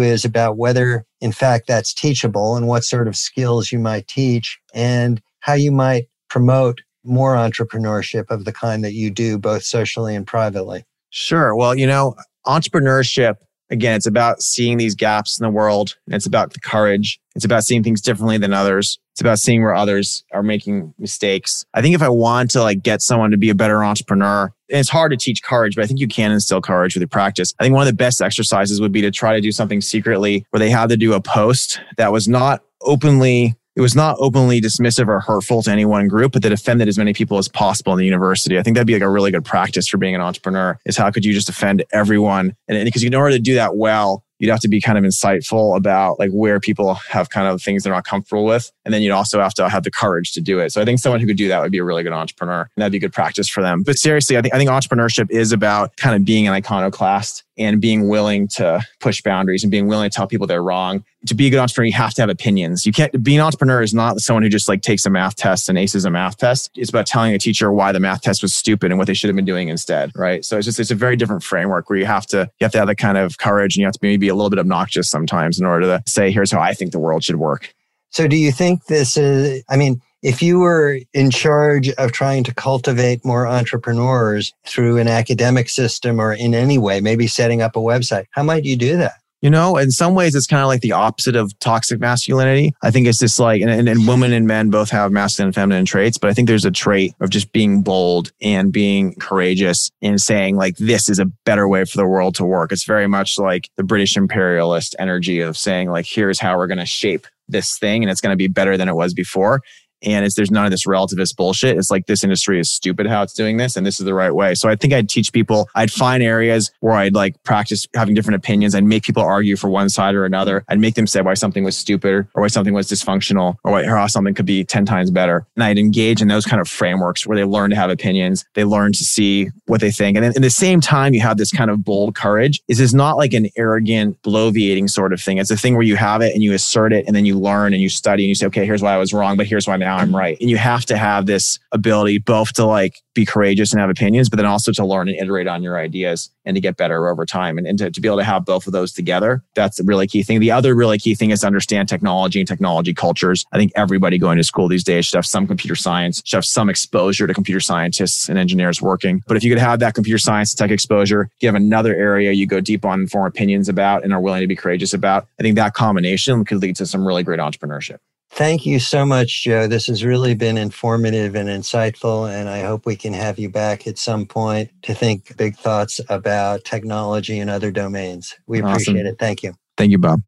is 0.00 0.24
about 0.24 0.56
whether, 0.56 1.04
in 1.20 1.32
fact, 1.32 1.66
that's 1.66 1.94
teachable 1.94 2.56
and 2.56 2.66
what 2.66 2.84
sort 2.84 3.08
of 3.08 3.16
skills 3.16 3.72
you 3.72 3.78
might 3.78 4.08
teach 4.08 4.58
and 4.72 5.20
how 5.40 5.54
you 5.54 5.72
might 5.72 6.08
promote 6.28 6.82
more 7.04 7.34
entrepreneurship 7.34 8.30
of 8.30 8.44
the 8.44 8.52
kind 8.52 8.82
that 8.82 8.94
you 8.94 9.10
do, 9.10 9.38
both 9.38 9.62
socially 9.62 10.14
and 10.14 10.26
privately. 10.26 10.84
Sure. 11.10 11.54
Well, 11.54 11.74
you 11.74 11.86
know, 11.86 12.14
entrepreneurship 12.46 13.36
again, 13.70 13.94
it's 13.96 14.06
about 14.06 14.42
seeing 14.42 14.78
these 14.78 14.94
gaps 14.94 15.38
in 15.38 15.44
the 15.44 15.50
world. 15.50 15.96
and 16.06 16.14
It's 16.14 16.26
about 16.26 16.52
the 16.52 16.60
courage. 16.60 17.20
It's 17.34 17.44
about 17.44 17.64
seeing 17.64 17.82
things 17.82 18.00
differently 18.00 18.38
than 18.38 18.52
others. 18.52 18.98
It's 19.12 19.20
about 19.20 19.38
seeing 19.38 19.62
where 19.62 19.74
others 19.74 20.24
are 20.32 20.42
making 20.42 20.94
mistakes. 20.98 21.64
I 21.74 21.82
think 21.82 21.94
if 21.94 22.02
I 22.02 22.08
want 22.08 22.50
to 22.52 22.62
like 22.62 22.82
get 22.82 23.02
someone 23.02 23.30
to 23.30 23.36
be 23.36 23.50
a 23.50 23.54
better 23.54 23.84
entrepreneur, 23.84 24.52
and 24.70 24.80
it's 24.80 24.88
hard 24.88 25.12
to 25.12 25.16
teach 25.16 25.42
courage, 25.42 25.76
but 25.76 25.84
I 25.84 25.86
think 25.86 26.00
you 26.00 26.08
can 26.08 26.32
instill 26.32 26.60
courage 26.60 26.94
with 26.94 27.00
your 27.02 27.08
practice. 27.08 27.52
I 27.58 27.64
think 27.64 27.74
one 27.74 27.82
of 27.82 27.92
the 27.92 27.96
best 27.96 28.22
exercises 28.22 28.80
would 28.80 28.92
be 28.92 29.02
to 29.02 29.10
try 29.10 29.34
to 29.34 29.40
do 29.40 29.52
something 29.52 29.80
secretly 29.80 30.46
where 30.50 30.58
they 30.58 30.70
had 30.70 30.88
to 30.88 30.96
do 30.96 31.12
a 31.12 31.20
post 31.20 31.80
that 31.96 32.12
was 32.12 32.28
not 32.28 32.62
openly 32.82 33.56
it 33.76 33.80
was 33.80 33.96
not 33.96 34.16
openly 34.20 34.60
dismissive 34.60 35.08
or 35.08 35.18
hurtful 35.18 35.62
to 35.62 35.70
any 35.70 35.84
one 35.84 36.06
group, 36.06 36.32
but 36.32 36.42
that 36.42 36.52
offended 36.52 36.86
as 36.86 36.96
many 36.96 37.12
people 37.12 37.38
as 37.38 37.48
possible 37.48 37.92
in 37.92 37.98
the 37.98 38.04
university. 38.04 38.56
I 38.56 38.62
think 38.62 38.76
that'd 38.76 38.86
be 38.86 38.92
like 38.92 39.02
a 39.02 39.08
really 39.08 39.32
good 39.32 39.44
practice 39.44 39.88
for 39.88 39.98
being 39.98 40.14
an 40.14 40.20
entrepreneur 40.20 40.78
is 40.86 40.96
how 40.96 41.10
could 41.10 41.24
you 41.24 41.32
just 41.32 41.48
offend 41.48 41.84
everyone? 41.92 42.54
And 42.68 42.84
because 42.84 43.02
in 43.02 43.14
order 43.14 43.34
to 43.34 43.40
do 43.40 43.54
that 43.54 43.76
well, 43.76 44.23
you'd 44.38 44.50
have 44.50 44.60
to 44.60 44.68
be 44.68 44.80
kind 44.80 44.98
of 44.98 45.04
insightful 45.04 45.76
about 45.76 46.18
like 46.18 46.30
where 46.30 46.60
people 46.60 46.94
have 46.94 47.30
kind 47.30 47.46
of 47.46 47.62
things 47.62 47.82
they're 47.82 47.92
not 47.92 48.04
comfortable 48.04 48.44
with. 48.44 48.70
And 48.84 48.92
then 48.92 49.02
you'd 49.02 49.12
also 49.12 49.40
have 49.40 49.54
to 49.54 49.68
have 49.68 49.84
the 49.84 49.90
courage 49.90 50.32
to 50.32 50.40
do 50.40 50.58
it. 50.58 50.72
So 50.72 50.82
I 50.82 50.84
think 50.84 50.98
someone 50.98 51.20
who 51.20 51.26
could 51.26 51.36
do 51.36 51.48
that 51.48 51.60
would 51.60 51.72
be 51.72 51.78
a 51.78 51.84
really 51.84 52.02
good 52.02 52.12
entrepreneur 52.12 52.62
and 52.62 52.82
that'd 52.82 52.92
be 52.92 52.98
good 52.98 53.12
practice 53.12 53.48
for 53.48 53.62
them. 53.62 53.82
But 53.82 53.96
seriously, 53.96 54.36
I 54.36 54.42
think, 54.42 54.54
I 54.54 54.58
think 54.58 54.70
entrepreneurship 54.70 55.30
is 55.30 55.52
about 55.52 55.96
kind 55.96 56.16
of 56.16 56.24
being 56.24 56.46
an 56.46 56.54
iconoclast 56.54 57.44
and 57.56 57.80
being 57.80 58.08
willing 58.08 58.48
to 58.48 58.82
push 59.00 59.22
boundaries 59.22 59.62
and 59.62 59.70
being 59.70 59.86
willing 59.86 60.10
to 60.10 60.14
tell 60.14 60.26
people 60.26 60.46
they're 60.46 60.62
wrong. 60.62 61.04
To 61.26 61.34
be 61.34 61.46
a 61.46 61.50
good 61.50 61.58
entrepreneur, 61.58 61.86
you 61.86 61.94
have 61.94 62.12
to 62.14 62.22
have 62.22 62.28
opinions. 62.28 62.84
You 62.84 62.92
can't 62.92 63.22
be 63.22 63.34
an 63.34 63.40
entrepreneur 63.40 63.82
is 63.82 63.94
not 63.94 64.20
someone 64.20 64.42
who 64.42 64.48
just 64.48 64.68
like 64.68 64.82
takes 64.82 65.06
a 65.06 65.10
math 65.10 65.36
test 65.36 65.68
and 65.68 65.78
aces 65.78 66.04
a 66.04 66.10
math 66.10 66.36
test. 66.36 66.70
It's 66.74 66.90
about 66.90 67.06
telling 67.06 67.34
a 67.34 67.38
teacher 67.38 67.72
why 67.72 67.92
the 67.92 68.00
math 68.00 68.22
test 68.22 68.42
was 68.42 68.54
stupid 68.54 68.90
and 68.90 68.98
what 68.98 69.06
they 69.06 69.14
should 69.14 69.28
have 69.28 69.36
been 69.36 69.44
doing 69.44 69.68
instead. 69.68 70.12
Right. 70.14 70.44
So 70.44 70.58
it's 70.58 70.66
just 70.66 70.80
it's 70.80 70.90
a 70.90 70.94
very 70.94 71.16
different 71.16 71.42
framework 71.42 71.88
where 71.88 71.98
you 71.98 72.06
have 72.06 72.26
to 72.26 72.50
you 72.60 72.64
have 72.64 72.72
to 72.72 72.78
have 72.78 72.88
that 72.88 72.96
kind 72.96 73.16
of 73.16 73.38
courage 73.38 73.76
and 73.76 73.80
you 73.80 73.86
have 73.86 73.94
to 73.94 74.00
maybe 74.02 74.18
be 74.18 74.28
a 74.28 74.34
little 74.34 74.50
bit 74.50 74.58
obnoxious 74.58 75.08
sometimes 75.08 75.58
in 75.58 75.64
order 75.64 75.86
to 75.86 76.02
say, 76.10 76.30
here's 76.30 76.50
how 76.50 76.60
I 76.60 76.74
think 76.74 76.92
the 76.92 76.98
world 76.98 77.24
should 77.24 77.36
work. 77.36 77.72
So 78.10 78.28
do 78.28 78.36
you 78.36 78.52
think 78.52 78.84
this 78.86 79.16
is 79.16 79.64
I 79.68 79.76
mean, 79.76 80.00
if 80.24 80.40
you 80.40 80.58
were 80.58 80.98
in 81.12 81.30
charge 81.30 81.90
of 81.90 82.10
trying 82.10 82.42
to 82.44 82.54
cultivate 82.54 83.22
more 83.26 83.46
entrepreneurs 83.46 84.54
through 84.66 84.96
an 84.96 85.06
academic 85.06 85.68
system 85.68 86.18
or 86.18 86.32
in 86.32 86.54
any 86.54 86.78
way, 86.78 87.00
maybe 87.00 87.26
setting 87.26 87.60
up 87.60 87.76
a 87.76 87.78
website, 87.78 88.24
how 88.30 88.42
might 88.42 88.64
you 88.64 88.74
do 88.74 88.96
that? 88.96 89.12
You 89.42 89.50
know, 89.50 89.76
in 89.76 89.90
some 89.90 90.14
ways, 90.14 90.34
it's 90.34 90.46
kind 90.46 90.62
of 90.62 90.68
like 90.68 90.80
the 90.80 90.92
opposite 90.92 91.36
of 91.36 91.52
toxic 91.58 92.00
masculinity. 92.00 92.72
I 92.82 92.90
think 92.90 93.06
it's 93.06 93.18
just 93.18 93.38
like, 93.38 93.60
and, 93.60 93.86
and, 93.86 94.08
women 94.08 94.32
and 94.32 94.46
men 94.46 94.70
both 94.70 94.88
have 94.88 95.12
masculine 95.12 95.48
and 95.48 95.54
feminine 95.54 95.84
traits, 95.84 96.16
but 96.16 96.30
I 96.30 96.32
think 96.32 96.48
there's 96.48 96.64
a 96.64 96.70
trait 96.70 97.12
of 97.20 97.28
just 97.28 97.52
being 97.52 97.82
bold 97.82 98.32
and 98.40 98.72
being 98.72 99.14
courageous 99.16 99.90
and 100.00 100.18
saying, 100.18 100.56
like, 100.56 100.78
this 100.78 101.10
is 101.10 101.18
a 101.18 101.26
better 101.44 101.68
way 101.68 101.84
for 101.84 101.98
the 101.98 102.06
world 102.06 102.34
to 102.36 102.46
work. 102.46 102.72
It's 102.72 102.86
very 102.86 103.06
much 103.06 103.38
like 103.38 103.68
the 103.76 103.84
British 103.84 104.16
imperialist 104.16 104.96
energy 104.98 105.40
of 105.40 105.58
saying, 105.58 105.90
like, 105.90 106.06
here's 106.08 106.40
how 106.40 106.56
we're 106.56 106.66
going 106.66 106.78
to 106.78 106.86
shape 106.86 107.26
this 107.46 107.76
thing 107.76 108.02
and 108.02 108.10
it's 108.10 108.22
going 108.22 108.32
to 108.32 108.38
be 108.38 108.48
better 108.48 108.78
than 108.78 108.88
it 108.88 108.94
was 108.94 109.12
before 109.12 109.60
and 110.04 110.24
it's 110.24 110.34
there's 110.34 110.50
none 110.50 110.64
of 110.64 110.70
this 110.70 110.86
relativist 110.86 111.36
bullshit. 111.36 111.76
It's 111.76 111.90
like 111.90 112.06
this 112.06 112.24
industry 112.24 112.58
is 112.60 112.70
stupid 112.70 113.06
how 113.06 113.22
it's 113.22 113.34
doing 113.34 113.56
this, 113.56 113.76
and 113.76 113.86
this 113.86 114.00
is 114.00 114.06
the 114.06 114.14
right 114.14 114.34
way. 114.34 114.54
So 114.54 114.68
I 114.68 114.76
think 114.76 114.92
I'd 114.92 115.08
teach 115.08 115.32
people. 115.32 115.68
I'd 115.74 115.90
find 115.90 116.22
areas 116.22 116.70
where 116.80 116.94
I'd 116.94 117.14
like 117.14 117.42
practice 117.44 117.86
having 117.94 118.14
different 118.14 118.36
opinions. 118.36 118.74
I'd 118.74 118.84
make 118.84 119.02
people 119.02 119.22
argue 119.22 119.56
for 119.56 119.68
one 119.68 119.88
side 119.88 120.14
or 120.14 120.24
another. 120.24 120.64
I'd 120.68 120.80
make 120.80 120.94
them 120.94 121.06
say 121.06 121.20
why 121.20 121.34
something 121.34 121.64
was 121.64 121.76
stupid 121.76 122.26
or 122.34 122.42
why 122.42 122.48
something 122.48 122.74
was 122.74 122.88
dysfunctional 122.88 123.56
or 123.64 123.72
why 123.72 123.84
how 123.84 124.06
something 124.06 124.34
could 124.34 124.46
be 124.46 124.64
ten 124.64 124.84
times 124.84 125.10
better. 125.10 125.46
And 125.56 125.64
I'd 125.64 125.78
engage 125.78 126.20
in 126.20 126.28
those 126.28 126.46
kind 126.46 126.60
of 126.60 126.68
frameworks 126.68 127.26
where 127.26 127.36
they 127.36 127.44
learn 127.44 127.70
to 127.70 127.76
have 127.76 127.90
opinions. 127.90 128.44
They 128.54 128.64
learn 128.64 128.92
to 128.92 129.04
see 129.04 129.50
what 129.66 129.80
they 129.80 129.90
think, 129.90 130.16
and 130.16 130.24
then 130.24 130.32
in 130.36 130.42
the 130.42 130.50
same 130.50 130.80
time, 130.80 131.14
you 131.14 131.20
have 131.20 131.36
this 131.36 131.52
kind 131.52 131.70
of 131.70 131.84
bold 131.84 132.14
courage. 132.14 132.62
This 132.68 132.80
is 132.80 132.94
not 132.94 133.16
like 133.16 133.32
an 133.32 133.48
arrogant, 133.56 134.20
bloviating 134.22 134.88
sort 134.90 135.12
of 135.12 135.20
thing. 135.20 135.38
It's 135.38 135.50
a 135.50 135.56
thing 135.56 135.74
where 135.74 135.82
you 135.82 135.96
have 135.96 136.20
it 136.20 136.34
and 136.34 136.42
you 136.42 136.52
assert 136.52 136.92
it, 136.92 137.06
and 137.06 137.14
then 137.14 137.24
you 137.24 137.38
learn 137.38 137.72
and 137.72 137.82
you 137.82 137.88
study 137.88 138.24
and 138.24 138.28
you 138.28 138.34
say, 138.34 138.46
okay, 138.46 138.64
here's 138.64 138.82
why 138.82 138.94
I 138.94 138.98
was 138.98 139.12
wrong, 139.12 139.36
but 139.36 139.46
here's 139.46 139.66
why 139.66 139.76
now 139.94 140.02
I'm 140.02 140.14
right. 140.14 140.36
And 140.40 140.50
you 140.50 140.56
have 140.56 140.84
to 140.86 140.96
have 140.96 141.26
this 141.26 141.58
ability 141.72 142.18
both 142.18 142.52
to 142.54 142.64
like 142.64 143.00
be 143.14 143.24
courageous 143.24 143.72
and 143.72 143.80
have 143.80 143.90
opinions, 143.90 144.28
but 144.28 144.36
then 144.36 144.46
also 144.46 144.72
to 144.72 144.84
learn 144.84 145.08
and 145.08 145.16
iterate 145.18 145.46
on 145.46 145.62
your 145.62 145.78
ideas 145.78 146.30
and 146.44 146.56
to 146.56 146.60
get 146.60 146.76
better 146.76 147.08
over 147.08 147.24
time. 147.24 147.58
And, 147.58 147.66
and 147.66 147.78
to, 147.78 147.90
to 147.90 148.00
be 148.00 148.08
able 148.08 148.18
to 148.18 148.24
have 148.24 148.44
both 148.44 148.66
of 148.66 148.72
those 148.72 148.92
together, 148.92 149.42
that's 149.54 149.78
a 149.78 149.84
really 149.84 150.06
key 150.06 150.22
thing. 150.22 150.40
The 150.40 150.50
other 150.50 150.74
really 150.74 150.98
key 150.98 151.14
thing 151.14 151.30
is 151.30 151.40
to 151.40 151.46
understand 151.46 151.88
technology 151.88 152.40
and 152.40 152.48
technology 152.48 152.92
cultures. 152.92 153.44
I 153.52 153.58
think 153.58 153.72
everybody 153.76 154.18
going 154.18 154.36
to 154.38 154.44
school 154.44 154.68
these 154.68 154.84
days 154.84 155.06
should 155.06 155.16
have 155.16 155.26
some 155.26 155.46
computer 155.46 155.76
science, 155.76 156.20
should 156.24 156.38
have 156.38 156.44
some 156.44 156.68
exposure 156.68 157.26
to 157.26 157.34
computer 157.34 157.60
scientists 157.60 158.28
and 158.28 158.38
engineers 158.38 158.82
working. 158.82 159.22
But 159.26 159.36
if 159.36 159.44
you 159.44 159.50
could 159.50 159.60
have 159.60 159.78
that 159.80 159.94
computer 159.94 160.18
science 160.18 160.54
tech 160.54 160.70
exposure, 160.70 161.30
you 161.40 161.48
have 161.48 161.54
another 161.54 161.94
area 161.94 162.32
you 162.32 162.46
go 162.46 162.60
deep 162.60 162.84
on 162.84 163.00
and 163.00 163.10
form 163.10 163.26
opinions 163.26 163.68
about 163.68 164.04
and 164.04 164.12
are 164.12 164.20
willing 164.20 164.40
to 164.40 164.46
be 164.46 164.56
courageous 164.56 164.92
about, 164.92 165.28
I 165.38 165.42
think 165.42 165.56
that 165.56 165.74
combination 165.74 166.44
could 166.44 166.60
lead 166.60 166.76
to 166.76 166.86
some 166.86 167.06
really 167.06 167.22
great 167.22 167.40
entrepreneurship. 167.40 167.98
Thank 168.34 168.66
you 168.66 168.80
so 168.80 169.06
much, 169.06 169.44
Joe. 169.44 169.68
This 169.68 169.86
has 169.86 170.04
really 170.04 170.34
been 170.34 170.58
informative 170.58 171.36
and 171.36 171.48
insightful, 171.48 172.28
and 172.28 172.48
I 172.48 172.62
hope 172.62 172.84
we 172.84 172.96
can 172.96 173.12
have 173.12 173.38
you 173.38 173.48
back 173.48 173.86
at 173.86 173.96
some 173.96 174.26
point 174.26 174.70
to 174.82 174.92
think 174.92 175.36
big 175.36 175.56
thoughts 175.56 176.00
about 176.08 176.64
technology 176.64 177.38
and 177.38 177.48
other 177.48 177.70
domains. 177.70 178.34
We 178.48 178.58
appreciate 178.58 178.96
awesome. 178.96 179.06
it. 179.06 179.18
Thank 179.20 179.44
you. 179.44 179.54
Thank 179.76 179.92
you, 179.92 179.98
Bob. 179.98 180.20